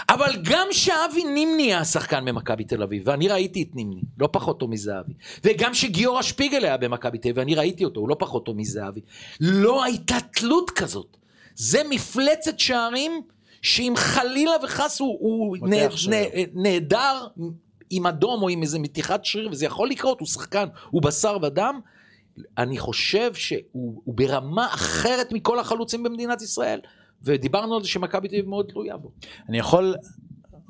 אבל 0.08 0.36
גם 0.42 0.68
שאבי 0.70 1.24
נימני 1.24 1.62
היה 1.62 1.84
שחקן 1.84 2.24
במכבי 2.24 2.64
תל 2.64 2.82
אביב, 2.82 3.02
ואני 3.06 3.28
ראיתי 3.28 3.62
את 3.62 3.74
נימני, 3.74 4.02
לא 4.18 4.28
פחות 4.32 4.60
טוב 4.60 4.70
מזהבי. 4.70 5.12
וגם 5.44 5.74
שגיורא 5.74 6.22
שפיגל 6.22 6.64
היה 6.64 6.76
במכבי 6.76 7.18
תל 7.18 7.28
אביב, 7.28 7.38
ואני 7.38 7.54
ראיתי 7.54 7.84
אותו, 7.84 8.00
הוא 8.00 8.08
לא 8.08 8.16
פחות 8.18 8.44
טוב 8.44 8.56
מזהבי. 8.56 9.00
לא 9.40 9.84
הייתה 9.84 10.16
תלות 10.32 10.70
כזאת. 10.70 11.16
זה 11.54 11.82
מפלצת 11.90 12.58
שערים, 12.58 13.22
שאם 13.62 13.94
חלילה 13.96 14.52
וחס 14.62 15.00
הוא, 15.00 15.18
הוא 15.20 15.56
נהדר 16.54 17.26
עם 17.90 18.06
אדום 18.06 18.42
או 18.42 18.48
עם 18.48 18.62
איזה 18.62 18.78
מתיחת 18.78 19.24
שריר, 19.24 19.48
וזה 19.52 19.66
יכול 19.66 19.88
לקרות, 19.88 20.20
הוא 20.20 20.28
שחקן, 20.28 20.68
הוא 20.90 21.02
בשר 21.02 21.36
ודם. 21.42 21.80
אני 22.58 22.78
חושב 22.78 23.34
שהוא 23.34 24.02
הוא 24.04 24.14
ברמה 24.14 24.66
אחרת 24.66 25.32
מכל 25.32 25.58
החלוצים 25.58 26.02
במדינת 26.02 26.42
ישראל, 26.42 26.80
ודיברנו 27.22 27.76
על 27.76 27.82
זה 27.82 27.88
שמכבי 27.88 28.28
תל 28.28 28.34
אביב 28.34 28.48
מאוד 28.48 28.66
תלויה 28.68 28.96
בו. 28.96 29.10
אני 29.48 29.58
יכול, 29.58 29.94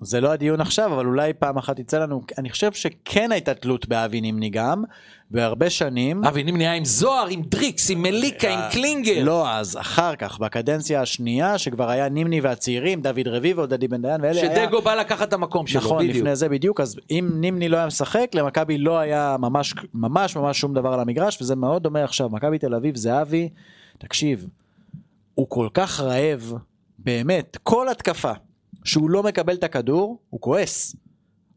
זה 0.01 0.21
לא 0.21 0.33
הדיון 0.33 0.61
עכשיו, 0.61 0.95
אבל 0.95 1.07
אולי 1.07 1.33
פעם 1.33 1.59
אחת 1.59 1.79
יצא 1.79 1.99
לנו, 1.99 2.23
אני 2.39 2.51
חושב 2.51 2.73
שכן 2.73 3.33
הייתה 3.33 3.55
תלות 3.55 3.89
באבי 3.89 4.21
נימני 4.21 4.51
גם, 4.51 4.85
והרבה 5.31 5.71
שנים. 5.71 6.25
אבי 6.25 6.45
נימני 6.45 6.65
היה 6.67 6.75
עם 6.75 6.85
זוהר, 6.85 7.27
עם 7.27 7.43
דריקס, 7.43 7.91
עם 7.91 8.03
מליקה, 8.03 8.51
עם 8.51 8.61
קלינגר. 8.71 9.25
לא, 9.25 9.51
אז 9.51 9.77
אחר 9.77 10.17
כך, 10.17 10.39
בקדנציה 10.39 11.03
השנייה, 11.03 11.59
שכבר 11.59 11.91
היה 11.91 12.09
נימני 12.09 12.41
והצעירים, 12.41 13.03
דוד 13.03 13.29
רביבו, 13.29 13.67
דדי 13.67 13.89
בן 13.89 14.03
דיין, 14.03 14.21
ואלה 14.21 14.41
היה... 14.41 14.55
שדגו 14.55 14.81
בא 14.81 14.95
לקחת 14.95 15.29
את 15.29 15.33
המקום 15.33 15.67
שלו, 15.67 15.81
נכון, 15.81 15.99
בדיוק. 15.99 16.17
לפני 16.17 16.37
זה 16.37 16.49
בדיוק, 16.49 16.81
אז 16.81 17.01
אם 17.11 17.31
נימני 17.35 17.69
לא 17.69 17.77
היה 17.77 17.87
משחק, 17.87 18.31
למכבי 18.35 18.79
לא 18.79 18.99
היה 18.99 19.37
ממש 19.41 19.75
ממש 19.95 20.37
ממש 20.37 20.61
שום 20.61 20.75
דבר 20.75 20.93
על 20.93 21.01
המגרש, 21.01 21.43
וזה 21.43 21.57
מאוד 21.57 21.83
דומה 21.83 22.05
עכשיו, 22.05 22.29
מכבי 22.29 22.59
תל 22.59 22.75
אביב, 22.75 22.97
זהבי, 22.97 23.49
תקשיב, 23.99 24.47
הוא 25.35 25.47
כל 25.49 25.69
כך 25.75 26.01
רעב, 26.01 26.53
באמת, 26.99 27.57
כל 27.63 27.89
התקפה, 27.89 28.33
שהוא 28.85 29.11
לא 29.11 29.23
מקבל 29.23 29.55
את 29.55 29.65
הכדור, 29.65 30.19
הוא 30.31 30.41
כועס. 30.41 30.97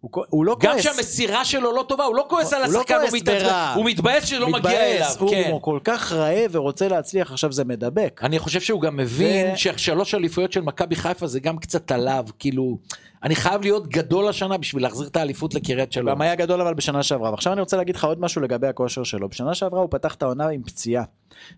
הוא, 0.02 0.12
הוא 0.30 0.46
לא 0.46 0.56
גם 0.60 0.72
כועס. 0.72 0.84
שהמסירה 0.84 1.46
שלו 1.46 1.76
לא 1.76 1.86
טובה, 1.88 2.04
הוא 2.04 2.16
לא 2.16 2.26
כועס 2.30 2.54
על 2.54 2.64
הוא 2.64 2.74
לא 2.74 2.78
השחקן, 2.80 2.94
הוא 2.94 3.02
כועס 3.02 3.14
מתעצבן, 3.14 3.44
ברע. 3.44 3.74
הוא 3.76 3.86
מתבאס 3.86 4.26
שלא 4.26 4.50
מגיע 4.50 4.60
מתבאס, 4.60 5.18
אליו. 5.18 5.30
כן. 5.30 5.50
הוא 5.52 5.62
כל 5.62 5.80
כך 5.84 6.12
רעב 6.12 6.50
ורוצה 6.52 6.88
להצליח, 6.88 7.32
עכשיו 7.32 7.52
זה 7.52 7.64
מדבק. 7.64 8.22
אני 8.24 8.40
חושב 8.40 8.62
שהוא 8.62 8.82
גם 8.82 8.98
מבין 8.98 9.54
ו- 9.54 9.58
ששלוש 9.58 10.16
אליפויות 10.16 10.52
של 10.52 10.62
מכבי 10.62 10.96
חיפה 10.96 11.28
זה 11.28 11.40
גם 11.40 11.58
קצת 11.58 11.92
עליו, 11.92 12.26
כאילו, 12.40 12.78
אני 13.24 13.36
חייב 13.36 13.62
להיות 13.62 13.88
גדול 13.88 14.28
השנה 14.28 14.58
בשביל 14.58 14.84
להחזיר 14.84 15.08
את 15.08 15.16
האליפות 15.16 15.54
לקריית 15.54 15.92
שלום. 15.92 16.10
גם 16.10 16.22
היה 16.22 16.36
גדול 16.36 16.62
אבל 16.62 16.74
בשנה 16.74 17.04
שעברה. 17.04 17.32
ועכשיו 17.32 17.54
אני 17.54 17.62
רוצה 17.62 17.78
להגיד 17.78 17.96
לך 17.96 18.04
עוד 18.04 18.20
משהו 18.20 18.42
לגבי 18.42 18.68
הכושר 18.68 19.04
שלו. 19.04 19.30
בשנה 19.30 19.54
שעברה 19.54 19.80
הוא 19.82 19.88
פתח 19.92 20.16
את 20.16 20.24
העונה 20.24 20.48
עם 20.48 20.64
פציעה. 20.64 21.04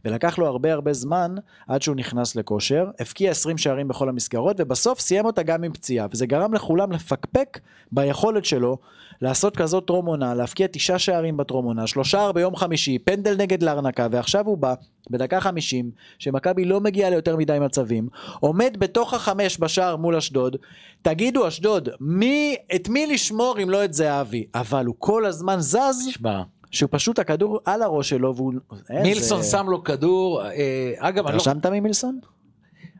ולקח 0.05 0.37
לו 0.37 0.47
הרבה 0.47 0.73
הרבה 0.73 0.93
זמן 0.93 1.35
עד 1.67 1.81
שהוא 1.81 1.95
נכנס 1.95 2.35
לכושר, 2.35 2.85
הבקיע 2.99 3.31
20 3.31 3.57
שערים 3.57 3.87
בכל 3.87 4.09
המסגרות, 4.09 4.55
ובסוף 4.59 4.99
סיים 4.99 5.25
אותה 5.25 5.43
גם 5.43 5.63
עם 5.63 5.73
פציעה. 5.73 6.07
וזה 6.11 6.25
גרם 6.25 6.53
לכולם 6.53 6.91
לפקפק 6.91 7.59
ביכולת 7.91 8.45
שלו 8.45 8.77
לעשות 9.21 9.55
כזאת 9.57 9.85
טרום 9.87 10.05
עונה, 10.05 10.33
להבקיע 10.33 10.67
תשעה 10.71 10.99
שערים 10.99 11.37
בטרום 11.37 11.65
עונה, 11.65 11.87
שלושה 11.87 12.31
ביום 12.31 12.55
חמישי, 12.55 12.99
פנדל 12.99 13.35
נגד 13.37 13.63
לארנקה, 13.63 14.07
ועכשיו 14.11 14.45
הוא 14.47 14.57
בא 14.57 14.73
בדקה 15.09 15.39
50, 15.41 15.91
שמכבי 16.19 16.65
לא 16.65 16.79
מגיעה 16.81 17.09
ליותר 17.09 17.35
מדי 17.37 17.57
מצבים, 17.61 18.07
עומד 18.39 18.75
בתוך 18.79 19.13
החמש 19.13 19.57
בשער 19.59 19.95
מול 19.95 20.15
אשדוד, 20.15 20.55
תגידו 21.01 21.47
אשדוד, 21.47 21.89
מי, 21.99 22.55
את 22.75 22.89
מי 22.89 23.07
לשמור 23.07 23.55
אם 23.63 23.69
לא 23.69 23.85
את 23.85 23.93
זהבי? 23.93 24.45
אבל 24.55 24.85
הוא 24.85 24.95
כל 24.99 25.25
הזמן 25.25 25.59
זז, 25.59 25.77
תשמע, 26.09 26.41
שהוא 26.71 26.89
פשוט 26.91 27.19
הכדור 27.19 27.59
על 27.65 27.81
הראש 27.81 28.09
שלו 28.09 28.35
והוא... 28.35 28.53
איזה- 28.89 29.03
מילסון 29.03 29.43
שם 29.43 29.69
לו 29.69 29.83
כדור, 29.83 30.45
אה, 30.45 30.51
אגב, 30.97 31.27
אני 31.27 31.35
לא 31.37 31.41
רשמת 31.41 31.65
ממילסון? 31.65 32.19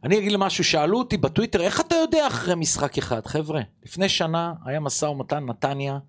אני 0.04 0.18
אגיד 0.18 0.32
למשהו, 0.32 0.64
שאלו 0.64 0.98
אותי 0.98 1.18
בטוויטר, 1.18 1.62
איך 1.62 1.82
אתה 1.82 1.96
יודע 1.96 2.28
אחרי 2.28 2.56
משחק 2.56 2.98
אחד? 2.98 3.26
חבר'ה, 3.26 3.62
לפני 3.86 4.10
שנה 4.10 4.54
היה 4.66 4.80
משא 4.80 5.06
ומתן 5.06 5.46
נתניה 5.46 6.00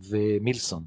ומילסון. 0.00 0.82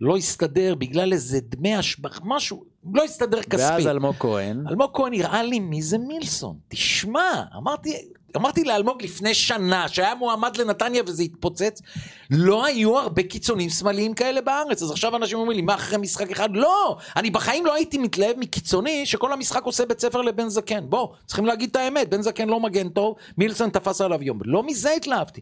לא 0.00 0.16
הסתדר 0.16 0.74
בגלל 0.74 1.12
איזה 1.12 1.40
דמי 1.40 1.74
השבח, 1.74 2.20
משהו, 2.24 2.64
לא 2.94 3.04
הסתדר 3.04 3.42
כספי. 3.42 3.62
ואז 3.62 3.86
אלמוג 3.86 4.14
כהן. 4.18 4.66
אלמוג 4.68 4.90
כהן 4.94 5.12
נראה 5.12 5.42
לי 5.42 5.60
מי 5.60 5.82
זה 5.82 5.98
מילסון. 5.98 6.56
תשמע, 6.68 7.42
אמרתי, 7.56 8.08
אמרתי 8.36 8.64
לאלמוג 8.64 9.02
לפני 9.02 9.34
שנה, 9.34 9.88
שהיה 9.88 10.14
מועמד 10.14 10.56
לנתניה 10.56 11.02
וזה 11.06 11.22
התפוצץ, 11.22 11.82
לא 12.30 12.64
היו 12.64 12.98
הרבה 12.98 13.22
קיצונים 13.22 13.70
שמאליים 13.70 14.14
כאלה 14.14 14.40
בארץ. 14.40 14.82
אז 14.82 14.90
עכשיו 14.90 15.16
אנשים 15.16 15.38
אומרים 15.38 15.56
לי, 15.56 15.62
מה 15.62 15.74
אחרי 15.74 15.98
משחק 15.98 16.30
אחד? 16.30 16.48
לא! 16.52 16.96
אני 17.16 17.30
בחיים 17.30 17.66
לא 17.66 17.74
הייתי 17.74 17.98
מתלהב 17.98 18.38
מקיצוני 18.38 19.06
שכל 19.06 19.32
המשחק 19.32 19.64
עושה 19.64 19.86
בית 19.86 20.00
ספר 20.00 20.22
לבן 20.22 20.48
זקן. 20.48 20.84
בוא, 20.88 21.08
צריכים 21.26 21.46
להגיד 21.46 21.70
את 21.70 21.76
האמת, 21.76 22.10
בן 22.10 22.22
זקן 22.22 22.48
לא 22.48 22.60
מגן 22.60 22.88
טוב, 22.88 23.14
מילסון 23.38 23.70
תפס 23.70 24.00
עליו 24.00 24.22
יום. 24.22 24.38
לא 24.44 24.62
מזה 24.62 24.90
התלהבתי. 24.90 25.40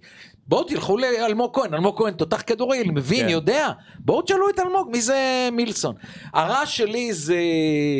בואו 0.48 0.64
תלכו 0.64 0.96
לאלמוג 0.96 1.54
כהן, 1.54 1.74
אלמוג 1.74 1.98
כהן 1.98 2.14
תותח 2.14 2.42
כדורגל, 2.46 2.90
מבין, 2.90 3.26
כן. 3.26 3.28
יודע. 3.28 3.70
בואו 3.98 4.22
תשאלו 4.22 4.48
את 4.50 4.58
אלמוג, 4.58 4.88
מי 4.90 5.00
זה 5.00 5.48
מילסון. 5.52 5.94
הרעש 6.34 6.76
שלי 6.76 7.12
זה 7.12 7.38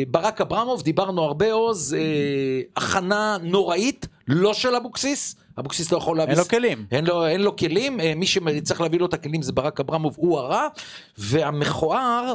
ברק 0.07 0.41
אברמוב, 0.41 0.81
דיברנו 0.81 1.21
הרבה 1.21 1.51
עוז, 1.51 1.93
אה, 1.93 1.99
הכנה 2.77 3.37
נוראית, 3.43 4.07
לא 4.29 4.53
של 4.53 4.75
אבוקסיס. 4.75 5.35
אבוקסיס 5.59 5.91
לא 5.91 5.97
יכול 5.97 6.17
להביא... 6.17 6.33
אין 6.33 6.39
לו 6.39 6.47
כלים. 6.47 6.85
אין 6.91 7.05
לו, 7.05 7.25
אין 7.25 7.41
לו 7.41 7.55
כלים, 7.55 7.99
אה, 7.99 8.13
מי 8.15 8.25
שצריך 8.25 8.81
להביא 8.81 8.99
לו 8.99 9.05
את 9.05 9.13
הכלים 9.13 9.41
זה 9.41 9.51
ברק 9.51 9.79
אברמוב, 9.79 10.15
הוא 10.17 10.39
הרע, 10.39 10.67
והמכוער, 11.17 12.33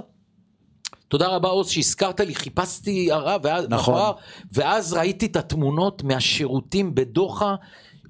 תודה 1.09 1.26
רבה 1.28 1.49
עוז 1.49 1.68
שהזכרת 1.68 2.20
לי, 2.20 2.34
חיפשתי 2.34 3.12
הרע, 3.12 3.36
ואז, 3.42 3.66
נכון. 3.68 3.95
מכוער, 3.95 4.12
ואז 4.53 4.92
ראיתי 4.92 5.26
את 5.26 5.36
התמונות 5.36 6.03
מהשירותים 6.03 6.95
בדוחה. 6.95 7.55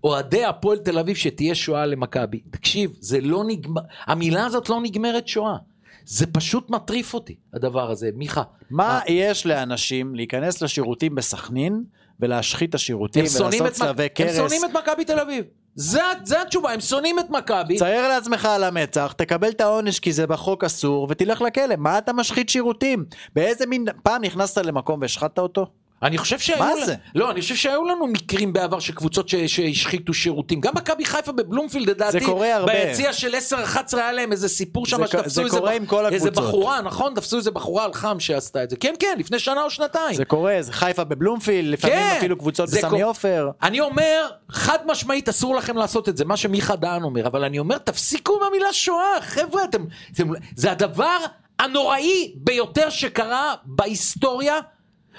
אוהדי 0.04 0.44
הפועל 0.44 0.78
תל 0.78 0.98
אביב 0.98 1.16
שתהיה 1.16 1.54
שואה 1.54 1.86
למכבי. 1.86 2.40
תקשיב, 2.50 2.90
זה 3.00 3.20
לא 3.20 3.44
נגמר, 3.46 3.82
המילה 4.06 4.46
הזאת 4.46 4.68
לא 4.68 4.80
נגמרת 4.82 5.28
שואה. 5.28 5.56
זה 6.04 6.26
פשוט 6.26 6.70
מטריף 6.70 7.14
אותי, 7.14 7.34
הדבר 7.54 7.90
הזה. 7.90 8.10
מיכה, 8.14 8.42
מה 8.70 9.00
יש 9.08 9.46
לאנשים 9.46 10.14
להיכנס 10.14 10.62
לשירותים 10.62 11.14
בסכנין 11.14 11.84
ולהשחית 12.20 12.70
את 12.70 12.74
השירותים 12.74 13.24
הם 13.24 13.42
ולעשות 13.46 13.72
צלבי 13.72 14.02
הם 14.02 14.08
קרס? 14.08 14.36
שונאים 14.36 14.64
את 14.64 14.70
מכבי 14.70 15.04
תל 15.04 15.20
אביב. 15.20 15.44
זה, 15.74 16.00
זה 16.24 16.42
התשובה, 16.42 16.72
הם 16.72 16.80
שונאים 16.80 17.18
את 17.18 17.30
מכבי. 17.30 17.78
צייר 17.78 18.08
לעצמך 18.08 18.44
על 18.44 18.64
המצח, 18.64 19.14
תקבל 19.16 19.48
את 19.48 19.60
העונש 19.60 19.98
כי 19.98 20.12
זה 20.12 20.26
בחוק 20.26 20.64
אסור 20.64 21.06
ותלך 21.10 21.40
לכלא. 21.40 21.76
מה 21.78 21.98
אתה 21.98 22.12
משחית 22.12 22.48
שירותים? 22.48 23.04
באיזה 23.34 23.66
מין... 23.66 23.84
פעם 24.02 24.22
נכנסת 24.22 24.58
למקום 24.58 25.00
והשחטת 25.00 25.38
אותו? 25.38 25.66
אני 26.04 26.18
חושב 26.18 26.38
שהיו... 26.38 26.58
מה 26.58 26.74
לה- 26.74 26.86
זה? 26.86 26.94
לא, 27.14 27.30
אני 27.30 27.40
חושב 27.40 27.54
שהיו 27.54 27.84
לנו 27.84 28.06
מקרים 28.06 28.52
בעבר 28.52 28.78
של 28.80 28.92
קבוצות 28.92 29.28
ש- 29.28 29.34
שהשחיתו 29.34 30.14
שירותים. 30.14 30.60
גם 30.60 30.72
מכבי 30.76 31.04
חיפה 31.04 31.32
בבלומפילד, 31.32 31.90
לדעתי, 31.90 32.12
זה 32.20 32.26
קורה 32.26 32.54
הרבה. 32.54 32.72
ביציע 32.72 33.12
של 33.12 33.34
10-11 33.34 33.96
היה 33.96 34.12
להם 34.12 34.32
איזה 34.32 34.48
סיפור 34.48 34.86
שם, 34.86 34.96
זה 34.96 35.06
שתפסו 35.06 35.30
זה 35.30 35.42
איזה, 35.42 35.58
קורה 35.58 35.70
ב- 35.72 35.74
עם 35.74 35.86
כל 35.86 36.06
איזה 36.06 36.28
הקבוצות. 36.28 36.44
בחורה, 36.48 36.80
נכון? 36.82 37.14
תפסו 37.14 37.36
איזה 37.36 37.50
בחורה 37.50 37.84
על 37.84 37.92
חם 37.92 38.20
שעשתה 38.20 38.64
את 38.64 38.70
זה. 38.70 38.76
כן, 38.76 38.94
כן, 39.00 39.16
לפני 39.18 39.38
שנה 39.38 39.62
או 39.62 39.70
שנתיים. 39.70 40.14
זה 40.14 40.24
קורה, 40.24 40.56
זה 40.60 40.72
חיפה 40.72 41.04
בבלומפילד, 41.04 41.72
לפעמים 41.72 41.96
כן, 41.98 42.14
אפילו 42.18 42.38
קבוצות 42.38 42.68
זה 42.68 42.78
בסמי 42.78 43.02
עופר. 43.02 43.50
אני 43.62 43.80
אומר, 43.80 44.26
חד 44.50 44.78
משמעית 44.86 45.28
אסור 45.28 45.54
לכם 45.56 45.76
לעשות 45.76 46.08
את 46.08 46.16
זה, 46.16 46.24
מה 46.24 46.36
שמיכה 46.36 46.76
דהן 46.76 47.02
אומר, 47.02 47.26
אבל 47.26 47.44
אני 47.44 47.58
אומר, 47.58 47.78
תפסיקו 47.78 48.36
עם 48.36 48.42
המילה 48.42 48.72
שואה, 48.72 49.20
חבר'ה, 49.20 49.64
אתם, 49.64 49.84
אתם, 50.14 50.28
זה 50.56 50.70
הדבר 50.72 51.16
הנוראי 51.58 52.32
ביותר 52.36 52.90
שקרה 52.90 53.54
בהיסטוריה, 53.64 54.54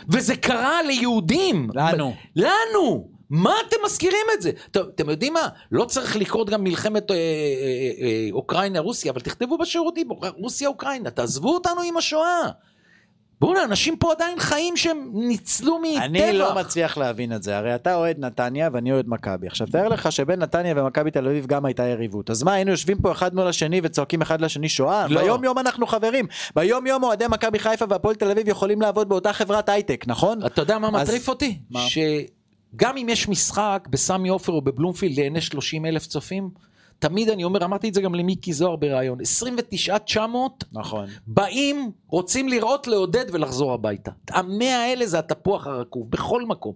וזה 0.10 0.36
קרה 0.36 0.84
ליהודים. 0.84 1.70
לנו. 1.76 2.14
לנו! 2.36 3.08
מה 3.30 3.54
אתם 3.68 3.78
מזכירים 3.86 4.26
את 4.34 4.42
זה? 4.42 4.52
טוב, 4.72 4.88
אתם 4.96 5.10
יודעים 5.10 5.34
מה? 5.34 5.48
לא 5.72 5.86
צריך 5.86 6.16
לקרות 6.16 6.50
גם 6.50 6.64
מלחמת 6.64 7.12
אה, 7.12 7.16
אה, 7.16 7.22
אה, 8.02 8.28
אוקראינה-רוסיה, 8.32 9.12
אבל 9.12 9.22
תכתבו 9.22 9.58
בשירותים, 9.58 10.08
רוסיה-אוקראינה, 10.38 11.10
תעזבו 11.10 11.54
אותנו 11.54 11.82
עם 11.82 11.98
השואה. 11.98 12.50
בוא'נה, 13.42 13.64
אנשים 13.64 13.98
פה 13.98 14.12
עדיין 14.12 14.40
חיים 14.40 14.78
שהם 14.78 15.10
ניצלו 15.14 15.80
מטבח. 15.80 16.02
אני 16.04 16.34
לא 16.34 16.56
מצליח 16.56 16.98
להבין 16.98 17.34
את 17.34 17.44
זה, 17.44 17.58
הרי 17.58 17.76
אתה 17.76 17.96
אוהד 17.96 18.20
נתניה 18.20 18.70
ואני 18.74 18.92
אוהד 18.92 19.06
מכבי. 19.08 19.48
עכשיו 19.48 19.68
תאר 19.72 19.88
לך 19.88 20.12
שבין 20.12 20.40
נתניה 20.40 20.74
ומכבי 20.78 21.12
תל 21.12 21.28
אביב 21.28 21.46
גם 21.46 21.66
הייתה 21.66 21.84
יריבות. 21.84 22.30
אז 22.30 22.44
מה, 22.44 22.54
היינו 22.54 22.72
יושבים 22.72 22.98
פה 23.02 23.12
אחד 23.12 23.36
מול 23.36 23.48
השני 23.48 23.82
וצועקים 23.84 24.22
אחד 24.22 24.42
לשני 24.42 24.70
שואה? 24.70 25.08
לא. 25.08 25.22
ביום 25.22 25.44
יום 25.44 25.60
אנחנו 25.60 25.88
חברים. 25.88 26.26
ביום 26.56 26.88
יום 26.88 27.04
אוהדי 27.04 27.26
מכבי 27.30 27.60
חיפה 27.60 27.86
והפועל 27.90 28.16
תל 28.16 28.32
אביב 28.32 28.48
יכולים 28.48 28.82
לעבוד 28.82 29.10
באותה 29.10 29.34
חברת 29.34 29.70
הייטק, 29.70 30.04
נכון? 30.08 30.46
אתה 30.46 30.62
יודע 30.62 30.80
מה 30.80 30.88
אז- 30.88 30.94
מטריף 31.10 31.30
אותי? 31.30 31.60
מה? 31.70 31.80
שגם 31.88 32.98
אם 32.98 33.10
יש 33.10 33.30
משחק 33.30 33.88
בסמי 33.90 34.30
עופר 34.30 34.52
או 34.52 34.62
בבלומפילד 34.62 35.18
לעיני 35.20 35.42
30 35.42 35.86
אלף 35.86 36.08
צופים, 36.08 36.50
תמיד 37.00 37.30
אני 37.30 37.44
אומר, 37.44 37.66
אמרתי 37.66 37.90
את 37.90 37.94
זה 37.94 38.02
גם 38.02 38.16
למיקי 38.16 38.54
זוהר 38.54 38.76
בריאיון, 38.76 39.22
29,900 39.22 40.64
נכון. 40.72 41.06
באים, 41.28 41.92
רוצים 42.08 42.50
לראות, 42.50 42.88
לעודד 42.88 43.26
ולחזור 43.32 43.74
הביתה. 43.74 44.12
המאה 44.30 44.84
האלה 44.84 45.06
זה 45.06 45.20
התפוח 45.20 45.68
הרקוב, 45.68 46.12
בכל 46.12 46.46
מקום. 46.46 46.74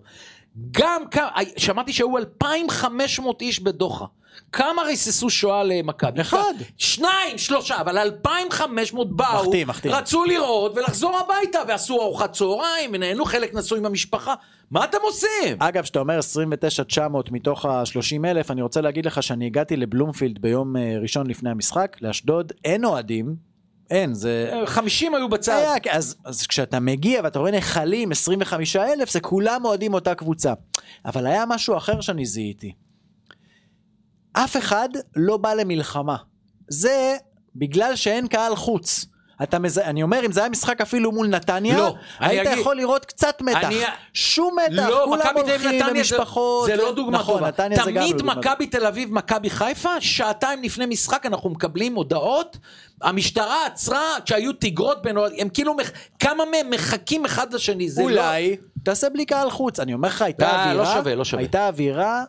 גם 0.71 1.01
כמה, 1.11 1.29
שמעתי 1.57 1.93
שהיו 1.93 2.17
2,500 2.17 3.41
איש 3.41 3.59
בדוחה. 3.59 4.05
כמה 4.51 4.81
ריססו 4.81 5.29
שואה 5.29 5.63
למכבי? 5.63 6.21
אחד. 6.21 6.53
שניים, 6.77 7.37
שלושה, 7.37 7.81
אבל 7.81 7.97
2,500 7.97 9.15
באו, 9.15 9.43
מחטיא, 9.43 9.65
מחטיא. 9.65 9.91
רצו 9.91 10.25
לראות 10.25 10.77
ולחזור 10.77 11.17
הביתה, 11.17 11.59
ועשו 11.67 12.01
ארוחת 12.01 12.33
צהריים, 12.33 12.89
ונהנו, 12.93 13.25
חלק 13.25 13.53
נסעו 13.53 13.77
עם 13.77 13.85
המשפחה. 13.85 14.33
מה 14.71 14.83
אתם 14.83 14.97
עושים? 15.01 15.57
אגב, 15.59 15.83
כשאתה 15.83 15.99
אומר 15.99 16.17
29,900 16.17 17.31
מתוך 17.31 17.65
ה-30 17.65 18.25
אלף, 18.25 18.51
אני 18.51 18.61
רוצה 18.61 18.81
להגיד 18.81 19.05
לך 19.05 19.23
שאני 19.23 19.45
הגעתי 19.45 19.75
לבלומפילד 19.75 20.41
ביום 20.41 20.77
אה, 20.77 20.97
ראשון 21.01 21.27
לפני 21.27 21.49
המשחק, 21.49 21.97
לאשדוד, 22.01 22.53
אין 22.65 22.85
אוהדים, 22.85 23.48
אין, 23.89 24.13
זה... 24.13 24.61
50 24.65 25.15
היו 25.15 25.29
בצד. 25.29 25.53
היה, 25.53 25.73
אז, 25.91 26.15
אז 26.25 26.47
כשאתה 26.47 26.79
מגיע 26.79 27.21
ואתה 27.23 27.39
רואה 27.39 27.51
נחלים 27.51 28.11
25 28.11 28.75
אלף 28.75 29.11
זה 29.11 29.19
כולם 29.19 29.65
אוהדים 29.65 29.93
אותה 29.93 30.15
קבוצה. 30.15 30.53
אבל 31.05 31.27
היה 31.27 31.45
משהו 31.45 31.77
אחר 31.77 32.01
שאני 32.01 32.25
זיהיתי. 32.25 32.73
אף 34.33 34.57
אחד 34.57 34.89
לא 35.15 35.37
בא 35.37 35.53
למלחמה. 35.53 36.17
זה 36.67 37.17
בגלל 37.55 37.95
שאין 37.95 38.27
קהל 38.27 38.55
חוץ. 38.55 39.05
אתה 39.43 39.59
מז... 39.59 39.77
אני 39.77 40.03
אומר, 40.03 40.25
אם 40.25 40.31
זה 40.31 40.39
היה 40.39 40.49
משחק 40.49 40.81
אפילו 40.81 41.11
מול 41.11 41.27
נתניה, 41.27 41.77
לא, 41.77 41.95
היית 42.19 42.47
אגיד- 42.47 42.59
יכול 42.59 42.75
לראות 42.77 43.05
קצת 43.05 43.41
מתח. 43.41 43.63
אני- 43.63 43.81
שום 44.13 44.55
מתח, 44.65 44.87
לא, 44.89 45.01
כולם 45.05 45.21
הולכים 45.35 45.51
נתניה 45.67 45.85
זה- 45.85 45.91
למשפחות. 45.93 46.65
זה 46.65 46.75
לא 46.75 46.91
דוגמה 46.95 47.17
נכון, 47.17 47.35
טובה. 47.35 47.47
נתניה 47.47 47.83
זה 47.83 47.91
גם 47.91 47.97
לא 47.97 48.01
תמיד 48.01 48.17
דוגמה 48.17 48.35
טובה. 48.35 48.49
מכבי 48.51 48.67
תל 48.67 48.85
אביב, 48.85 49.13
מכבי 49.13 49.49
חיפה, 49.49 49.89
שעתיים 50.01 50.63
לפני 50.63 50.85
משחק 50.85 51.25
אנחנו 51.25 51.49
מקבלים 51.49 51.95
הודעות. 51.95 52.57
המשטרה 53.01 53.65
עצרה 53.65 54.01
כשהיו 54.25 54.53
תגרות 54.53 55.01
בין 55.01 55.15
הם 55.37 55.49
כאילו, 55.49 55.73
מח- 55.73 55.91
כמה 56.19 56.43
מהם 56.51 56.69
מחכים 56.69 57.25
אחד 57.25 57.53
לשני. 57.53 57.89
זה 57.89 58.01
לא... 58.01 58.05
אולי 58.07 58.55
תעשה 58.83 59.09
בלי 59.09 59.25
קהל 59.25 59.49
חוץ. 59.49 59.79
אני 59.79 59.93
אומר 59.93 60.07
לך, 60.07 60.21
הייתה 60.21 60.45
לא, 60.45 60.51
אווירה, 60.57 60.73
לא 60.73 60.85
שווה, 60.85 61.15
לא 61.15 61.25
שווה. 61.25 61.41
הייתה 61.41 61.67
אווירה 61.67 62.23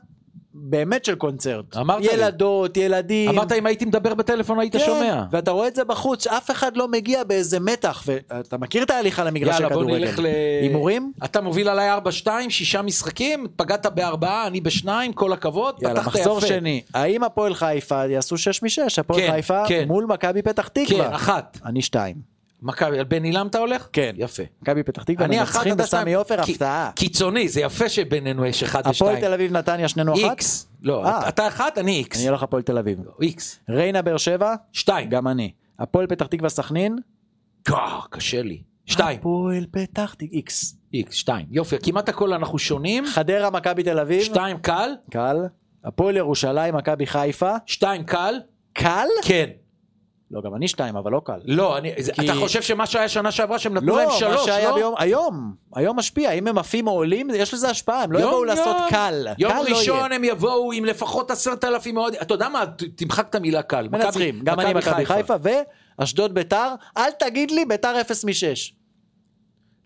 באמת 0.54 1.04
של 1.04 1.14
קונצרט. 1.14 1.76
אמרת 1.76 2.00
לי. 2.02 2.08
ילדות, 2.12 2.76
ילדים. 2.76 3.28
אמרת 3.28 3.52
אם 3.52 3.66
הייתי 3.66 3.84
מדבר 3.84 4.14
בטלפון 4.14 4.60
היית 4.60 4.76
כן, 4.76 4.82
שומע. 4.86 5.24
ואתה 5.30 5.50
רואה 5.50 5.68
את 5.68 5.74
זה 5.74 5.84
בחוץ, 5.84 6.24
שאף 6.24 6.50
אחד 6.50 6.76
לא 6.76 6.88
מגיע 6.88 7.24
באיזה 7.24 7.60
מתח, 7.60 8.02
ואתה 8.06 8.58
מכיר 8.58 8.82
את 8.82 8.90
ההליכה 8.90 9.24
למגרש 9.24 9.54
יאללה 9.54 9.68
בוא 9.68 9.82
הכדורגל. 9.82 10.04
נלך 10.04 10.18
ל... 10.18 10.26
הימורים? 10.62 11.12
אתה 11.24 11.40
מוביל 11.40 11.68
עליי 11.68 11.98
4-2, 12.24 12.28
שישה 12.48 12.82
משחקים, 12.82 13.46
פגעת 13.56 13.86
בארבעה, 13.86 14.46
אני 14.46 14.60
בשניים, 14.60 15.12
כל 15.12 15.32
הכבוד, 15.32 15.74
יאללה, 15.82 15.94
פתחת 15.94 16.06
מחזור 16.16 16.38
יפה. 16.38 16.46
שני. 16.46 16.82
האם 16.94 17.24
הפועל 17.24 17.54
חיפה 17.54 18.06
יעשו 18.06 18.38
6 18.38 18.62
מ-6? 18.62 18.68
הפועל 18.98 19.20
כן, 19.20 19.32
חיפה 19.32 19.62
כן. 19.68 19.84
מול 19.88 20.04
מכבי 20.04 20.42
פתח 20.42 20.68
כן, 20.74 20.84
תקווה. 20.84 21.14
אחת. 21.14 21.58
אני 21.64 21.82
2. 21.82 22.30
מכבי, 22.62 22.98
על 22.98 23.04
בן 23.04 23.24
אילם 23.24 23.46
אתה 23.46 23.58
הולך? 23.58 23.86
כן. 23.92 24.12
יפה. 24.16 24.42
מכבי 24.62 24.82
פתח 24.82 25.02
תקווה 25.02 25.26
אני 25.26 25.42
אחת, 25.42 25.66
בסמי 25.66 25.86
שתיים. 25.86 26.16
עופר, 26.18 26.40
הפתעה. 26.40 26.90
קיצוני, 26.96 27.48
זה 27.48 27.60
יפה 27.60 27.88
שבינינו 27.88 28.46
יש 28.46 28.62
אחד 28.62 28.80
הפועל 28.80 28.92
ושתיים. 28.92 29.20
תל 29.20 29.32
אביב 29.32 29.52
נתניה 29.52 29.88
שנינו 29.88 30.12
אחת? 30.14 30.30
איקס. 30.30 30.68
לא, 30.82 31.04
אה. 31.06 31.28
אתה 31.28 31.48
אחת, 31.48 31.78
אני 31.78 31.92
איקס. 31.92 32.18
אני 32.18 32.28
הולך 32.28 32.42
הפועל 32.42 32.62
תל 32.62 32.78
אביב. 32.78 32.98
איקס. 33.22 33.60
ריינה 33.70 34.02
באר 34.02 34.16
שבע? 34.16 34.54
שתיים. 34.72 35.08
גם 35.10 35.28
אני. 35.28 35.52
הפועל 35.78 36.06
פתח 36.06 36.26
תקווה 36.26 36.48
סכנין? 36.48 36.98
קשה 38.10 38.42
לי. 38.42 38.62
שתיים. 38.86 39.18
הפועל 39.18 39.66
פתח 39.70 40.14
תקווה 40.14 40.32
איקס. 40.32 40.76
איקס, 40.94 41.14
שתיים. 41.14 41.46
יופי, 41.50 41.76
כמעט 41.82 42.08
הכל 42.08 42.32
אנחנו 42.32 42.58
שונים. 42.58 43.04
חדרה 43.06 43.50
מכבי 43.50 43.82
תל 43.82 43.98
אביב? 43.98 44.22
שתיים 44.22 44.58
קל, 44.58 44.90
קל. 45.10 45.36
הפועל 45.84 46.16
ירושלים 46.16 46.76
מכבי 46.76 47.06
חיפה? 47.06 47.56
שתיים 47.66 48.04
קל. 48.04 48.34
קל? 48.72 49.06
כן. 49.22 49.50
לא, 50.30 50.40
גם 50.42 50.54
אני 50.54 50.68
שתיים, 50.68 50.96
אבל 50.96 51.12
לא 51.12 51.20
קל. 51.24 51.38
לא, 51.44 51.78
אני, 51.78 51.92
כי- 52.14 52.24
אתה 52.24 52.34
חושב 52.34 52.62
שמה 52.62 52.86
שהיה 52.86 53.08
שנה 53.08 53.30
שעברה 53.32 53.58
שהם 53.58 53.74
נתנו 53.74 53.86
לא, 53.86 53.96
להם 53.98 54.08
מה 54.08 54.14
שלוש, 54.14 54.44
שהיה 54.44 54.68
לא? 54.70 54.74
ביום, 54.74 54.94
היום, 54.98 55.54
היום 55.74 55.98
משפיע, 55.98 56.30
אם 56.32 56.46
הם 56.46 56.58
עפים 56.58 56.86
או 56.86 56.92
עולים, 56.92 57.28
יש 57.34 57.54
לזה 57.54 57.68
השפעה, 57.70 58.02
הם 58.02 58.12
לא 58.12 58.18
יבואו 58.18 58.44
לעשות 58.44 58.76
קל. 58.90 59.26
יום 59.38 59.52
קל 59.52 59.58
לא. 59.70 59.76
ראשון 59.78 60.12
הם 60.12 60.24
יבואו 60.24 60.72
עם 60.72 60.84
לפחות 60.84 61.30
עשרת 61.30 61.64
אלפים 61.64 61.94
מאוד, 61.94 62.14
אתה 62.14 62.34
יודע 62.34 62.48
מה, 62.48 62.64
תמחק 62.96 63.26
את 63.30 63.34
המילה 63.34 63.62
קל. 63.62 63.88
מנצחים, 63.92 64.40
גם 64.44 64.60
אני 64.60 64.74
מכבי 64.74 65.06
חיפה, 65.06 65.34
ואשדוד 65.98 66.34
ביתר, 66.34 66.68
אל 66.96 67.10
תגיד 67.18 67.50
לי 67.50 67.64
ביתר 67.64 68.00
0 68.00 68.24
מ-6. 68.24 68.72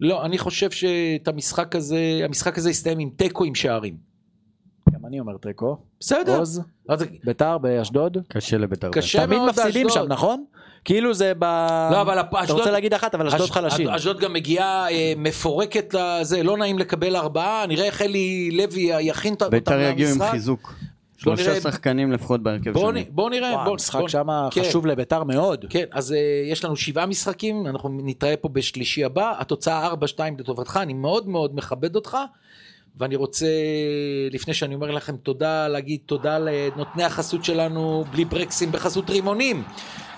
לא, 0.00 0.24
אני 0.24 0.38
חושב 0.38 0.70
שאת 0.70 1.28
המשחק 1.28 1.76
הזה, 1.76 1.98
המשחק 2.24 2.58
הזה 2.58 2.70
יסתיים 2.70 2.98
עם 2.98 3.10
תיקו 3.16 3.44
עם 3.44 3.54
שערים. 3.54 4.13
גם 5.04 5.08
אני 5.08 5.20
אומר 5.20 5.36
תיקו. 5.36 5.76
בסדר. 6.00 6.38
עוז, 6.38 6.60
אז 6.88 7.04
ביתר 7.24 7.58
באשדוד. 7.58 8.18
קשה 8.28 8.58
לבית"ר. 8.58 8.90
קשה 8.90 9.26
תמיד 9.26 9.38
מאוד 9.38 9.48
מפסידים 9.50 9.86
באשדוד. 9.86 10.04
שם, 10.06 10.12
נכון? 10.12 10.44
כאילו 10.84 11.14
זה 11.14 11.32
ב... 11.38 11.44
לא, 11.92 12.00
אבל 12.00 12.18
הפ- 12.18 12.34
אתה 12.34 12.44
אשדוד- 12.44 12.58
רוצה 12.58 12.70
להגיד 12.70 12.94
אחת, 12.94 13.14
אבל 13.14 13.26
אשדוד 13.26 13.40
אש- 13.42 13.50
חלשים. 13.50 13.88
אשדוד 13.88 14.20
גם 14.20 14.32
מגיעה 14.32 14.90
אה, 14.90 15.12
מפורקת 15.16 15.94
לזה, 15.94 16.42
לא 16.42 16.56
נעים 16.56 16.78
לקבל 16.78 17.16
ארבעה, 17.16 17.66
נראה 17.66 17.84
איך 17.84 18.02
אלי 18.02 18.50
לוי 18.50 18.80
יכין 19.00 19.32
אותם 19.34 19.50
ביתר 19.50 19.80
יגיעו 19.80 20.08
עם 20.10 20.14
למשחק. 20.16 20.30
חיזוק. 20.30 20.74
שלושה 21.16 21.60
שחקנים 21.60 22.12
לפחות 22.12 22.42
בהרכב. 22.42 22.78
נ- 22.78 23.04
בוא 23.10 23.30
נראה, 23.30 23.62
המשחק 23.62 24.08
שם 24.08 24.26
כן. 24.50 24.60
חשוב 24.64 24.86
לביתר 24.86 25.24
מאוד. 25.24 25.64
כן, 25.68 25.84
אז 25.92 26.10
uh, 26.12 26.14
יש 26.52 26.64
לנו 26.64 26.76
שבעה 26.76 27.06
משחקים, 27.06 27.66
אנחנו 27.66 27.98
נתראה 28.02 28.36
פה 28.36 28.48
בשלישי 28.48 29.04
הבא, 29.04 29.32
התוצאה 29.38 29.92
4-2 29.92 29.94
לטובתך, 30.38 30.78
אני 30.82 30.92
מאוד 30.92 31.28
מאוד 31.28 31.56
מכבד 31.56 31.96
אותך, 31.96 32.16
ואני 32.98 33.16
רוצה, 33.16 33.46
לפני 34.30 34.54
שאני 34.54 34.74
אומר 34.74 34.90
לכם 34.90 35.16
תודה, 35.16 35.68
להגיד 35.68 36.00
תודה 36.06 36.38
לנותני 36.38 37.04
החסות 37.04 37.44
שלנו, 37.44 38.04
בלי 38.10 38.24
ברקסים 38.24 38.72
בחסות 38.72 39.10
רימונים. 39.10 39.62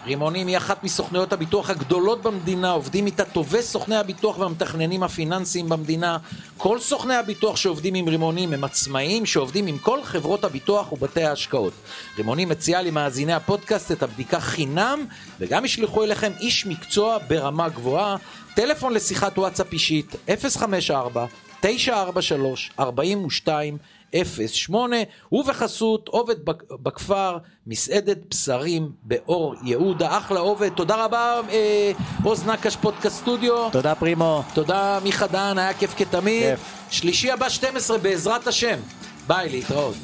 רימונים 0.06 0.46
היא 0.46 0.56
אחת 0.56 0.84
מסוכנויות 0.84 1.32
הביטוח 1.32 1.70
הגדולות 1.70 2.22
במדינה, 2.22 2.70
עובדים 2.70 3.06
איתה 3.06 3.24
טובי 3.24 3.62
סוכני 3.62 3.96
הביטוח 3.96 4.38
והמתכננים 4.38 5.02
הפיננסיים 5.02 5.68
במדינה. 5.68 6.18
כל 6.56 6.78
סוכני 6.78 7.14
הביטוח 7.14 7.56
שעובדים 7.56 7.94
עם 7.94 8.08
רימונים 8.08 8.52
הם 8.52 8.64
עצמאים 8.64 9.26
שעובדים 9.26 9.66
עם 9.66 9.78
כל 9.78 10.02
חברות 10.02 10.44
הביטוח 10.44 10.92
ובתי 10.92 11.22
ההשקעות. 11.22 11.72
רימונים 12.16 12.48
מציעה 12.48 12.82
למאזיני 12.82 13.32
הפודקאסט 13.32 13.92
את 13.92 14.02
הבדיקה 14.02 14.40
חינם, 14.40 15.06
וגם 15.40 15.64
ישלחו 15.64 16.04
אליכם 16.04 16.32
איש 16.40 16.66
מקצוע 16.66 17.18
ברמה 17.28 17.68
גבוהה. 17.68 18.16
טלפון 18.54 18.92
לשיחת 18.92 19.38
וואטסאפ 19.38 19.72
אישית 19.72 20.14
054 20.58 21.26
943 21.60 22.70
42 22.80 23.78
08 24.14 24.96
ובחסות 25.32 26.08
עובד 26.08 26.34
בכפר 26.70 27.38
מסעדת 27.66 28.18
בשרים 28.30 28.90
באור 29.02 29.54
יהודה. 29.64 30.18
אחלה 30.18 30.40
עובד 30.40 30.68
תודה 30.68 31.04
רבה 31.04 31.40
אה, 31.50 31.92
עוז 32.24 32.46
נקש 32.46 32.76
פודקאסט 32.76 33.16
סטודיו. 33.16 33.70
תודה 33.70 33.94
פרימו. 33.94 34.42
תודה 34.54 34.98
מיכה 35.04 35.26
דהן 35.26 35.58
היה 35.58 35.74
כיף 35.74 35.94
כתמיד. 35.96 36.42
כיף. 36.42 36.60
שלישי 36.90 37.30
הבא 37.30 37.48
12 37.48 37.98
בעזרת 37.98 38.46
השם. 38.46 38.78
ביי 39.26 39.48
להתראות 39.48 39.94